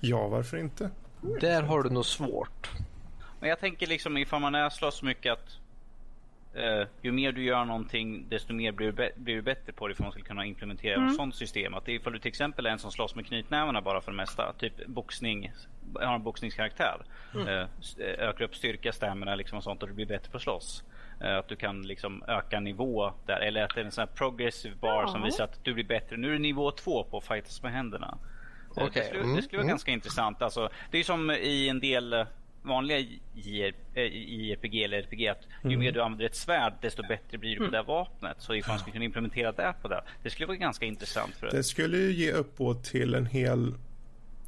Ja, 0.00 0.28
varför 0.28 0.56
inte? 0.56 0.90
Där 1.40 1.62
har 1.62 1.82
du 1.82 1.90
nog 1.90 2.06
svårt. 2.06 2.70
Men 3.40 3.48
jag 3.48 3.60
tänker 3.60 3.86
liksom 3.86 4.16
ifall 4.16 4.40
man 4.40 4.54
är 4.54 4.70
slåss 4.70 5.02
mycket 5.02 5.32
att 5.32 5.58
Uh, 6.56 6.86
ju 7.02 7.12
mer 7.12 7.32
du 7.32 7.44
gör 7.44 7.64
någonting 7.64 8.26
desto 8.28 8.52
mer 8.52 8.72
blir 8.72 8.92
du, 8.92 9.10
blir 9.16 9.34
du 9.34 9.42
bättre 9.42 9.72
på 9.72 9.88
det 9.88 9.94
för 9.94 10.02
man 10.02 10.12
ska 10.12 10.22
kunna 10.22 10.44
implementera 10.44 10.94
mm. 10.94 11.08
ett 11.08 11.16
sånt 11.16 11.34
system. 11.34 11.74
Att 11.74 11.88
ifall 11.88 12.12
du 12.12 12.18
till 12.18 12.28
exempel 12.28 12.66
är 12.66 12.70
en 12.70 12.78
som 12.78 12.92
slåss 12.92 13.14
med 13.14 13.26
knytnävarna 13.26 13.80
bara 13.80 14.00
för 14.00 14.10
det 14.10 14.16
mesta, 14.16 14.52
typ 14.58 14.86
boxning, 14.86 15.52
har 15.94 16.14
en 16.14 16.22
boxningskaraktär. 16.22 17.04
Mm. 17.34 17.48
Uh, 17.48 17.66
ökar 17.98 18.44
upp 18.44 18.56
styrka, 18.56 18.92
stamina 18.92 19.34
liksom 19.34 19.58
och 19.58 19.64
sånt 19.64 19.82
och 19.82 19.88
du 19.88 19.94
blir 19.94 20.06
bättre 20.06 20.30
på 20.30 20.36
att 20.36 20.42
slåss. 20.42 20.84
Uh, 21.24 21.38
att 21.38 21.48
du 21.48 21.56
kan 21.56 21.82
liksom 21.82 22.22
öka 22.28 22.60
nivå 22.60 23.12
där. 23.26 23.40
Eller 23.40 23.62
att 23.62 23.74
det 23.74 23.80
är 23.80 23.84
en 23.84 23.92
sån 23.92 24.02
här 24.02 24.14
progressive 24.14 24.74
bar 24.80 25.02
ja. 25.02 25.08
som 25.08 25.22
visar 25.22 25.44
att 25.44 25.64
du 25.64 25.74
blir 25.74 25.84
bättre. 25.84 26.16
Nu 26.16 26.28
är 26.28 26.32
du 26.32 26.38
nivå 26.38 26.70
två 26.70 27.04
på 27.04 27.18
att 27.18 27.24
fightas 27.24 27.62
med 27.62 27.72
händerna. 27.72 28.18
Okay. 28.70 28.88
Det 28.94 29.04
skulle, 29.04 29.22
mm. 29.22 29.36
det 29.36 29.42
skulle 29.42 29.58
vara 29.58 29.64
mm. 29.64 29.72
ganska 29.72 29.90
intressant. 29.90 30.42
Alltså, 30.42 30.68
det 30.90 30.98
är 30.98 31.04
som 31.04 31.30
i 31.30 31.68
en 31.68 31.80
del 31.80 32.26
vanliga 32.62 32.98
JRPG 33.34 34.80
eh, 34.80 34.84
eller 34.84 34.98
RPG 34.98 35.28
att 35.28 35.42
ju 35.62 35.68
mm. 35.68 35.80
mer 35.80 35.92
du 35.92 36.02
använder 36.02 36.26
ett 36.26 36.36
svärd 36.36 36.72
desto 36.80 37.02
bättre 37.08 37.38
blir 37.38 37.50
du 37.50 37.56
på 37.56 37.62
mm. 37.62 37.72
det 37.72 37.82
vapnet. 37.82 38.36
Så 38.38 38.54
ifall 38.54 38.72
man 38.72 38.78
skulle 38.78 38.92
kunna 38.92 39.04
implementera 39.04 39.52
det 39.52 39.74
på 39.82 39.88
det. 39.88 40.02
Det 40.22 40.30
skulle 40.30 40.46
vara 40.46 40.56
ganska 40.56 40.86
intressant. 40.86 41.34
För 41.34 41.50
det 41.50 41.64
skulle 41.64 41.96
ju 41.96 42.12
ge 42.12 42.32
upphov 42.32 42.74
till 42.74 43.14
en 43.14 43.26
hel 43.26 43.74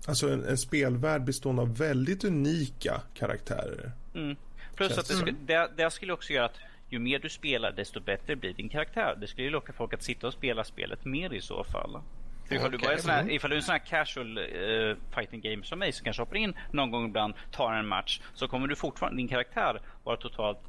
Alltså 0.09 0.29
en, 0.31 0.45
en 0.45 0.59
spelvärld 0.59 1.25
bestående 1.25 1.63
av 1.63 1.77
väldigt 1.77 2.25
unika 2.25 3.01
karaktärer. 3.15 3.93
Mm. 4.15 4.37
Plus 4.79 4.99
att 4.99 5.09
det, 5.09 5.15
skulle, 5.15 5.37
det, 5.47 5.71
det 5.77 5.91
skulle 5.91 6.13
också 6.13 6.33
göra 6.33 6.45
att 6.45 6.59
ju 6.89 6.99
mer 6.99 7.19
du 7.19 7.29
spelar 7.29 7.73
desto 7.73 8.01
bättre 8.01 8.37
blir 8.37 8.53
din 8.53 8.69
karaktär. 8.69 9.17
Det 9.21 9.27
skulle 9.27 9.45
ju 9.45 9.51
locka 9.51 9.73
folk 9.73 9.95
att 9.95 10.03
sitta 10.03 10.27
och 10.27 10.33
spela 10.33 10.65
spelet 10.65 11.05
mer 11.05 11.33
i 11.33 11.41
så 11.41 11.65
fall. 11.65 12.01
För 12.49 12.55
ifall, 12.55 12.67
okay. 12.67 12.79
du 12.79 12.85
bara 12.85 12.93
är 12.93 12.99
sån 12.99 13.11
här, 13.11 13.31
ifall 13.31 13.51
du 13.51 13.57
är 13.57 13.61
en 13.61 13.63
sån 13.63 13.73
här 13.73 13.87
casual 13.87 14.39
uh, 14.39 14.97
fighting 15.15 15.41
game 15.41 15.65
som 15.65 15.79
mig 15.79 15.93
som 15.93 16.05
kanske 16.05 16.23
hoppar 16.23 16.37
in 16.37 16.55
någon 16.71 16.91
gång 16.91 17.05
ibland, 17.05 17.35
tar 17.53 17.73
en 17.73 17.87
match, 17.87 18.21
så 18.35 18.49
kommer 18.49 18.67
du 18.67 18.77
fortfarande, 18.77 19.17
din 19.17 19.29
karaktär 19.29 19.81
vara 20.05 20.17
totalt 20.17 20.61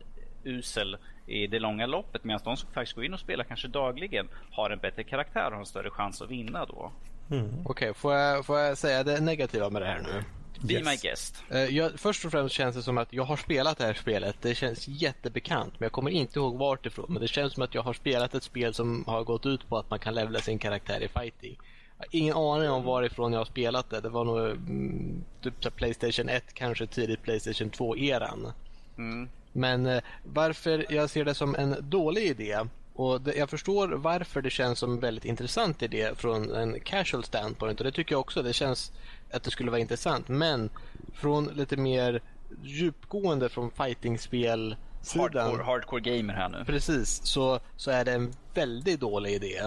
usel 0.44 0.98
i 1.28 1.48
det 1.48 1.60
långa 1.60 1.86
loppet 1.86 2.24
medan 2.24 2.42
de 2.44 2.58
som 2.58 2.70
faktiskt 2.72 2.96
går 2.96 3.06
in 3.06 3.14
och 3.14 3.20
spelar 3.20 3.44
kanske 3.44 3.68
dagligen 3.68 4.28
har 4.52 4.70
en 4.70 4.80
bättre 4.80 5.04
karaktär 5.04 5.46
och 5.46 5.52
har 5.52 5.60
en 5.60 5.66
större 5.66 5.90
chans 5.90 6.22
att 6.22 6.30
vinna 6.30 6.66
då. 6.66 6.92
Mm. 7.32 7.46
Okej, 7.46 7.64
okay, 7.66 7.94
får, 7.94 8.14
jag, 8.14 8.46
får 8.46 8.60
jag 8.60 8.78
säga 8.78 9.04
det 9.04 9.22
negativa 9.22 9.70
med 9.70 9.82
det 9.82 9.88
här 9.88 10.00
nu? 10.00 10.24
Be 10.62 10.74
yes. 10.74 10.86
my 10.86 10.96
guest. 10.96 11.44
Uh, 11.52 11.78
jag, 11.78 12.00
först 12.00 12.26
och 12.26 12.32
främst 12.32 12.56
känns 12.56 12.76
det 12.76 12.84
som 12.84 12.98
att 12.98 13.14
jag 13.14 13.24
har 13.24 13.38
spelat 13.38 13.78
det 13.78 13.86
här 13.86 13.94
spelet. 13.94 14.36
Det 14.42 14.56
känns 14.56 14.88
jättebekant, 14.88 15.74
men 15.80 15.86
jag 15.86 15.92
kommer 15.92 16.12
inte 16.12 16.40
ihåg 16.40 16.58
vart 16.58 16.86
ifrån. 16.86 17.06
Men 17.10 17.22
det 17.22 17.28
känns 17.28 17.54
som 17.54 17.64
att 17.64 17.76
jag 17.76 17.82
har 17.82 17.94
spelat 17.94 18.36
ett 18.36 18.44
spel 18.44 18.74
som 18.74 19.04
har 19.08 19.24
gått 19.24 19.46
ut 19.46 19.70
på 19.70 19.78
att 19.78 19.90
man 19.90 20.00
kan 20.00 20.16
levla 20.16 20.40
sin 20.40 20.60
karaktär 20.60 21.04
i 21.04 21.08
fighting. 21.08 21.58
Jag 21.98 22.06
har 22.06 22.08
ingen 22.12 22.36
aning 22.36 22.70
om 22.70 22.84
varifrån 22.84 23.34
jag 23.34 23.40
har 23.40 23.46
spelat 23.46 23.90
det. 23.90 24.02
Det 24.02 24.10
var 24.10 24.26
nog 24.26 24.40
mm, 24.40 25.24
typ 25.42 25.76
Playstation 25.76 26.30
1, 26.30 26.54
kanske 26.54 26.88
tidigt 26.88 27.24
Playstation 27.24 27.72
2-eran. 27.72 28.54
Mm. 28.98 29.30
Men 29.52 29.86
uh, 29.86 30.02
varför 30.24 30.86
jag 30.90 31.10
ser 31.10 31.26
det 31.26 31.34
som 31.34 31.56
en 31.56 31.76
dålig 31.90 32.24
idé 32.24 32.60
och 33.00 33.22
det, 33.22 33.36
jag 33.36 33.50
förstår 33.50 33.88
varför 33.88 34.42
det 34.42 34.50
känns 34.50 34.80
som 34.80 34.92
en 34.92 35.00
väldigt 35.00 35.26
intressant 35.26 35.84
idé 35.84 36.12
från 36.16 36.52
en 36.56 36.80
casual 36.80 37.24
standpoint 37.24 37.80
och 37.80 37.86
det 37.86 37.92
tycker 37.92 38.14
jag 38.14 38.20
också. 38.20 38.42
Det 38.42 38.54
känns 38.54 38.92
att 39.32 39.44
det 39.44 39.52
skulle 39.52 39.72
vara 39.72 39.82
intressant. 39.82 40.28
Men 40.28 40.70
från 41.14 41.46
lite 41.46 41.78
mer 41.78 42.22
djupgående 42.64 43.50
från 43.50 43.72
fightingspel 43.72 44.76
sidan. 45.02 45.46
Hardcore, 45.46 45.64
hardcore 45.64 46.02
gamer 46.02 46.34
här 46.34 46.50
nu. 46.50 46.66
Precis, 46.66 47.26
så, 47.26 47.60
så 47.76 47.92
är 47.92 48.06
det 48.06 48.14
en 48.14 48.34
väldigt 48.54 49.00
dålig 49.00 49.34
idé. 49.34 49.62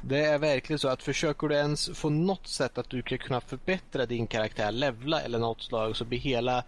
Det 0.00 0.24
är 0.24 0.38
verkligen 0.38 0.78
så 0.78 0.88
att 0.88 1.02
försöker 1.02 1.48
du 1.48 1.54
ens 1.54 1.90
få 1.98 2.10
något 2.10 2.46
sätt 2.46 2.78
att 2.78 2.90
du 2.90 3.02
ska 3.02 3.18
kunna 3.18 3.40
förbättra 3.40 4.06
din 4.06 4.26
karaktär, 4.26 4.72
levla 4.72 5.20
eller 5.20 5.38
något 5.38 5.62
slag 5.62 5.96
så 5.96 6.04
blir 6.04 6.18
hela 6.18 6.58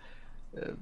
eh, 0.53 0.75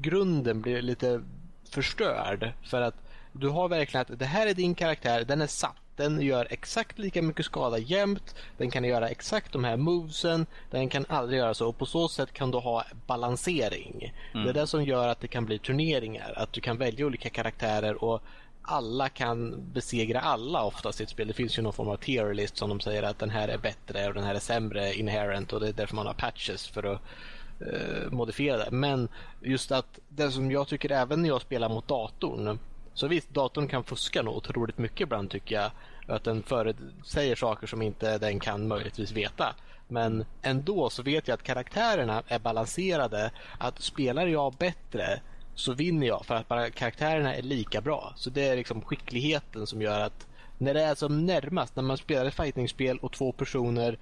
grunden 0.00 0.62
blir 0.62 0.82
lite 0.82 1.22
förstörd. 1.70 2.52
För 2.62 2.80
att 2.80 2.94
du 3.32 3.48
har 3.48 3.68
verkligen 3.68 4.02
att 4.02 4.18
det 4.18 4.24
här 4.24 4.46
är 4.46 4.54
din 4.54 4.74
karaktär, 4.74 5.24
den 5.24 5.42
är 5.42 5.46
satt. 5.46 5.81
Den 5.96 6.20
gör 6.20 6.46
exakt 6.50 6.98
lika 6.98 7.22
mycket 7.22 7.46
skada 7.46 7.78
jämt. 7.78 8.34
Den 8.58 8.70
kan 8.70 8.84
göra 8.84 9.08
exakt 9.08 9.52
de 9.52 9.64
här 9.64 9.76
movesen. 9.76 10.46
Den 10.70 10.88
kan 10.88 11.06
aldrig 11.08 11.38
göra 11.38 11.54
så. 11.54 11.68
Och 11.68 11.78
på 11.78 11.86
så 11.86 12.08
sätt 12.08 12.32
kan 12.32 12.50
du 12.50 12.58
ha 12.58 12.84
balansering. 13.06 14.14
Mm. 14.34 14.44
Det 14.44 14.50
är 14.50 14.54
det 14.54 14.66
som 14.66 14.84
gör 14.84 15.08
att 15.08 15.20
det 15.20 15.28
kan 15.28 15.44
bli 15.44 15.58
turneringar. 15.58 16.34
Att 16.36 16.52
du 16.52 16.60
kan 16.60 16.78
välja 16.78 17.06
olika 17.06 17.30
karaktärer 17.30 18.04
och 18.04 18.22
alla 18.62 19.08
kan 19.08 19.64
besegra 19.72 20.20
alla 20.20 20.64
oftast 20.64 21.00
i 21.00 21.02
ett 21.02 21.10
spel. 21.10 21.28
Det 21.28 21.34
finns 21.34 21.58
ju 21.58 21.62
någon 21.62 21.72
form 21.72 21.88
av 21.88 21.96
tier 21.96 22.34
list 22.34 22.56
som 22.56 22.68
de 22.68 22.80
säger 22.80 23.02
att 23.02 23.18
den 23.18 23.30
här 23.30 23.48
är 23.48 23.58
bättre 23.58 24.08
och 24.08 24.14
den 24.14 24.24
här 24.24 24.34
är 24.34 24.38
sämre 24.38 24.94
inherent 24.94 25.52
och 25.52 25.60
det 25.60 25.68
är 25.68 25.72
därför 25.72 25.96
man 25.96 26.06
har 26.06 26.14
patches 26.14 26.68
för 26.68 26.92
att 26.92 27.00
eh, 27.60 28.10
modifiera 28.10 28.56
det. 28.56 28.70
Men 28.70 29.08
just 29.40 29.72
att 29.72 29.98
det 30.08 30.30
som 30.30 30.50
jag 30.50 30.68
tycker 30.68 30.90
även 30.90 31.22
när 31.22 31.28
jag 31.28 31.40
spelar 31.40 31.68
mot 31.68 31.88
datorn 31.88 32.58
så 32.94 33.06
visst, 33.08 33.30
datorn 33.30 33.68
kan 33.68 33.84
fuska 33.84 34.22
nog 34.22 34.36
otroligt 34.36 34.78
mycket 34.78 35.00
ibland 35.00 35.30
tycker 35.30 35.54
jag. 35.54 35.70
Att 36.06 36.24
den 36.24 36.44
säger 37.04 37.36
saker 37.36 37.66
som 37.66 37.82
inte 37.82 38.18
den 38.18 38.40
kan 38.40 38.68
möjligtvis 38.68 39.12
veta. 39.12 39.54
Men 39.88 40.24
ändå 40.42 40.90
så 40.90 41.02
vet 41.02 41.28
jag 41.28 41.34
att 41.34 41.42
karaktärerna 41.42 42.22
är 42.28 42.38
balanserade. 42.38 43.30
Att 43.58 43.82
spelar 43.82 44.26
jag 44.26 44.54
bättre 44.54 45.20
så 45.54 45.72
vinner 45.72 46.06
jag 46.06 46.26
för 46.26 46.34
att 46.34 46.48
bara 46.48 46.70
karaktärerna 46.70 47.34
är 47.34 47.42
lika 47.42 47.80
bra. 47.80 48.12
Så 48.16 48.30
det 48.30 48.48
är 48.48 48.56
liksom 48.56 48.82
skickligheten 48.82 49.66
som 49.66 49.82
gör 49.82 50.00
att 50.00 50.26
när 50.58 50.74
det 50.74 50.82
är 50.82 50.94
som 50.94 51.26
närmast, 51.26 51.76
när 51.76 51.82
man 51.82 51.96
spelar 51.96 52.24
ett 52.24 52.34
fightingspel 52.34 52.98
och 52.98 53.12
två 53.12 53.32
personer 53.32 53.98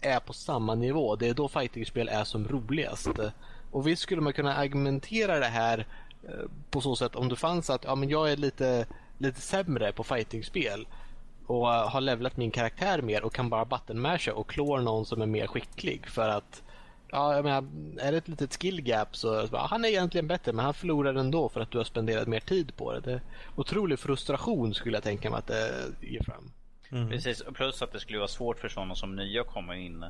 är 0.00 0.20
på 0.20 0.32
samma 0.32 0.74
nivå, 0.74 1.16
det 1.16 1.28
är 1.28 1.34
då 1.34 1.48
fightingspel 1.48 2.08
är 2.08 2.24
som 2.24 2.48
roligast. 2.48 3.10
Och 3.70 3.86
visst 3.86 4.02
skulle 4.02 4.20
man 4.20 4.32
kunna 4.32 4.54
argumentera 4.56 5.38
det 5.38 5.46
här 5.46 5.86
på 6.70 6.80
så 6.80 6.96
sätt 6.96 7.16
om 7.16 7.28
det 7.28 7.36
fanns 7.36 7.70
att 7.70 7.84
ja, 7.84 7.94
men 7.94 8.08
jag 8.08 8.32
är 8.32 8.36
lite, 8.36 8.86
lite 9.18 9.40
sämre 9.40 9.92
på 9.92 10.04
fightingspel 10.04 10.86
och 11.46 11.66
har 11.66 12.00
levlat 12.00 12.36
min 12.36 12.50
karaktär 12.50 13.02
mer 13.02 13.24
och 13.24 13.34
kan 13.34 13.50
bara 13.50 13.64
buttonmasha 13.64 14.32
och 14.32 14.50
klår 14.50 14.78
någon 14.78 15.06
som 15.06 15.22
är 15.22 15.26
mer 15.26 15.46
skicklig 15.46 16.06
för 16.06 16.28
att 16.28 16.62
Ja, 17.10 17.34
jag 17.34 17.44
menar, 17.44 17.64
är 17.98 18.12
det 18.12 18.18
ett 18.18 18.28
litet 18.28 18.62
skill 18.62 18.80
gap 18.80 19.16
så 19.16 19.48
ja, 19.52 19.66
han 19.70 19.84
är 19.84 19.88
egentligen 19.88 20.26
bättre 20.26 20.52
men 20.52 20.64
han 20.64 20.74
förlorar 20.74 21.14
ändå 21.14 21.48
för 21.48 21.60
att 21.60 21.70
du 21.70 21.78
har 21.78 21.84
spenderat 21.84 22.28
mer 22.28 22.40
tid 22.40 22.76
på 22.76 22.92
det. 22.92 23.00
det 23.00 23.12
är 23.12 23.20
otrolig 23.56 23.98
frustration 23.98 24.74
skulle 24.74 24.96
jag 24.96 25.04
tänka 25.04 25.30
mig 25.30 25.38
att 25.38 25.46
det 25.46 25.84
ger 26.00 26.22
fram. 26.22 26.50
Mm. 26.90 27.08
Precis, 27.08 27.42
plus 27.54 27.82
att 27.82 27.92
det 27.92 28.00
skulle 28.00 28.18
vara 28.18 28.28
svårt 28.28 28.58
för 28.58 28.68
sådana 28.68 28.94
som 28.94 29.16
nya 29.16 29.44
kommer 29.44 29.74
in 29.74 30.02
eh, 30.02 30.08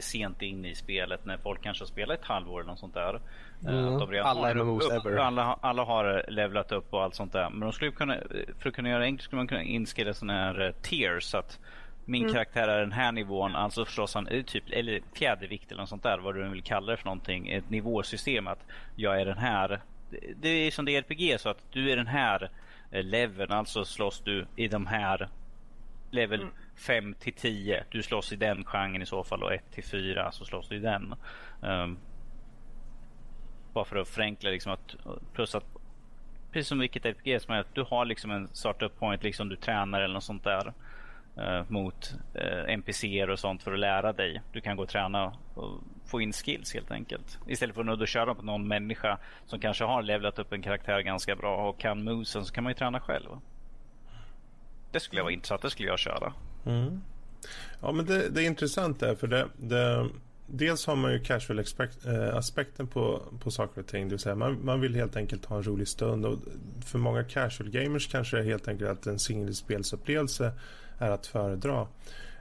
sent 0.00 0.42
in 0.42 0.64
i 0.64 0.74
spelet 0.74 1.24
när 1.24 1.36
folk 1.36 1.62
kanske 1.62 1.82
har 1.82 1.88
spelat 1.88 2.20
ett 2.20 2.26
halvår 2.26 2.60
eller 2.60 2.70
något 2.70 2.78
sånt 2.78 2.94
där. 2.94 3.20
Eh, 3.66 3.78
mm. 3.78 4.26
alla 4.26 4.54
MMOs 4.54 4.90
ever. 4.90 5.16
Alla, 5.16 5.58
alla 5.60 5.84
har 5.84 6.24
levlat 6.28 6.72
upp 6.72 6.94
och 6.94 7.02
allt 7.02 7.14
sånt 7.14 7.32
där. 7.32 7.50
Men 7.50 7.60
de 7.60 7.72
skulle 7.72 7.90
kunna, 7.90 8.16
för 8.58 8.68
att 8.68 8.74
kunna 8.74 8.88
göra 8.88 8.98
det 8.98 9.04
enkelt 9.04 9.24
skulle 9.24 9.40
man 9.40 9.48
kunna 9.48 9.62
inskriva 9.62 10.14
sådana 10.14 10.32
här 10.32 10.74
tiers. 10.82 11.24
Så 11.24 11.38
att 11.38 11.58
min 12.04 12.22
mm. 12.22 12.34
karaktär 12.34 12.68
är 12.68 12.80
den 12.80 12.92
här 12.92 13.12
nivån, 13.12 13.56
alltså 13.56 13.84
förstås 13.84 14.14
han 14.14 14.28
är 14.28 14.42
typ, 14.42 14.64
eller 14.70 15.00
fjädervikt 15.14 15.70
eller 15.70 15.82
något 15.82 15.88
sånt 15.88 16.02
där, 16.02 16.18
vad 16.18 16.34
du 16.34 16.48
vill 16.48 16.62
kalla 16.62 16.90
det 16.90 16.96
för 16.96 17.04
någonting. 17.04 17.50
Ett 17.50 17.70
nivåsystem 17.70 18.46
att 18.46 18.66
jag 18.96 19.20
är 19.20 19.26
den 19.26 19.38
här. 19.38 19.80
Det 20.36 20.48
är 20.48 20.70
som 20.70 20.84
det 20.84 20.96
är 20.96 20.98
RPG 20.98 21.40
så 21.40 21.48
att 21.48 21.62
du 21.72 21.90
är 21.90 21.96
den 21.96 22.06
här 22.06 22.50
eh, 22.90 23.02
leveln, 23.02 23.52
alltså 23.52 23.84
slåss 23.84 24.20
du 24.20 24.46
i 24.56 24.68
de 24.68 24.86
här 24.86 25.28
level 26.10 26.40
mm. 26.40 26.52
5 26.76 27.14
till 27.14 27.32
10. 27.32 27.84
Du 27.90 28.02
slåss 28.02 28.32
i 28.32 28.36
den 28.36 28.64
genren 28.64 29.02
i 29.02 29.06
så 29.06 29.24
fall 29.24 29.42
och 29.42 29.54
1 29.54 29.72
till 29.72 29.84
4 29.84 30.32
så 30.32 30.44
slåss 30.44 30.68
du 30.68 30.76
i 30.76 30.78
den. 30.78 31.14
Um, 31.60 31.98
bara 33.72 33.84
för 33.84 33.96
att 33.96 34.08
förenkla 34.08 34.50
liksom 34.50 34.72
att 34.72 34.96
plus 35.32 35.54
att 35.54 35.64
precis 36.52 36.68
som 36.68 36.78
vilket 36.78 37.06
RPG 37.06 37.42
som 37.42 37.54
är 37.54 37.58
att 37.58 37.74
du 37.74 37.82
har 37.82 38.04
liksom 38.04 38.30
en 38.30 38.48
startup 38.48 38.98
point 38.98 39.22
liksom 39.22 39.48
du 39.48 39.56
tränar 39.56 40.00
eller 40.00 40.14
något 40.14 40.24
sånt 40.24 40.44
där 40.44 40.72
uh, 41.38 41.62
mot 41.68 42.14
eh, 42.34 42.58
uh, 42.58 42.72
NPCer 42.72 43.30
och 43.30 43.38
sånt 43.38 43.62
för 43.62 43.72
att 43.72 43.78
lära 43.78 44.12
dig. 44.12 44.42
Du 44.52 44.60
kan 44.60 44.76
gå 44.76 44.82
och 44.82 44.88
träna 44.88 45.32
och 45.54 45.80
få 46.06 46.20
in 46.20 46.32
skills 46.32 46.74
helt 46.74 46.90
enkelt. 46.90 47.38
Istället 47.46 47.74
för 47.74 47.92
att 47.92 47.98
du 47.98 48.06
köra 48.06 48.34
på 48.34 48.42
någon 48.42 48.68
människa 48.68 49.18
som 49.46 49.60
kanske 49.60 49.84
har 49.84 50.02
levlat 50.02 50.38
upp 50.38 50.52
en 50.52 50.62
karaktär 50.62 51.00
ganska 51.00 51.36
bra 51.36 51.68
och 51.68 51.80
kan 51.80 52.04
musen 52.04 52.44
så 52.44 52.54
kan 52.54 52.64
man 52.64 52.70
ju 52.70 52.74
träna 52.74 53.00
själv. 53.00 53.28
Det 54.92 55.00
skulle 55.00 55.18
jag 55.18 55.24
vara 55.24 55.34
intressant. 55.34 55.62
Det 55.62 55.70
skulle 55.70 55.88
jag 55.88 55.98
köra. 55.98 56.32
Mm. 56.66 57.00
Ja, 57.80 57.92
men 57.92 58.06
det, 58.06 58.28
det, 58.28 58.42
är 58.42 58.46
intressant 58.46 59.00
där 59.00 59.14
för 59.14 59.26
det, 59.26 59.48
det, 59.56 60.08
dels 60.46 60.86
har 60.86 60.96
man 60.96 61.12
ju 61.12 61.20
casual 61.20 61.58
expect, 61.58 62.06
äh, 62.06 62.36
aspekten 62.36 62.86
på, 62.86 63.22
på 63.40 63.50
saker 63.50 63.80
och 63.80 63.86
ting. 63.86 64.08
Det 64.08 64.10
vill 64.10 64.18
säga 64.18 64.34
man, 64.34 64.64
man 64.64 64.80
vill 64.80 64.94
helt 64.94 65.16
enkelt 65.16 65.44
ha 65.44 65.56
en 65.56 65.62
rolig 65.62 65.88
stund. 65.88 66.26
Och 66.26 66.38
för 66.84 66.98
många 66.98 67.24
casual 67.24 67.70
gamers 67.70 68.06
kanske 68.06 68.36
det 68.36 68.42
är 68.42 68.46
helt 68.46 68.68
enkelt 68.68 68.90
att 68.90 69.06
en 69.06 69.18
singelspelsupplevelse 69.18 70.52
är 70.98 71.10
att 71.10 71.26
föredra. 71.26 71.86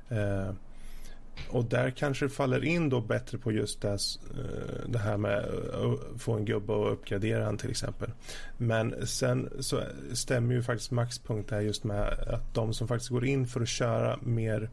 Eh, 0.09 0.51
och 1.49 1.65
där 1.65 1.89
kanske 1.89 2.25
det 2.25 2.29
faller 2.29 2.63
in 2.63 2.89
då 2.89 3.01
bättre 3.01 3.37
på 3.37 3.51
just 3.51 3.81
det, 3.81 3.89
eh, 3.89 4.87
det 4.87 4.99
här 4.99 5.17
med 5.17 5.39
att 5.73 6.21
få 6.21 6.33
en 6.33 6.45
gubbe 6.45 6.73
och 6.73 6.93
uppgradera 6.93 7.45
den 7.45 7.57
till 7.57 7.69
exempel. 7.69 8.11
Men 8.57 9.07
sen 9.07 9.49
så 9.59 9.81
stämmer 10.13 10.55
ju 10.55 10.63
faktiskt 10.63 10.91
Max 10.91 11.19
punkt 11.19 11.51
här 11.51 11.61
just 11.61 11.83
med 11.83 12.07
att 12.27 12.53
de 12.53 12.73
som 12.73 12.87
faktiskt 12.87 13.09
går 13.09 13.25
in 13.25 13.47
för 13.47 13.61
att 13.61 13.67
köra 13.67 14.19
mer 14.21 14.69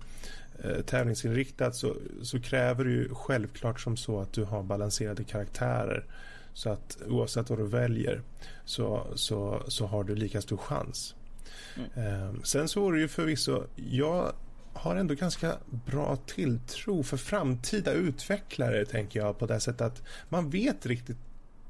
eh, 0.65 0.81
tävlingsinriktat 0.83 1.77
så, 1.77 1.97
så 2.23 2.41
kräver 2.41 2.85
det 2.85 2.91
ju 2.91 3.15
självklart 3.15 3.81
som 3.81 3.97
så 3.97 4.21
att 4.21 4.33
du 4.33 4.45
har 4.45 4.63
balanserade 4.63 5.25
karaktärer. 5.25 6.05
Så 6.55 6.71
att 6.71 6.99
oavsett 7.09 7.51
vad 7.51 7.59
du 7.59 7.67
väljer 7.67 8.23
så, 8.65 9.07
så, 9.15 9.63
så 9.69 9.87
har 9.87 10.05
du 10.05 10.15
lika 10.15 10.41
stor 10.41 10.57
chans. 10.57 11.15
Mm. 11.77 12.07
Eh, 12.07 12.35
sen 12.43 12.69
så 12.69 12.89
är 12.89 12.93
det 12.93 13.01
ju 13.01 13.09
förvisso, 13.09 13.65
jag 13.77 14.33
har 14.83 14.97
ändå 14.97 15.15
ganska 15.15 15.57
bra 15.87 16.17
tilltro 16.17 17.03
för 17.03 17.17
framtida 17.17 17.93
utvecklare 17.93 18.85
tänker 18.85 19.21
jag 19.21 19.39
på 19.39 19.47
det 19.47 19.61
sättet 19.61 19.81
att 19.81 20.03
man 20.29 20.51
vet 20.51 20.87
riktigt 20.87 21.17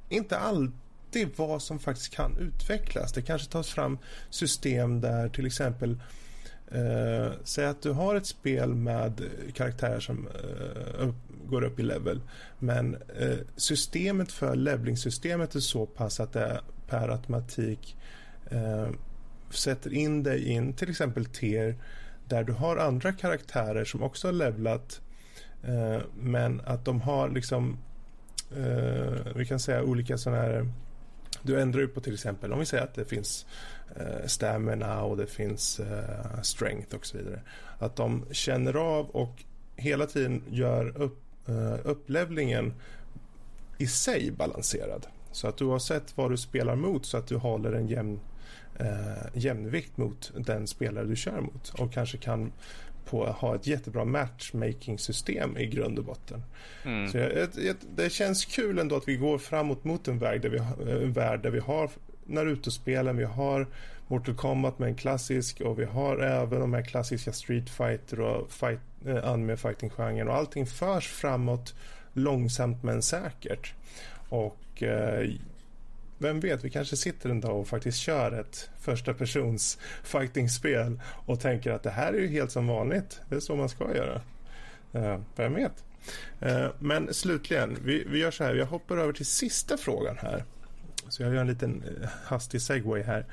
inte 0.08 0.38
alltid 0.38 1.28
vad 1.36 1.62
som 1.62 1.78
faktiskt 1.78 2.14
kan 2.14 2.38
utvecklas. 2.38 3.12
Det 3.12 3.22
kanske 3.22 3.52
tas 3.52 3.68
fram 3.68 3.98
system 4.30 5.00
där 5.00 5.28
till 5.28 5.46
exempel 5.46 6.00
Uh, 6.74 7.32
säg 7.44 7.66
att 7.66 7.82
du 7.82 7.90
har 7.90 8.14
ett 8.14 8.26
spel 8.26 8.74
med 8.74 9.22
karaktärer 9.54 10.00
som 10.00 10.26
uh, 10.26 11.08
upp, 11.08 11.14
går 11.46 11.64
upp 11.64 11.80
i 11.80 11.82
level 11.82 12.20
men 12.58 12.94
uh, 12.94 13.38
systemet 13.56 14.32
för 14.32 14.56
levelingssystemet 14.56 15.54
är 15.54 15.60
så 15.60 15.86
pass 15.86 16.20
att 16.20 16.32
det 16.32 16.60
per 16.88 17.08
automatik 17.08 17.96
sätter 19.50 19.92
in 19.94 20.22
dig 20.22 20.48
in 20.48 20.72
till 20.72 20.90
exempel 20.90 21.24
tier 21.24 21.76
där 22.32 22.44
du 22.44 22.52
har 22.52 22.76
andra 22.76 23.12
karaktärer 23.12 23.84
som 23.84 24.02
också 24.02 24.28
har 24.28 24.32
levlat 24.32 25.00
eh, 25.62 26.00
men 26.20 26.60
att 26.64 26.84
de 26.84 27.00
har 27.00 27.28
liksom 27.28 27.78
eh, 28.56 29.34
vi 29.34 29.46
kan 29.46 29.60
säga 29.60 29.82
olika 29.82 30.18
sådana 30.18 30.42
här 30.42 30.66
du 31.42 31.60
ändrar 31.60 31.80
ju 31.80 31.88
på 31.88 32.00
till 32.00 32.14
exempel 32.14 32.52
om 32.52 32.58
vi 32.58 32.66
säger 32.66 32.84
att 32.84 32.94
det 32.94 33.04
finns 33.04 33.46
eh, 33.96 34.26
stamina 34.26 35.02
och 35.02 35.16
det 35.16 35.26
finns 35.26 35.80
eh, 35.80 36.42
strength 36.42 36.94
och 36.94 37.06
så 37.06 37.18
vidare. 37.18 37.40
Att 37.78 37.96
de 37.96 38.24
känner 38.30 38.76
av 38.76 39.10
och 39.10 39.44
hela 39.76 40.06
tiden 40.06 40.42
gör 40.50 40.98
upp, 40.98 41.48
eh, 41.48 41.78
upplevlingen 41.84 42.74
i 43.78 43.86
sig 43.86 44.30
balanserad. 44.30 45.06
Så 45.32 45.48
att 45.48 45.62
oavsett 45.62 46.16
vad 46.16 46.30
du 46.30 46.36
spelar 46.36 46.76
mot 46.76 47.06
så 47.06 47.16
att 47.16 47.26
du 47.26 47.36
håller 47.36 47.72
en 47.72 47.88
jämn 47.88 48.20
eh, 48.82 49.26
jämvikt 49.34 49.96
mot 49.96 50.32
den 50.36 50.66
spelare 50.66 51.04
du 51.04 51.16
kör 51.16 51.40
mot 51.40 51.68
och 51.68 51.92
kanske 51.92 52.18
kan 52.18 52.52
på, 53.04 53.26
ha 53.26 53.54
ett 53.54 53.66
jättebra 53.66 54.04
matchmaking-system 54.04 55.56
i 55.58 55.66
grund 55.66 55.98
och 55.98 56.04
botten. 56.04 56.42
Mm. 56.84 57.08
Så 57.08 57.18
jag, 57.18 57.48
jag, 57.56 57.76
det 57.96 58.10
känns 58.10 58.44
kul 58.44 58.78
ändå 58.78 58.96
att 58.96 59.08
vi 59.08 59.16
går 59.16 59.38
framåt 59.38 59.84
mot 59.84 60.08
en 60.08 60.18
värld 60.18 60.42
där 60.42 60.48
vi, 60.48 60.58
en 60.92 61.12
värld 61.12 61.42
där 61.42 61.50
vi 61.50 61.58
har 61.58 61.90
Naruto-spelen, 62.26 63.16
vi 63.16 63.24
har 63.24 63.66
Mortal 64.08 64.34
Kombat 64.34 64.78
med 64.78 64.88
en 64.88 64.94
klassisk 64.94 65.60
och 65.60 65.78
vi 65.78 65.84
har 65.84 66.18
även 66.18 66.60
de 66.60 66.74
här 66.74 66.82
klassiska 66.82 67.32
Street 67.32 67.70
Fighter 67.70 68.20
och 68.20 68.52
fight, 68.52 68.80
eh, 69.06 69.28
anime 69.28 69.56
fighting-genren 69.56 70.28
och 70.28 70.34
allting 70.34 70.66
förs 70.66 71.08
framåt 71.08 71.74
långsamt 72.12 72.82
men 72.82 73.02
säkert. 73.02 73.74
Och 74.28 74.82
eh, 74.82 75.30
vem 76.22 76.40
vet, 76.40 76.64
vi 76.64 76.70
kanske 76.70 76.96
sitter 76.96 77.30
en 77.30 77.40
dag 77.40 77.60
och 77.60 77.68
faktiskt 77.68 77.98
kör 77.98 78.32
ett 78.32 78.70
första 78.80 79.14
persons 79.14 79.78
fighting-spel 80.02 81.00
och 81.26 81.40
tänker 81.40 81.70
att 81.70 81.82
det 81.82 81.90
här 81.90 82.12
är 82.12 82.18
ju 82.18 82.28
helt 82.28 82.50
som 82.50 82.66
vanligt. 82.66 83.20
Det 83.28 83.34
är 83.36 83.40
så 83.40 83.56
man 83.56 83.68
ska 83.68 83.96
göra. 83.96 84.20
Uh, 84.94 85.20
vem 85.36 85.54
vet? 85.54 85.84
Uh, 86.42 86.66
men 86.78 87.14
slutligen, 87.14 87.78
vi, 87.84 88.04
vi 88.08 88.18
gör 88.18 88.30
så 88.30 88.44
här. 88.44 88.54
Jag 88.54 88.66
hoppar 88.66 88.96
över 88.96 89.12
till 89.12 89.26
sista 89.26 89.76
frågan 89.76 90.16
här. 90.18 90.44
Så 91.08 91.22
jag 91.22 91.34
gör 91.34 91.40
en 91.40 91.46
liten 91.46 91.82
uh, 91.82 92.08
hastig 92.24 92.62
segway 92.62 93.02
här. 93.02 93.26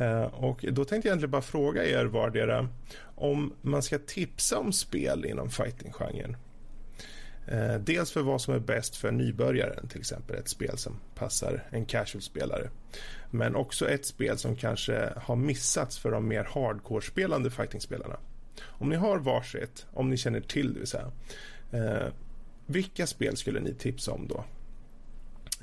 Uh, 0.00 0.22
och 0.22 0.64
då 0.72 0.84
tänkte 0.84 1.08
jag 1.08 1.12
egentligen 1.12 1.30
bara 1.30 1.42
fråga 1.42 1.84
er 1.84 2.04
vardera 2.04 2.68
om 3.14 3.54
man 3.62 3.82
ska 3.82 3.98
tipsa 3.98 4.58
om 4.58 4.72
spel 4.72 5.24
inom 5.24 5.50
fighting-genren. 5.50 6.36
Eh, 7.50 7.74
dels 7.74 8.10
för 8.10 8.22
vad 8.22 8.40
som 8.40 8.54
är 8.54 8.58
bäst 8.58 8.96
för 8.96 9.10
nybörjaren, 9.10 9.88
till 9.88 10.00
exempel 10.00 10.36
ett 10.36 10.48
spel 10.48 10.78
som 10.78 11.00
passar 11.14 11.64
en 11.70 11.86
casual-spelare. 11.86 12.70
Men 13.30 13.56
också 13.56 13.88
ett 13.88 14.06
spel 14.06 14.38
som 14.38 14.56
kanske 14.56 15.12
har 15.16 15.36
missats 15.36 15.98
för 15.98 16.10
de 16.10 16.28
mer 16.28 16.44
hardcore-spelande 16.44 17.50
fighting-spelarna. 17.50 18.16
Om 18.62 18.88
ni 18.88 18.96
har 18.96 19.18
varsitt, 19.18 19.86
om 19.92 20.10
ni 20.10 20.16
känner 20.16 20.40
till 20.40 20.72
det 20.72 20.78
vill 20.78 20.88
säga. 20.88 21.10
Eh, 21.72 22.08
vilka 22.66 23.06
spel 23.06 23.36
skulle 23.36 23.60
ni 23.60 23.74
tipsa 23.74 24.12
om 24.12 24.28
då? 24.28 24.44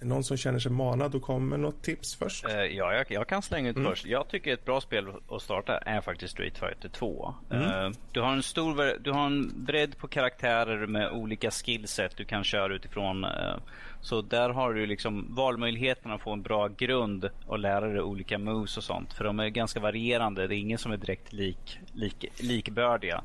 Någon 0.01 0.23
som 0.23 0.37
känner 0.37 0.59
sig 0.59 0.71
manad 0.71 1.15
och 1.15 1.21
kommer 1.21 1.57
något 1.57 1.83
tips 1.83 2.15
först? 2.15 2.45
Uh, 2.45 2.51
ja, 2.51 2.93
jag, 2.93 3.05
jag, 3.09 3.27
kan 3.27 3.41
slänga 3.41 3.69
ut 3.69 3.75
mm. 3.75 3.89
först. 3.89 4.05
Jag 4.05 4.27
tycker 4.27 4.53
ett 4.53 4.65
bra 4.65 4.81
spel 4.81 5.07
att 5.29 5.41
starta 5.41 5.77
är 5.77 6.01
faktiskt 6.01 6.33
Street 6.33 6.57
Fighter 6.57 6.89
2. 6.89 7.35
Mm. 7.51 7.63
Uh, 7.63 7.97
du, 8.11 8.21
har 8.21 8.33
en 8.33 8.43
stor, 8.43 8.99
du 8.99 9.11
har 9.11 9.25
en 9.25 9.65
bredd 9.65 9.97
på 9.97 10.07
karaktärer 10.07 10.87
med 10.87 11.11
olika 11.11 11.51
skillset 11.51 12.17
du 12.17 12.25
kan 12.25 12.43
köra 12.43 12.75
utifrån. 12.75 13.25
Uh, 13.25 13.55
så 14.01 14.21
där 14.21 14.49
har 14.49 14.73
du 14.73 14.85
liksom 14.85 15.35
valmöjligheterna 15.35 16.15
att 16.15 16.21
få 16.21 16.33
en 16.33 16.41
bra 16.41 16.67
grund 16.67 17.29
och 17.45 17.59
lära 17.59 17.87
dig 17.87 18.01
olika 18.01 18.37
moves 18.37 18.77
och 18.77 18.83
sånt. 18.83 19.13
För 19.13 19.23
de 19.23 19.39
är 19.39 19.49
ganska 19.49 19.79
varierande. 19.79 20.47
Det 20.47 20.55
är 20.55 20.59
ingen 20.59 20.77
som 20.77 20.91
är 20.91 20.97
direkt 20.97 21.33
lik, 21.33 21.79
lik, 21.93 22.25
likbördiga. 22.39 23.23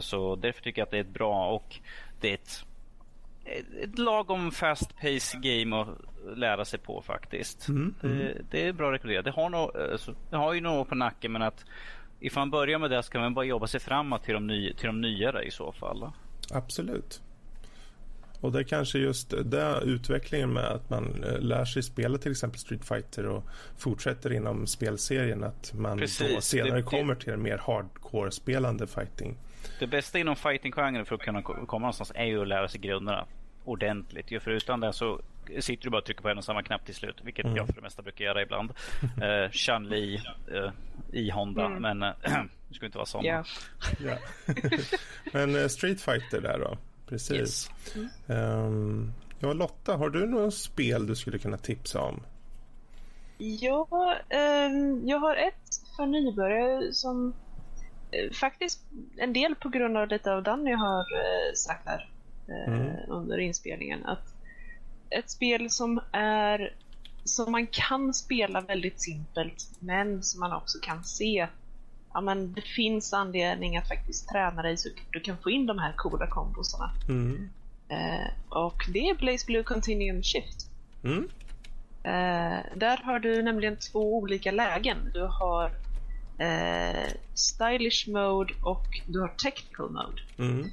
Så 0.00 0.36
därför 0.36 0.62
tycker 0.62 0.80
jag 0.80 0.86
att 0.86 0.90
det 0.90 0.96
är 0.96 1.00
ett 1.00 1.08
bra 1.08 1.50
och 1.50 1.80
det 2.20 2.30
är 2.30 2.34
ett 2.34 2.64
ett 3.82 3.98
lagom 3.98 4.50
fast 4.50 4.96
pace 4.96 5.38
game 5.42 5.80
att 5.80 5.88
lära 6.38 6.64
sig 6.64 6.78
på 6.78 7.02
faktiskt. 7.02 7.68
Mm, 7.68 7.94
det, 8.00 8.08
mm. 8.08 8.46
det, 8.50 8.68
är 8.68 8.72
bra 8.72 8.92
rekommenderat. 8.92 9.24
Det 9.24 9.30
har, 9.30 9.50
nog, 9.50 9.76
alltså, 9.76 10.14
det 10.30 10.36
har 10.36 10.54
ju 10.54 10.60
några 10.60 10.80
år 10.80 10.84
på 10.84 10.94
nacken 10.94 11.32
men 11.32 11.42
att 11.42 11.64
ifall 12.20 12.40
man 12.40 12.50
börjar 12.50 12.78
med 12.78 12.90
det 12.90 13.02
ska 13.02 13.18
man 13.18 13.34
bara 13.34 13.44
jobba 13.44 13.66
sig 13.66 13.80
framåt 13.80 14.24
till 14.24 14.34
de, 14.34 14.46
ny, 14.46 14.72
till 14.72 14.86
de 14.86 15.00
nyare 15.00 15.44
i 15.44 15.50
så 15.50 15.72
fall. 15.72 16.10
Absolut. 16.50 17.22
Och 18.40 18.52
det 18.52 18.58
är 18.58 18.62
kanske 18.62 18.98
just 18.98 19.34
det 19.44 19.80
utvecklingen 19.84 20.52
med 20.52 20.64
att 20.64 20.90
man 20.90 21.24
eh, 21.24 21.40
lär 21.40 21.64
sig 21.64 21.82
spela 21.82 22.18
till 22.18 22.30
exempel 22.30 22.58
Street 22.58 22.84
Fighter 22.84 23.26
och 23.26 23.44
fortsätter 23.76 24.32
inom 24.32 24.66
spelserien 24.66 25.44
att 25.44 25.72
man 25.74 25.98
Precis. 25.98 26.44
senare 26.44 26.76
det, 26.76 26.82
kommer 26.82 27.14
till 27.14 27.36
mer 27.36 27.58
hardcore 27.58 28.30
spelande 28.30 28.86
fighting. 28.86 29.36
Det 29.78 29.86
bästa 29.86 30.18
inom 30.18 30.36
fighting-genren 30.36 31.06
för 31.06 31.14
att 31.14 31.20
kunna 31.20 31.42
komma 31.42 31.78
någonstans 31.78 32.12
är 32.14 32.24
ju 32.24 32.42
att 32.42 32.48
lära 32.48 32.68
sig 32.68 32.80
grunderna 32.80 33.26
ordentligt. 33.64 34.30
Ju 34.30 34.40
förutom 34.40 34.80
det 34.80 34.92
så 34.92 35.20
sitter 35.60 35.84
du 35.84 35.90
bara 35.90 35.98
och 35.98 36.04
trycker 36.04 36.22
på 36.22 36.28
en 36.28 36.38
och 36.38 36.44
samma 36.44 36.62
knapp 36.62 36.84
till 36.84 36.94
slut, 36.94 37.16
vilket 37.22 37.44
mm. 37.44 37.56
jag 37.56 37.66
för 37.66 37.74
det 37.74 37.80
mesta 37.80 38.02
brukar 38.02 38.24
göra 38.24 38.42
ibland. 38.42 38.70
uh, 39.02 39.50
Chun-Li 39.50 40.22
uh, 40.52 40.70
i 41.12 41.30
Honda, 41.30 41.66
mm. 41.66 41.82
men 41.82 42.02
uh, 42.02 42.14
det 42.68 42.74
ska 42.74 42.86
inte 42.86 42.98
vara 42.98 43.06
sån. 43.06 43.24
Yeah. 43.24 43.46
yeah. 44.00 44.18
men 45.32 45.56
uh, 45.56 45.68
Street 45.68 46.00
Fighter 46.00 46.40
där 46.40 46.58
då? 46.58 46.78
Precis. 47.06 47.32
Yes. 47.32 47.70
Mm. 48.28 48.64
Um, 48.64 49.12
ja, 49.38 49.52
Lotta, 49.52 49.96
har 49.96 50.10
du 50.10 50.26
något 50.26 50.54
spel 50.54 51.06
du 51.06 51.14
skulle 51.14 51.38
kunna 51.38 51.58
tipsa 51.58 52.00
om? 52.00 52.22
Ja, 53.38 53.88
um, 54.30 55.08
jag 55.08 55.18
har 55.18 55.36
ett 55.36 55.82
för 55.96 56.06
nybörjare 56.06 56.92
som 56.92 57.34
faktiskt 58.32 58.80
en 59.16 59.32
del 59.32 59.54
på 59.54 59.68
grund 59.68 59.96
av 59.96 60.08
lite 60.08 60.32
av 60.32 60.42
Danny 60.42 60.72
har 60.72 61.00
uh, 61.00 61.54
sagt 61.54 61.88
här 61.88 62.08
mm. 62.68 62.96
under 63.08 63.38
inspelningen. 63.38 64.06
Att 64.06 64.34
ett 65.10 65.30
spel 65.30 65.70
som 65.70 66.00
är 66.12 66.74
som 67.24 67.52
man 67.52 67.66
kan 67.66 68.14
spela 68.14 68.60
väldigt 68.60 69.00
simpelt 69.00 69.70
men 69.78 70.22
som 70.22 70.40
man 70.40 70.52
också 70.52 70.78
kan 70.82 71.04
se 71.04 71.48
ja, 72.16 72.20
men 72.20 72.52
det 72.52 72.62
finns 72.62 73.12
anledning 73.12 73.76
att 73.76 73.88
faktiskt 73.88 74.28
träna 74.28 74.62
dig 74.62 74.76
så 74.76 74.88
du 75.10 75.20
kan 75.20 75.36
få 75.38 75.50
in 75.50 75.66
de 75.66 75.78
här 75.78 75.92
coola 75.96 76.26
kombosarna. 76.26 76.90
Mm. 77.08 77.50
Eh, 77.88 78.30
och 78.48 78.82
det 78.92 79.08
är 79.08 79.14
Blaze 79.14 79.46
Blue 79.46 79.62
Continuum 79.62 80.22
Shift. 80.22 80.70
Mm. 81.04 81.28
Eh, 82.02 82.58
där 82.74 82.96
har 83.04 83.18
du 83.18 83.42
nämligen 83.42 83.76
två 83.76 84.16
olika 84.16 84.50
lägen. 84.50 85.10
Du 85.14 85.22
har 85.22 85.70
eh, 86.38 87.12
Stylish 87.34 88.08
Mode 88.08 88.54
och 88.64 88.86
du 89.08 89.20
har 89.20 89.28
Technical 89.28 89.90
Mode. 89.90 90.22
Mm. 90.38 90.70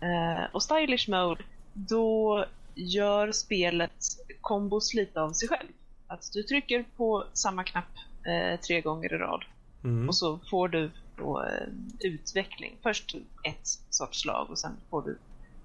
Eh, 0.00 0.44
och 0.52 0.62
Stylish 0.62 1.08
Mode, 1.10 1.42
då 1.72 2.44
gör 2.74 3.32
spelet 3.32 4.04
kombos 4.40 4.94
lite 4.94 5.20
av 5.20 5.32
sig 5.32 5.48
själv. 5.48 5.68
Att 6.06 6.32
du 6.32 6.42
trycker 6.42 6.84
på 6.96 7.24
samma 7.32 7.64
knapp 7.64 7.96
eh, 8.26 8.60
tre 8.60 8.80
gånger 8.80 9.14
i 9.14 9.18
rad 9.18 9.44
mm. 9.84 10.08
och 10.08 10.14
så 10.14 10.38
får 10.50 10.68
du 10.68 10.90
då, 11.16 11.42
eh, 11.44 11.68
utveckling. 12.00 12.76
Först 12.82 13.16
ett 13.44 13.66
sorts 13.90 14.20
slag 14.20 14.50
och 14.50 14.58
sen 14.58 14.72
får 14.90 15.02
du 15.02 15.18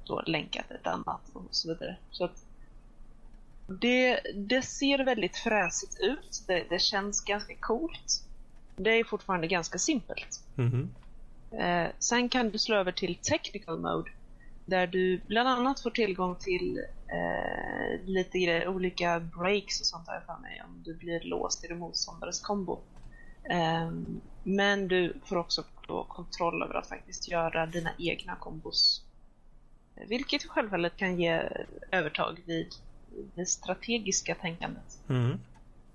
då 0.05 0.21
länkat 0.25 0.71
ett 0.71 0.87
annat 0.87 1.21
och 1.33 1.43
så 1.51 1.67
vidare. 1.67 1.97
Så 2.11 2.25
att 2.25 2.45
det, 3.67 4.19
det 4.35 4.61
ser 4.61 5.05
väldigt 5.05 5.37
fräsigt 5.37 5.99
ut. 5.99 6.43
Det, 6.47 6.65
det 6.69 6.79
känns 6.79 7.21
ganska 7.21 7.55
coolt. 7.55 8.23
Det 8.75 8.89
är 8.89 9.03
fortfarande 9.03 9.47
ganska 9.47 9.77
simpelt. 9.77 10.43
Mhm. 10.55 10.95
Eh, 11.59 11.91
sen 11.99 12.29
kan 12.29 12.49
du 12.49 12.57
slå 12.57 12.75
över 12.75 12.91
till 12.91 13.15
technical 13.15 13.79
mode 13.79 14.11
där 14.65 14.87
du 14.87 15.21
bland 15.27 15.49
annat 15.49 15.79
får 15.79 15.89
tillgång 15.91 16.35
till 16.35 16.77
eh, 17.07 18.05
lite 18.05 18.39
grejer, 18.39 18.67
olika 18.67 19.19
breaks 19.19 19.79
och 19.79 19.85
sånt 19.85 20.05
där 20.05 20.23
för 20.25 20.41
mig 20.41 20.61
om 20.65 20.83
du 20.83 20.95
blir 20.95 21.19
låst 21.23 21.65
i 21.65 21.67
din 21.67 21.79
motståndares 21.79 22.41
kombo. 22.41 22.83
Eh, 23.49 23.91
men 24.43 24.87
du 24.87 25.19
får 25.25 25.35
också 25.35 25.63
då 25.87 26.03
kontroll 26.03 26.63
över 26.63 26.73
att 26.73 26.89
faktiskt 26.89 27.27
göra 27.27 27.65
dina 27.65 27.89
egna 27.99 28.35
kombos. 28.35 29.05
Eh, 29.95 30.07
Vilket 30.07 30.43
självfallet 30.43 30.97
kan 30.97 31.19
ge 31.19 31.49
övertag 31.91 32.41
vid 32.45 32.67
det 33.35 33.45
strategiska 33.45 34.35
tänkandet. 34.35 34.99
Mhm. 35.07 35.39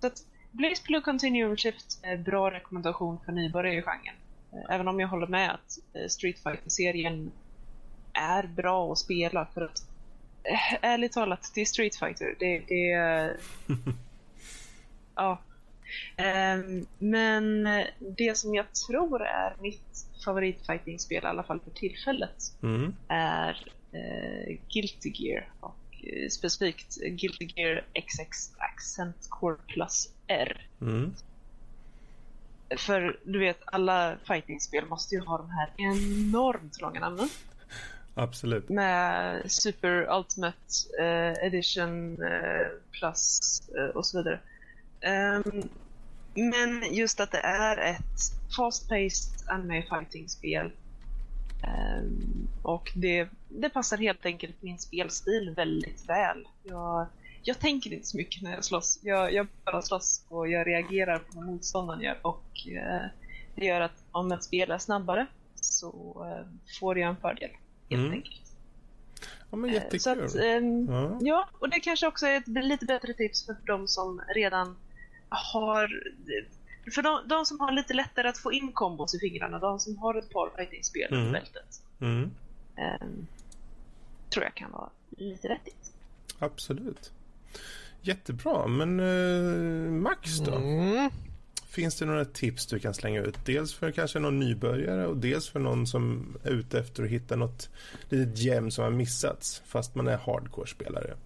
Så 0.01 0.07
att 0.07 0.19
Blaze 0.53 0.83
Blue 0.87 1.01
Continuum 1.01 1.57
Shift 1.57 1.99
är 2.03 2.13
en 2.13 2.23
bra 2.23 2.51
rekommendation 2.51 3.19
för 3.25 3.33
nybörjare 3.33 3.77
i 3.79 3.83
genren. 3.83 4.15
Eh, 4.53 4.75
Även 4.75 4.89
om 4.89 5.01
jag 5.01 5.09
håller 5.09 5.27
med 5.27 5.51
att 5.55 5.79
eh, 5.95 6.07
Street 6.09 6.39
Fighter-serien 6.39 7.33
är 8.13 8.47
bra 8.47 8.93
att 8.93 8.99
spela 8.99 9.47
för 9.55 9.61
att 9.61 9.79
eh, 10.45 10.75
ärligt 10.91 11.13
talat, 11.13 11.53
det 11.55 11.61
är 11.61 11.65
Street 11.65 11.97
Fighter. 11.97 12.35
Det, 12.39 12.59
det 12.69 12.93
är... 12.93 13.37
ja. 15.15 15.39
Ehm, 16.17 16.87
men 16.99 17.65
det 17.99 18.37
som 18.37 18.55
jag 18.55 18.67
tror 18.89 19.23
är 19.23 19.57
mitt 19.61 20.07
favoritfighting-spel, 20.25 21.25
i 21.25 21.27
alla 21.27 21.43
fall 21.43 21.61
för 21.61 21.71
tillfället, 21.71 22.37
Mhm. 22.61 22.95
är 23.09 23.73
Guilty 24.75 25.13
Gear. 25.15 25.49
Eh, 25.63 25.69
specifikt 26.31 26.97
Guilty 26.97 27.49
Gear 27.57 27.85
XX 27.95 28.53
Accent 28.59 29.17
Core 29.29 29.57
Plus 29.67 30.09
R. 30.27 30.67
Mhm. 30.79 31.15
För 32.77 33.19
du 33.25 33.39
vet, 33.39 33.59
alla 33.65 34.17
fightingspel 34.25 34.87
måste 34.87 35.15
ju 35.15 35.21
ha 35.21 35.39
de 35.39 35.51
här 35.51 35.71
enormt 35.77 36.81
långa 36.81 37.01
namnen. 37.01 37.29
Absolut. 38.15 38.69
Med 38.69 39.43
Super 39.53 40.17
Ultimate 40.19 40.57
eh, 40.99 41.47
Edition 41.47 42.23
eh, 42.23 42.67
Plus 42.91 43.41
eh, 43.77 43.97
och 43.97 44.07
så 44.07 44.19
vidare. 44.19 44.41
Ehm, 45.01 45.69
men 46.35 46.95
just 46.95 47.21
att 47.21 47.33
det 47.33 47.41
är 47.41 47.77
ett 47.77 48.21
fast-paced 48.57 49.49
anime 49.49 49.83
fighting-spel. 49.83 50.73
Ehm, 51.63 52.49
och 52.63 52.93
det, 52.95 53.29
det 53.49 53.69
passar 53.69 53.97
helt 53.99 54.27
enkelt 54.27 54.63
min 54.63 54.79
spelstil 54.79 55.53
väldigt 55.57 56.09
väl. 56.09 56.49
Jag, 56.63 57.07
jag 57.43 57.59
tänker 57.59 57.93
inte 57.93 58.07
så 58.07 58.17
mycket 58.17 58.43
när 58.43 58.51
jag 58.55 58.65
slåss. 58.65 58.99
Jag, 59.03 59.33
jag 59.33 59.47
bara 59.65 59.83
slåss 59.83 60.25
och 60.29 60.49
jag 60.49 60.67
reagerar 60.67 61.19
på 61.19 61.25
vad 61.33 61.47
motståndaren 61.47 62.01
gör. 62.01 62.19
Och 62.23 62.67
eh, 62.69 63.07
det 63.55 63.65
gör 63.65 63.81
att 63.81 64.05
om 64.11 64.33
ett 64.33 64.45
spel 64.45 64.71
är 64.71 64.79
snabbare 64.79 65.27
så 65.55 65.91
eh, 66.27 66.47
får 66.81 66.99
jag 66.99 67.09
en 67.11 67.17
fördel. 67.17 67.51
Helt 67.91 68.01
Mm. 68.03 68.13
enkelt. 68.13 68.37
Ja, 69.51 69.57
men 69.57 69.71
Eh, 69.71 69.75
jättekul. 69.75 70.01
Så 70.01 70.11
att, 70.11 70.35
ehm, 70.35 70.87
Ja. 70.91 71.19
Ja, 71.21 71.49
och 71.59 71.69
det 71.71 71.81
kanske 71.81 72.07
också 72.07 72.27
är 72.27 72.37
ett 72.37 72.49
lite 72.49 72.85
bättre 72.87 73.13
tips 73.15 73.47
för 73.47 73.57
de 73.67 73.89
som 73.89 74.23
redan 74.35 74.77
har... 75.29 75.91
För 76.95 77.03
de, 77.03 77.29
de 77.29 77.47
som 77.47 77.61
har 77.61 77.73
lite 77.73 77.95
lättare 77.95 78.29
att 78.29 78.39
få 78.39 78.53
in 78.53 78.73
kombos 78.73 79.15
i 79.15 79.19
fingrarna, 79.19 79.59
de 79.59 79.81
som 79.81 79.99
har 79.99 80.15
ett 80.15 80.31
par 80.31 80.51
fighting-spel 80.57 81.13
Mm. 81.15 81.29
i 81.29 81.33
bältet. 81.33 81.83
Mm. 82.01 82.31
ehm, 82.77 83.27
tror 84.31 84.45
jag 84.45 84.55
kan 84.55 84.71
vara 84.71 84.91
lite 85.11 85.49
vettigt. 85.49 85.93
Absolut. 86.39 87.13
Jättebra, 88.03 88.67
men 88.67 89.01
eh, 89.01 89.91
Max 89.93 90.39
då? 90.39 90.55
Mm. 90.55 91.11
Finns 91.69 91.99
det 91.99 92.05
några 92.07 92.25
tips 92.25 92.67
du 92.67 92.79
kan 92.79 92.95
slänga 92.95 93.21
ut? 93.21 93.37
Dels 93.47 93.75
för 93.75 93.91
kanske 93.91 94.19
någon 94.19 94.39
nybörjare 94.39 95.07
och 95.07 95.17
dels 95.17 95.49
för 95.49 95.61
någon 95.61 95.87
som 95.87 96.37
är 96.45 96.51
ute 96.51 96.79
efter 96.79 97.03
att 97.03 97.09
hitta 97.11 97.37
något 97.37 97.69
litet 98.09 98.39
gem 98.39 98.71
som 98.71 98.85
har 98.85 98.91
missats 98.91 99.63
fast 99.67 99.95
man 99.95 100.09
är 100.09 100.17
hardcore-spelare. 100.17 101.17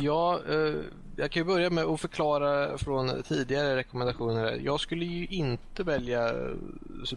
Ja, 0.00 0.40
eh, 0.48 0.74
jag 1.16 1.30
kan 1.30 1.40
ju 1.40 1.44
börja 1.44 1.70
med 1.70 1.84
att 1.84 2.00
förklara 2.00 2.78
från 2.78 3.22
tidigare 3.22 3.76
rekommendationer. 3.76 4.60
Jag 4.64 4.80
skulle 4.80 5.04
ju 5.04 5.26
inte 5.26 5.82
välja 5.82 6.28
eh, 6.28 6.54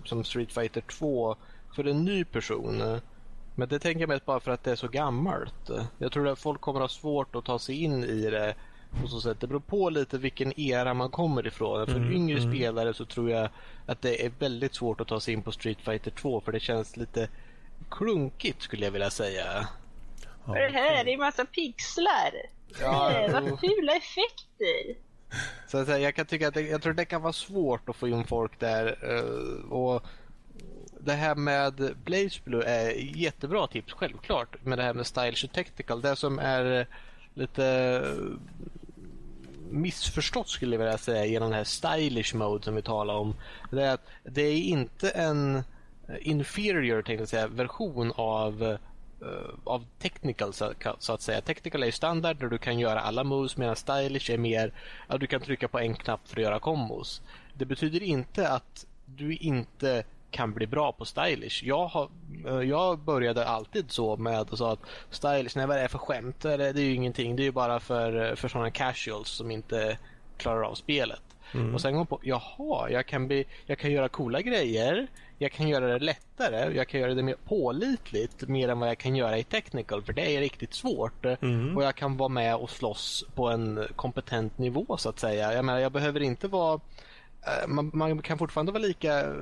som 0.06 0.24
Street 0.24 0.54
Fighter 0.54 0.82
2 0.82 1.36
för 1.76 1.88
en 1.88 2.06
ny 2.06 2.24
person. 2.24 2.82
eh, 2.82 2.98
Men 3.56 3.70
det 3.70 3.80
tänker 3.80 4.00
jag 4.02 4.10
mest 4.10 4.26
bara 4.26 4.40
för 4.40 4.52
att 4.52 4.64
det 4.64 4.72
är 4.72 4.76
så 4.76 4.88
gammalt. 4.88 5.70
Jag 5.98 6.12
tror 6.12 6.28
att 6.28 6.40
folk 6.40 6.62
kommer 6.62 6.80
ha 6.80 6.88
svårt 6.88 7.36
att 7.36 7.46
ta 7.46 7.60
sig 7.60 7.84
in 7.84 8.04
i 8.04 8.30
det 8.30 8.56
på 9.02 9.08
så 9.08 9.22
sätt. 9.22 9.40
Det 9.40 9.48
beror 9.48 9.60
på 9.60 9.90
lite 9.90 10.18
vilken 10.18 10.60
era 10.60 10.94
man 10.94 11.10
kommer 11.10 11.48
ifrån. 11.48 11.88
För 11.88 11.96
Mm, 11.96 12.14
yngre 12.14 12.38
mm. 12.40 12.52
spelare 12.54 12.94
så 12.94 13.06
tror 13.06 13.30
jag 13.32 13.50
att 13.86 14.02
det 14.02 14.26
är 14.26 14.32
väldigt 14.40 14.76
svårt 14.76 15.02
att 15.02 15.08
ta 15.08 15.20
sig 15.20 15.34
in 15.34 15.42
på 15.42 15.52
Street 15.52 15.82
Fighter 15.82 16.12
2 16.12 16.42
för 16.42 16.52
det 16.52 16.60
känns 16.60 16.98
lite 16.98 17.30
klunkigt 17.92 18.62
skulle 18.62 18.86
jag 18.86 18.92
vilja 18.92 19.10
säga. 19.10 19.68
Ja, 20.48 20.54
det 20.54 20.70
här 20.74 21.08
är 21.08 21.18
massa 21.18 21.46
pixlar! 21.46 22.32
Ja, 22.80 23.28
jo. 23.48 23.58
fula 23.58 23.96
effekter! 23.96 24.96
Så 25.68 25.78
att 25.78 25.86
säga, 25.86 26.00
jag 26.00 26.16
kan 26.16 26.26
tycka 26.26 26.48
att 26.48 26.54
det, 26.54 26.62
jag 26.62 26.82
tror 26.82 26.94
det 26.94 27.06
kan 27.06 27.22
vara 27.22 27.34
svårt 27.34 27.90
att 27.90 27.96
få 27.96 28.08
in 28.08 28.24
folk 28.26 28.60
där. 28.60 28.98
eh, 29.02 29.72
Och 29.72 30.04
det 31.00 31.14
här 31.14 31.36
med 31.36 31.96
Blaze 32.04 32.40
Blue 32.44 32.64
är 32.64 32.92
jättebra 33.18 33.68
tips, 33.68 33.94
självklart. 33.94 34.56
Men 34.64 34.78
det 34.78 34.84
här 34.84 34.94
med 34.94 35.08
Stylish 35.08 35.46
och 35.46 35.52
Technical, 35.52 36.02
det 36.02 36.16
som 36.16 36.40
är 36.40 36.88
lite 37.34 38.02
missförstått 39.70 40.50
skulle 40.50 40.76
jag 40.76 40.80
vilja 40.80 40.98
säga 40.98 41.26
genom 41.26 41.50
den 41.50 41.58
här 41.58 41.64
stylish 41.64 42.36
mode 42.36 42.64
som 42.64 42.76
vi 42.76 42.82
talar 42.82 43.14
om. 43.14 43.36
Det 43.72 43.84
är 43.84 43.94
att 43.94 44.06
det 44.24 44.42
är 44.42 44.58
inte 44.58 45.10
en 45.10 45.64
inferior 46.22 47.02
tänkte 47.02 47.22
jag 47.22 47.30
säga, 47.30 47.48
version 47.48 48.14
av 48.16 48.64
eh, 48.64 48.78
Eh, 49.22 49.54
av 49.64 49.86
technical 50.00 50.54
så, 50.54 50.74
så 51.00 51.14
att 51.14 51.22
säga. 51.22 51.42
Technical 51.42 51.82
är 51.82 51.86
ju 51.86 51.92
standard 51.92 52.38
där 52.38 52.48
du 52.48 52.58
kan 52.58 52.80
göra 52.80 53.02
alla 53.02 53.24
moves 53.24 53.58
medan 53.58 53.76
stylish 53.76 54.32
är 54.32 54.38
mer 54.38 54.74
att 55.08 55.20
du 55.20 55.28
kan 55.28 55.42
trycka 55.42 55.68
på 55.68 55.80
en 55.80 55.96
knapp 55.96 56.28
för 56.28 56.38
att 56.38 56.44
göra 56.44 56.60
kombos. 56.60 57.22
Det 57.54 57.66
betyder 57.66 58.04
inte 58.04 58.50
att 58.50 58.86
du 59.06 59.36
inte 59.36 60.04
kan 60.32 60.54
bli 60.54 60.68
bra 60.68 60.92
på 60.92 61.06
stylish. 61.06 61.64
Jag, 61.64 61.88
har, 61.88 62.10
eh, 62.48 62.62
jag 62.62 63.00
började 63.00 63.48
alltid 63.48 63.92
så 63.92 64.18
med 64.18 64.40
att 64.40 64.58
säga 64.58 64.72
att 64.72 64.80
stylish, 65.10 65.56
nej 65.56 65.68
vad 65.68 65.78
är 65.78 65.82
det 65.82 65.88
för 65.88 65.98
skämt? 65.98 66.40
Det 66.42 66.54
är 66.54 66.58
det 66.58 66.82
är 66.82 66.84
ju 66.84 66.94
ingenting. 66.94 67.36
Det 67.36 67.44
är 67.44 67.46
ju 67.46 67.52
bara 67.52 67.80
för, 67.80 68.30
eh, 68.30 68.36
för 68.36 68.48
sådana 68.48 68.72
casuals 68.72 69.30
som 69.30 69.52
inte 69.52 69.98
klarar 70.38 70.64
av 70.64 70.76
spelet. 70.76 71.22
Mm. 71.54 71.74
Och 71.74 71.82
sen 71.82 71.92
kom 71.92 72.00
jag 72.00 72.10
på, 72.10 72.20
jaha, 72.24 72.90
jag 72.90 73.06
kan, 73.06 73.28
bli, 73.28 73.46
jag 73.66 73.78
kan 73.78 73.92
göra 73.92 74.10
coola 74.10 74.42
grejer. 74.42 75.08
Jag 75.38 75.52
kan 75.52 75.68
göra 75.68 75.88
det 75.88 76.00
lättare. 76.00 76.76
Jag 76.76 76.88
kan 76.88 77.00
göra 77.02 77.14
det 77.14 77.24
mer 77.24 77.36
pålitligt. 77.46 78.48
Mer 78.48 78.70
än 78.70 78.80
vad 78.80 78.90
jag 78.90 78.98
kan 78.98 79.16
göra 79.16 79.38
i 79.38 79.44
technical. 79.44 80.02
För 80.02 80.14
det 80.14 80.36
är 80.36 80.40
riktigt 80.40 80.74
svårt. 80.74 81.26
Mm. 81.26 81.78
Och 81.78 81.84
jag 81.84 81.96
kan 81.96 82.18
vara 82.18 82.30
med 82.30 82.56
och 82.56 82.70
slåss 82.70 83.26
på 83.36 83.50
en 83.50 83.88
kompetent 83.96 84.58
nivå 84.58 84.98
så 84.98 85.10
att 85.10 85.20
säga. 85.20 85.54
Jag 85.54 85.66
menar, 85.66 85.80
jag 85.80 85.92
behöver 85.92 86.20
inte 86.20 86.48
vara 86.48 86.80
man, 87.68 87.92
man 87.94 88.22
kan 88.22 88.38
fortfarande 88.38 88.72
vara 88.72 88.84
lika 88.84 89.20
eh, 89.20 89.34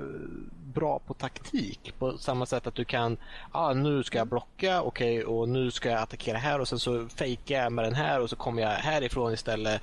bra 0.73 0.99
på 0.99 1.13
taktik 1.13 1.93
på 1.99 2.17
samma 2.17 2.45
sätt 2.45 2.67
att 2.67 2.75
du 2.75 2.85
kan, 2.85 3.17
ah, 3.51 3.73
nu 3.73 4.03
ska 4.03 4.17
jag 4.17 4.27
blocka, 4.27 4.81
okej, 4.81 5.25
och 5.25 5.49
nu 5.49 5.71
ska 5.71 5.89
jag 5.89 6.01
attackera 6.01 6.37
här 6.37 6.61
och 6.61 6.67
sen 6.67 6.79
så 6.79 7.07
fejkar 7.07 7.55
jag 7.55 7.71
med 7.71 7.85
den 7.85 7.95
här 7.95 8.21
och 8.21 8.29
så 8.29 8.35
kommer 8.35 8.61
jag 8.61 8.69
härifrån 8.69 9.33
istället. 9.33 9.81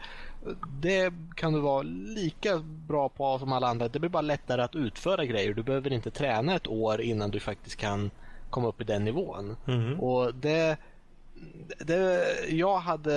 Det 0.81 1.13
kan 1.35 1.53
du 1.53 1.61
vara 1.61 1.83
lika 1.83 2.59
bra 2.59 3.09
på 3.09 3.39
som 3.39 3.53
alla 3.53 3.69
andra. 3.69 3.89
Det 3.89 3.99
blir 3.99 4.11
bara 4.11 4.23
lättare 4.23 4.63
att 4.63 4.77
utföra 4.77 5.25
grejer. 5.25 5.55
Du 5.55 5.63
behöver 5.63 5.93
inte 5.93 6.11
träna 6.11 6.55
ett 6.55 6.67
år 6.67 7.01
innan 7.01 7.31
du 7.31 7.41
faktiskt 7.41 7.77
kan 7.77 8.11
komma 8.51 8.69
upp 8.69 8.81
i 8.81 8.85
den 8.85 9.05
nivån. 9.05 9.57
Mhm. 9.65 10.01
Och 10.01 10.35
det, 10.35 10.77
det, 11.79 12.27
jag 12.49 12.79
hade 12.79 13.13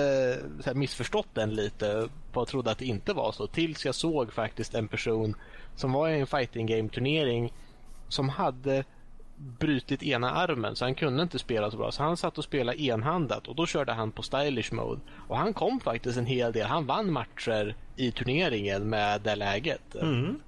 här, 0.64 0.74
missförstått 0.74 1.28
den 1.34 1.54
lite 1.54 2.08
och 2.32 2.48
trodde 2.48 2.70
att 2.70 2.78
det 2.78 2.84
inte 2.84 3.12
var 3.12 3.32
så. 3.32 3.46
Tills 3.46 3.84
jag 3.84 3.94
såg 3.94 4.32
faktiskt 4.32 4.74
en 4.74 4.88
person 4.88 5.34
som 5.76 5.92
var 5.92 6.08
i 6.08 6.20
en 6.20 6.26
fighting 6.26 6.66
game 6.66 6.88
turnering 6.88 7.52
som 8.08 8.28
hade 8.28 8.84
brutit 9.36 10.02
ena 10.02 10.30
armen 10.30 10.76
så 10.76 10.84
han 10.84 10.94
kunde 10.94 11.22
inte 11.22 11.38
spela 11.38 11.70
så 11.70 11.76
bra. 11.76 11.92
Så 11.92 12.02
han 12.02 12.16
satt 12.16 12.38
och 12.38 12.44
spelade 12.44 12.82
enhandat 12.82 13.48
och 13.48 13.54
då 13.54 13.66
körde 13.66 13.92
han 13.92 14.12
på 14.12 14.22
stylish 14.22 14.72
mode. 14.72 15.00
Och 15.28 15.38
han 15.38 15.54
kom 15.54 15.80
faktiskt 15.80 16.18
en 16.18 16.26
hel 16.26 16.52
del. 16.52 16.66
Han 16.66 16.86
vann 16.86 17.12
matcher 17.12 17.76
i 17.96 18.12
turneringen 18.12 18.88
med 18.88 19.20
det 19.20 19.34
läget. 19.34 19.94
Mm. 19.94 20.40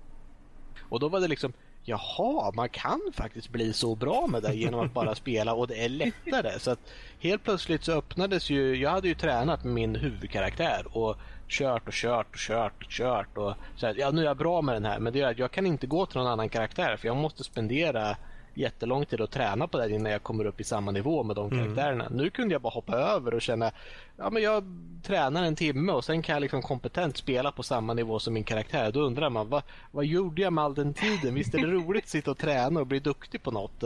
Och 0.81 1.01
då 1.01 1.09
var 1.09 1.21
det 1.21 1.29
liksom 1.29 1.53
Jaha, 1.85 2.53
man 2.55 2.69
kan 2.69 3.01
faktiskt 3.15 3.49
bli 3.49 3.73
så 3.73 3.95
bra 3.95 4.27
med 4.27 4.43
det 4.43 4.55
genom 4.55 4.81
att 4.81 4.93
bara 4.93 5.15
spela 5.15 5.55
och 5.55 5.69
det 5.69 5.85
är 5.85 5.89
lättare. 5.89 6.59
Så 6.59 6.71
att 6.71 6.79
helt 7.21 7.45
plötsligt 7.45 7.85
så 7.85 7.93
öppnades 7.93 8.51
ju, 8.51 8.77
jag 8.77 8.91
hade 8.91 9.09
ju 9.09 9.15
tränat 9.15 9.65
med 9.65 9.75
min 9.75 9.97
huvudkaraktär 9.97 10.87
och 10.93 11.17
kört 11.49 11.89
och 11.89 11.95
kört 11.95 12.27
och 12.33 12.39
kört 12.39 12.85
och 12.85 12.91
kört 12.91 13.39
och 13.39 13.55
så 13.77 13.87
här, 13.87 13.95
ja 13.99 14.11
nu 14.11 14.21
är 14.21 14.25
jag 14.25 14.37
bra 14.37 14.63
med 14.63 14.75
den 14.75 14.85
här 14.85 14.99
men 14.99 15.13
det 15.13 15.19
gör 15.19 15.31
att 15.31 15.39
jag 15.39 15.51
kan 15.51 15.67
inte 15.67 15.87
gå 15.87 16.07
till 16.07 16.19
någon 16.19 16.27
annan 16.27 16.49
karaktär 16.49 16.97
för 16.97 17.09
jag 17.09 17.17
måste 17.17 17.45
spendera 17.45 18.17
jättelång 18.55 19.07
tid 19.07 19.21
att 19.21 19.31
träna 19.31 19.67
på 19.67 19.79
det 19.79 19.91
innan 19.91 20.13
jag 20.13 20.23
kommer 20.23 20.45
upp 20.45 20.61
i 20.61 20.65
samma 20.65 20.91
nivå 20.91 21.23
med 21.23 21.37
de 21.37 21.53
mm. 21.53 21.65
karaktärerna. 21.65 22.09
Nu 22.11 22.31
kunde 22.31 22.55
jag 22.55 22.63
bara 22.63 22.73
hoppa 22.73 22.97
över 22.97 23.35
och 23.35 23.43
känna 23.43 23.73
ja 24.17 24.31
men 24.31 24.43
jag 24.43 24.65
tränar 25.03 25.43
en 25.45 25.57
timme 25.57 25.93
och 25.93 26.05
sen 26.05 26.23
kan 26.23 26.33
jag 26.33 26.41
liksom 26.41 26.63
kompetent 26.63 27.17
spela 27.17 27.53
på 27.53 27.63
samma 27.63 27.95
nivå 27.95 28.19
som 28.19 28.35
min 28.35 28.45
karaktär. 28.45 28.93
Då 28.93 29.01
undrar 29.01 29.31
man 29.31 29.49
vad, 29.49 29.63
vad 29.91 30.05
gjorde 30.05 30.43
jag 30.43 30.53
med 30.53 30.65
all 30.65 30.75
den 30.75 30.95
tiden? 30.95 31.35
Visst 31.35 31.55
är 31.55 31.59
det 31.59 31.67
roligt 31.67 32.05
att 32.05 32.11
sitta 32.11 32.31
och 32.31 32.39
träna 32.39 32.81
och 32.81 32.87
bli 32.87 32.99
duktig 32.99 33.43
på 33.43 33.51
något? 33.51 33.83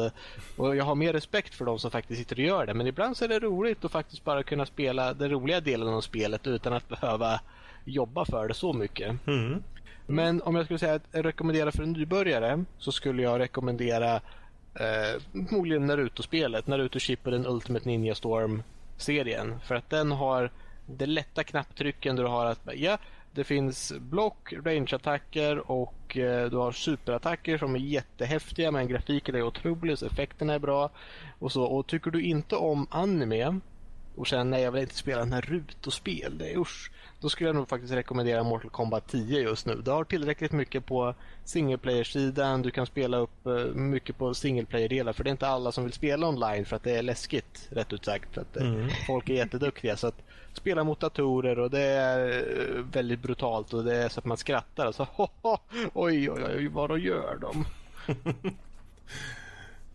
Och 0.56 0.76
jag 0.76 0.84
har 0.84 0.94
mer 0.94 1.12
respekt 1.12 1.54
för 1.54 1.64
de 1.64 1.78
som 1.78 1.90
faktiskt 1.90 2.20
sitter 2.20 2.36
och 2.36 2.42
gör 2.42 2.66
det. 2.66 2.74
Men 2.74 2.86
ibland 2.86 3.16
så 3.16 3.24
är 3.24 3.28
det 3.28 3.38
roligt 3.38 3.84
att 3.84 3.92
faktiskt 3.92 4.24
bara 4.24 4.42
kunna 4.42 4.66
spela 4.66 5.14
den 5.14 5.30
roliga 5.30 5.60
delen 5.60 5.88
av 5.88 6.00
spelet 6.00 6.46
utan 6.46 6.72
att 6.72 6.88
behöva 6.88 7.40
jobba 7.84 8.24
för 8.24 8.48
det 8.48 8.54
så 8.54 8.72
mycket. 8.72 9.26
Mm. 9.26 9.62
Men 10.06 10.42
om 10.42 10.54
jag 10.54 10.64
skulle 10.64 10.78
säga 10.78 10.94
att 10.94 11.06
rekommendera 11.12 11.72
för 11.72 11.82
en 11.82 11.92
nybörjare 11.92 12.64
så 12.78 12.92
skulle 12.92 13.22
jag 13.22 13.40
rekommendera 13.40 14.20
Eh, 14.80 15.20
förmodligen 15.48 15.86
Naruto-spelet. 15.86 16.66
Naruto 16.66 16.98
Shippuden 16.98 17.46
Ultimate 17.46 17.88
Ninja 17.88 18.14
Storm-serien. 18.14 19.60
För 19.60 19.74
att 19.74 19.90
den 19.90 20.12
har 20.12 20.50
det 20.86 21.06
lätta 21.06 21.44
knapptrycken 21.44 22.16
du 22.16 22.24
har 22.24 22.46
att 22.46 22.68
ja, 22.74 22.98
det 23.32 23.44
finns 23.44 23.92
block, 23.98 24.52
range-attacker 24.52 25.70
och 25.70 26.16
eh, 26.16 26.50
du 26.50 26.56
har 26.56 26.72
superattacker 26.72 27.58
som 27.58 27.74
är 27.74 27.78
jättehäftiga 27.78 28.70
men 28.70 28.88
grafiken 28.88 29.34
är 29.34 29.42
otrolig 29.42 29.98
så 29.98 30.06
effekterna 30.06 30.54
är 30.54 30.58
bra. 30.58 30.90
Och, 31.38 31.52
så. 31.52 31.64
och 31.64 31.86
tycker 31.86 32.10
du 32.10 32.22
inte 32.22 32.56
om 32.56 32.86
anime 32.90 33.60
och 34.16 34.26
känner 34.26 34.44
nej 34.44 34.62
jag 34.62 34.72
vill 34.72 34.82
inte 34.82 34.96
spela 34.96 35.24
Naruto-spel, 35.24 36.38
det 36.38 36.52
är 36.52 36.58
usch. 36.58 36.90
Då 37.20 37.28
skulle 37.28 37.48
jag 37.48 37.56
nog 37.56 37.68
faktiskt 37.68 37.92
rekommendera 37.92 38.42
Mortal 38.42 38.70
Kombat 38.70 39.08
10 39.08 39.40
just 39.40 39.66
nu. 39.66 39.80
Du 39.84 39.90
har 39.90 40.04
tillräckligt 40.04 40.52
mycket 40.52 40.86
på 40.86 41.14
single 41.44 41.78
player-sidan. 41.78 42.62
Du 42.62 42.70
kan 42.70 42.86
spela 42.86 43.16
upp 43.16 43.46
eh, 43.46 43.64
mycket 43.74 44.18
på 44.18 44.34
single 44.34 44.64
player-delar. 44.64 45.12
För 45.12 45.24
det 45.24 45.30
är 45.30 45.32
inte 45.32 45.48
alla 45.48 45.72
som 45.72 45.84
vill 45.84 45.92
spela 45.92 46.28
online 46.28 46.64
för 46.64 46.76
att 46.76 46.82
det 46.82 46.96
är 46.96 47.02
läskigt, 47.02 47.68
rätt 47.70 47.92
ut 47.92 48.04
sagt. 48.04 48.34
För 48.34 48.40
att 48.40 48.56
eh, 48.56 48.66
mm. 48.66 48.88
folk 49.06 49.28
är 49.28 49.34
jätteduktiga. 49.34 49.96
Så 49.96 50.06
att 50.06 50.22
spela 50.52 50.84
mot 50.84 51.00
datorer 51.00 51.58
och 51.58 51.70
det 51.70 51.82
är 51.82 52.28
eh, 52.28 52.82
väldigt 52.92 53.22
brutalt 53.22 53.74
och 53.74 53.84
det 53.84 53.96
är 53.96 54.08
så 54.08 54.20
att 54.20 54.26
man 54.26 54.36
skrattar. 54.36 54.86
Och 54.88 54.94
så, 54.94 55.06
oj, 55.92 56.30
oj, 56.30 56.44
oj, 56.56 56.68
vad 56.68 56.98
gör 56.98 57.38
de? 57.40 57.64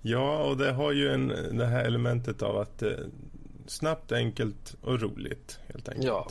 ja, 0.01 0.43
och 0.43 0.57
det 0.57 0.71
har 0.71 0.91
ju 0.91 1.09
en, 1.09 1.27
det 1.57 1.65
här 1.65 1.83
elementet 1.83 2.41
av 2.41 2.57
att 2.57 2.83
snabbt, 3.71 4.11
enkelt 4.11 4.75
och 4.81 5.01
roligt 5.01 5.59
helt 5.67 5.89
enkelt. 5.89 6.07
Ja. 6.07 6.27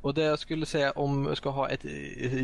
Och 0.00 0.14
det 0.14 0.22
jag 0.22 0.38
skulle 0.38 0.66
säga 0.66 0.90
om 0.90 1.26
jag 1.26 1.36
ska 1.36 1.50
ha 1.50 1.68
ett, 1.68 1.84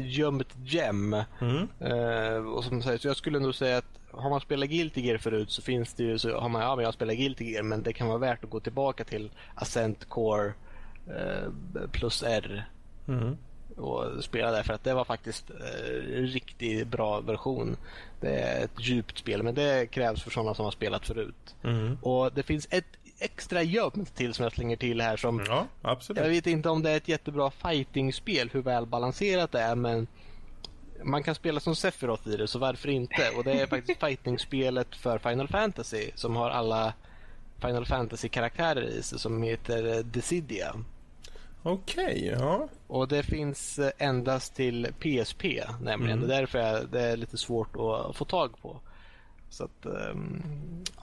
gömt 0.04 0.56
gem. 0.64 1.16
Mm. 1.40 1.68
Eh, 1.80 2.46
och 2.46 2.64
som 2.64 2.82
säger, 2.82 2.98
så 2.98 3.08
jag 3.08 3.16
skulle 3.16 3.38
nog 3.38 3.54
säga 3.54 3.78
att 3.78 3.98
har 4.10 4.30
man 4.30 4.40
spelat 4.40 4.68
Guilty 4.68 5.00
Gear 5.00 5.18
förut 5.18 5.50
så 5.50 5.62
finns 5.62 5.94
det 5.94 6.02
ju 6.02 6.18
så 6.18 6.40
har 6.40 6.48
man 6.48 6.62
ja 6.62 6.76
men 6.76 6.84
jag 6.84 6.94
spelar 6.94 7.14
Guilty 7.14 7.52
Gear 7.52 7.62
men 7.62 7.82
det 7.82 7.92
kan 7.92 8.08
vara 8.08 8.18
värt 8.18 8.44
att 8.44 8.50
gå 8.50 8.60
tillbaka 8.60 9.04
till 9.04 9.30
Ascent 9.54 10.08
Core 10.08 10.52
eh, 11.06 11.48
plus 11.92 12.22
R. 12.22 12.68
Mm. 13.08 13.36
Och 13.76 14.24
spela 14.24 14.50
där 14.50 14.62
för 14.62 14.74
att 14.74 14.84
det 14.84 14.94
var 14.94 15.04
faktiskt 15.04 15.50
eh, 15.50 16.12
riktigt 16.12 16.88
bra 16.88 17.20
version. 17.20 17.76
Det 18.20 18.40
är 18.40 18.64
ett 18.64 18.80
djupt 18.80 19.18
spel 19.18 19.42
men 19.42 19.54
det 19.54 19.86
krävs 19.90 20.22
för 20.22 20.30
sådana 20.30 20.54
som 20.54 20.64
har 20.64 20.72
spelat 20.72 21.06
förut. 21.06 21.54
Mm. 21.62 21.98
Och 22.02 22.32
det 22.32 22.42
finns 22.42 22.68
ett 22.70 22.96
extra 23.24 23.62
gömt 23.62 24.14
till 24.14 24.34
som 24.34 24.42
jag 24.42 24.52
slänger 24.52 24.76
till 24.76 25.00
här. 25.00 25.16
Som, 25.16 25.44
ja, 25.48 25.66
absolut. 25.82 26.22
Jag 26.22 26.30
vet 26.30 26.46
inte 26.46 26.68
om 26.68 26.82
det 26.82 26.90
är 26.90 26.96
ett 26.96 27.08
jättebra 27.08 27.50
fightingspel, 27.50 28.50
hur 28.52 28.62
väl 28.62 28.86
balanserat 28.86 29.52
det 29.52 29.60
är, 29.60 29.74
men 29.74 30.06
man 31.04 31.22
kan 31.22 31.34
spela 31.34 31.60
som 31.60 31.76
Sephiroth 31.76 32.28
i 32.28 32.36
det, 32.36 32.48
så 32.48 32.58
varför 32.58 32.88
inte? 32.88 33.30
Och 33.36 33.44
det 33.44 33.52
är 33.52 33.66
faktiskt 33.66 34.00
fightingspelet 34.06 34.96
för 34.96 35.18
Final 35.18 35.48
Fantasy 35.48 36.10
som 36.14 36.36
har 36.36 36.50
alla 36.50 36.92
Final 37.60 37.86
Fantasy-karaktärer 37.86 38.82
i 38.82 39.02
sig 39.02 39.18
som 39.18 39.42
heter 39.42 40.02
Decidia. 40.02 40.74
Okej, 41.62 42.04
okay, 42.04 42.26
ja. 42.26 42.68
Och 42.86 43.08
det 43.08 43.22
finns 43.22 43.80
endast 43.98 44.54
till 44.54 44.88
PSP 44.98 45.44
nämligen. 45.80 46.18
Mm. 46.18 46.28
Det 46.28 46.34
är 46.34 46.40
därför 46.40 46.86
det 46.92 47.00
är 47.00 47.16
lite 47.16 47.38
svårt 47.38 47.76
att 47.76 48.16
få 48.16 48.24
tag 48.24 48.62
på. 48.62 48.80
Så 49.52 49.64
att, 49.64 49.86
um, 49.86 50.42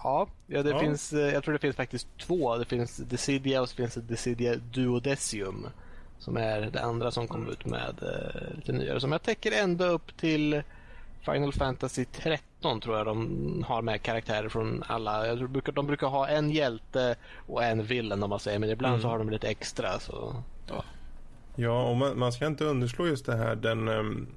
ja, 0.04 0.28
ja, 0.48 0.64
det 0.64 0.70
ja. 0.70 0.80
Finns, 0.80 1.14
eh, 1.14 1.34
jag 1.34 1.44
tror 1.44 1.54
det 1.54 1.60
finns 1.60 1.76
faktiskt 1.76 2.08
två. 2.18 2.58
Det 2.58 2.66
finns 2.66 2.98
Decidia 2.98 3.62
och 3.62 3.70
så 3.70 3.76
finns 3.76 3.94
det 3.94 4.02
Decidia 4.02 4.56
Duodecium. 4.56 5.68
Som 6.20 6.38
är 6.38 6.62
det 6.62 6.82
andra 6.82 7.12
som 7.12 7.28
kom 7.28 7.50
ut 7.50 7.66
med 7.66 8.00
uh, 8.04 8.56
lite 8.56 8.72
nyare. 8.72 9.00
Som 9.00 9.12
jag 9.12 9.22
täcker 9.22 9.52
ända 9.52 9.86
upp 9.86 10.18
till 10.18 10.64
Final 11.22 11.54
Fantasy 11.54 12.06
13 12.06 12.82
tror 12.82 12.98
jag 12.98 13.06
de 13.06 13.64
har 13.68 13.82
med 13.82 14.02
karaktärer 14.02 14.50
från 14.50 14.84
alla. 14.88 15.28
Jag 15.28 15.38
tror, 15.38 15.72
de 15.72 15.88
brukar 15.88 16.08
ha 16.08 16.28
en 16.28 16.50
hjälte 16.50 17.16
och 17.48 17.64
en 17.64 17.84
villain 17.84 18.24
om 18.24 18.30
man 18.30 18.40
säger. 18.40 18.60
Men 18.60 18.70
ibland 18.70 18.94
mm. 18.94 19.02
så 19.02 19.08
har 19.08 19.18
de 19.18 19.30
lite 19.30 19.48
extra. 19.48 20.00
Så, 20.00 20.44
ja. 20.68 20.84
ja, 21.56 21.90
och 21.90 21.98
man, 21.98 22.20
man 22.20 22.32
ska 22.32 22.48
inte 22.48 22.66
underslå 22.66 23.08
just 23.08 23.26
det 23.26 23.36
här. 23.36 23.56
Den, 23.56 23.88
um 23.88 24.28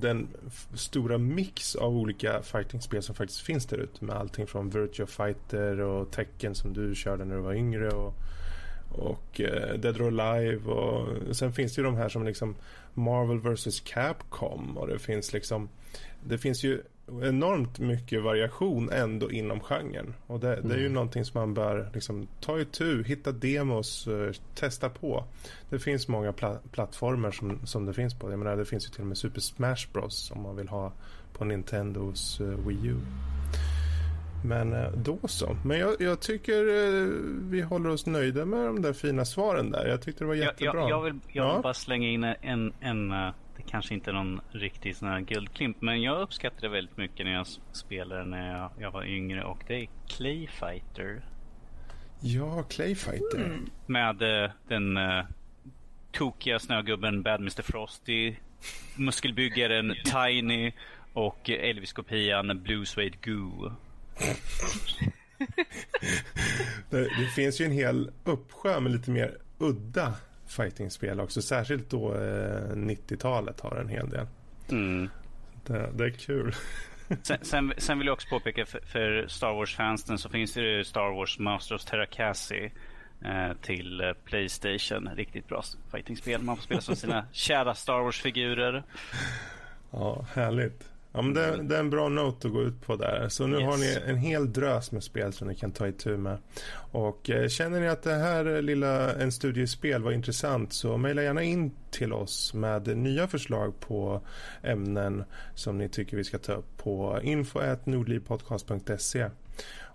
den 0.00 0.28
stora 0.74 1.18
mix 1.18 1.74
av 1.74 1.96
olika 1.96 2.42
fightingspel 2.42 3.02
som 3.02 3.14
faktiskt 3.14 3.40
finns 3.40 3.66
där 3.66 3.78
ute 3.78 4.04
med 4.04 4.16
allting 4.16 4.46
från 4.46 4.70
Virtua 4.70 5.06
Fighter 5.06 5.80
och 5.80 6.10
Tekken 6.10 6.54
som 6.54 6.72
du 6.72 6.94
körde 6.94 7.24
när 7.24 7.36
du 7.36 7.42
var 7.42 7.54
yngre 7.54 7.88
och, 7.88 8.14
och 8.92 9.40
uh, 9.40 9.78
Dead 9.78 10.00
or 10.00 10.20
Alive 10.20 10.70
och 10.70 11.36
sen 11.36 11.52
finns 11.52 11.74
det 11.74 11.80
ju 11.80 11.84
de 11.84 11.96
här 11.96 12.08
som 12.08 12.24
liksom 12.24 12.56
Marvel 12.94 13.40
vs 13.40 13.80
Capcom 13.80 14.78
och 14.78 14.88
det 14.88 14.98
finns 14.98 15.32
liksom 15.32 15.68
det 16.24 16.38
finns 16.38 16.64
ju 16.64 16.82
enormt 17.22 17.78
mycket 17.78 18.22
variation 18.22 18.90
ändå 18.90 19.30
inom 19.30 19.60
genren. 19.60 20.14
Och 20.26 20.40
det, 20.40 20.60
det 20.60 20.74
är 20.74 20.78
ju 20.78 20.86
mm. 20.86 20.92
någonting 20.92 21.24
som 21.24 21.40
man 21.40 21.54
bör 21.54 21.90
liksom, 21.94 22.28
ta 22.40 22.60
itu, 22.60 23.02
hitta 23.02 23.32
demos, 23.32 24.08
uh, 24.08 24.32
testa 24.54 24.88
på. 24.88 25.24
Det 25.70 25.78
finns 25.78 26.08
många 26.08 26.32
pla 26.32 26.58
plattformar 26.72 27.30
som, 27.30 27.66
som 27.66 27.86
det 27.86 27.94
finns 27.94 28.14
på. 28.14 28.30
Jag 28.30 28.38
menar, 28.38 28.56
det 28.56 28.64
finns 28.64 28.86
ju 28.86 28.90
till 28.90 29.00
och 29.00 29.06
med 29.06 29.18
Super 29.18 29.40
Smash 29.40 29.92
Bros 29.92 30.30
om 30.30 30.42
man 30.42 30.56
vill 30.56 30.68
ha 30.68 30.92
på 31.32 31.44
Nintendos 31.44 32.40
uh, 32.40 32.66
Wii 32.66 32.86
U. 32.86 32.96
Men 34.44 34.72
uh, 34.72 34.92
då 34.92 35.18
så. 35.24 35.56
Men 35.64 35.78
jag, 35.78 36.00
jag 36.00 36.20
tycker 36.20 36.64
vi 37.50 37.60
håller 37.60 37.90
oss 37.90 38.06
nöjda 38.06 38.44
med 38.44 38.66
de 38.66 38.82
där 38.82 38.92
fina 38.92 39.24
svaren 39.24 39.70
där. 39.70 39.86
Jag 39.86 40.02
tyckte 40.02 40.24
det 40.24 40.28
var 40.28 40.34
jättebra. 40.34 40.80
Jag, 40.80 40.82
jag, 40.82 40.90
jag 40.90 41.02
vill, 41.02 41.20
jag 41.32 41.44
vill 41.44 41.54
ja. 41.54 41.60
bara 41.62 41.74
slänga 41.74 42.08
in 42.08 42.24
en, 42.24 42.72
en 42.80 43.12
kanske 43.68 43.94
inte 43.94 44.12
någon 44.12 44.40
riktig 44.50 44.96
sån 44.96 45.08
här 45.08 45.20
guldklimp. 45.20 45.80
Men 45.80 46.02
jag 46.02 46.20
uppskattade 46.20 46.62
det 46.62 46.68
väldigt 46.68 46.96
mycket 46.96 47.26
när 47.26 47.32
jag 47.32 47.46
spelade 47.72 48.24
när 48.24 48.58
jag, 48.58 48.70
jag 48.78 48.90
var 48.90 49.04
yngre. 49.04 49.44
Och 49.44 49.58
det 49.66 49.74
är 49.74 49.88
Clayfighter. 50.06 51.22
Ja, 52.20 52.62
Clayfighter. 52.62 53.44
Mm. 53.44 53.70
Med 53.86 54.22
uh, 54.22 54.50
den 54.68 54.96
uh, 54.96 55.24
tokiga 56.12 56.58
snögubben 56.58 57.22
Bad 57.22 57.40
Mr 57.40 57.62
Frosty. 57.62 58.36
Muskelbyggaren 58.96 59.94
Tiny. 60.04 60.72
Och 61.12 61.50
Elvis-kopian 61.50 62.62
Blue 62.62 62.86
Suede 62.86 63.16
Goo. 63.22 63.72
det, 66.90 67.00
det, 67.00 67.26
finns 67.34 67.60
ju 67.60 67.64
en 67.64 67.72
hel 67.72 68.10
uppsjö 68.24 68.80
med 68.80 68.92
lite 68.92 69.10
mer 69.10 69.38
udda 69.58 70.14
fightingspel 70.48 71.20
också. 71.20 71.42
Särskilt 71.42 71.90
då 71.90 72.14
eh, 72.14 72.72
90-talet 72.74 73.60
har 73.60 73.76
en 73.76 73.88
hel 73.88 74.08
del. 74.08 74.26
Mm. 74.70 75.08
Det, 75.66 75.90
det, 75.94 76.04
är 76.04 76.10
kul. 76.10 76.54
sen, 77.22 77.38
sen, 77.42 77.72
sen, 77.76 77.98
vill 77.98 78.06
jag 78.06 78.14
också 78.14 78.28
påpeka 78.28 78.66
för, 78.66 78.80
för 78.80 79.26
Star 79.28 79.52
Wars-fansen 79.52 80.18
så 80.18 80.28
finns 80.28 80.52
det 80.52 80.86
Star 80.86 81.16
Wars 81.16 81.38
Masters 81.38 81.84
Terrakasi 81.84 82.72
eh, 83.24 83.52
till 83.62 84.00
eh, 84.00 84.12
Playstation. 84.24 85.08
Riktigt 85.16 85.48
bra 85.48 85.62
fightingspel. 85.90 86.42
Man 86.42 86.56
får 86.56 86.62
spela 86.62 86.80
som 86.80 86.96
sina 86.96 87.26
kära 87.32 87.74
Star 87.74 88.00
Wars-figurer. 88.00 88.82
Ja, 89.90 90.26
härligt. 90.34 90.84
Ja, 91.12 91.22
men 91.22 91.34
det, 91.34 91.62
det, 91.62 91.76
är 91.76 91.80
en 91.80 91.90
bra 91.90 92.08
note 92.08 92.46
att 92.46 92.52
gå 92.52 92.62
ut 92.62 92.80
på 92.80 92.96
där. 92.96 93.28
Så 93.28 93.46
nu 93.46 93.56
yes. 93.56 93.66
har 93.66 93.76
ni 93.76 93.98
en 94.06 94.16
hel 94.16 94.52
drös 94.52 94.92
med 94.92 95.02
spel 95.02 95.32
som 95.32 95.48
ni 95.48 95.54
kan 95.54 95.72
ta 95.72 95.88
itu 95.88 96.16
med. 96.16 96.38
Och 96.92 97.30
eh, 97.30 97.48
känner 97.48 97.80
ni 97.80 97.88
att 97.88 98.02
det 98.02 98.14
här 98.14 98.62
lilla 98.62 99.14
En 99.14 99.32
studiespel 99.32 100.02
var 100.02 100.12
intressant 100.12 100.72
så 100.72 100.96
mejla 100.96 101.22
gärna 101.22 101.42
in 101.42 101.70
till 101.90 102.12
oss 102.12 102.54
med 102.54 102.96
nya 102.96 103.26
förslag 103.26 103.80
på 103.80 104.20
ämnen 104.62 105.24
som 105.54 105.78
ni 105.78 105.88
tycker 105.88 106.16
vi 106.16 106.24
ska 106.24 106.38
ta 106.38 106.52
upp 106.52 106.76
på 106.76 107.20
info.nordlivpodcast.se 107.22 109.28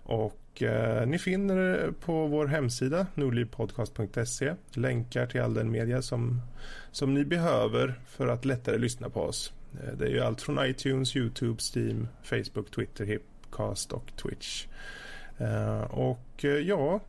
och 0.04 0.62
eh, 0.62 1.06
ni 1.06 1.18
finner 1.18 1.92
på 2.00 2.26
vår 2.26 2.46
hemsida 2.46 3.06
nordlivpodcast.se 3.14 4.54
länkar 4.72 5.26
till 5.26 5.40
all 5.40 5.54
den 5.54 5.70
media 5.70 6.02
som, 6.02 6.40
som 6.92 7.14
ni 7.14 7.24
behöver 7.24 8.00
för 8.06 8.26
att 8.26 8.44
lättare 8.44 8.78
lyssna 8.78 9.10
på 9.10 9.20
oss. 9.20 9.52
Eh, 9.82 9.92
det 9.92 10.04
är 10.04 10.10
ju 10.10 10.20
allt 10.20 10.42
från 10.42 10.66
iTunes, 10.66 11.16
Youtube, 11.16 11.58
Steam, 11.74 12.08
Facebook, 12.22 12.70
Twitter, 12.70 13.04
Hipcast 13.04 13.92
och 13.92 14.16
Twitch. 14.16 14.66
Eh, 15.38 15.80
och 15.80 16.44
eh, 16.44 16.50
ja, 16.50 17.00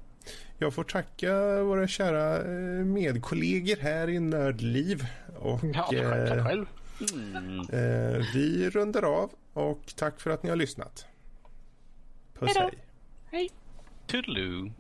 jag 0.58 0.74
får 0.74 0.84
tacka 0.84 1.64
våra 1.64 1.88
kära 1.88 2.44
medkollegor 2.84 3.76
här 3.76 4.10
i 4.10 4.20
Nördliv. 4.20 5.06
Och, 5.40 5.60
ja, 5.64 5.88
tack 6.28 6.44
själv. 6.44 6.66
Mm. 7.14 7.66
Vi 8.34 8.70
rundar 8.70 9.04
av 9.04 9.32
och 9.54 9.94
tack 9.96 10.20
för 10.20 10.30
att 10.30 10.44
ni 10.44 10.50
har 10.50 10.56
lyssnat. 10.56 11.06
Puss 12.40 12.50
Hejdå. 12.56 12.62
hej. 12.62 12.80
Hej! 13.32 13.50
Toodaloo! 14.08 14.72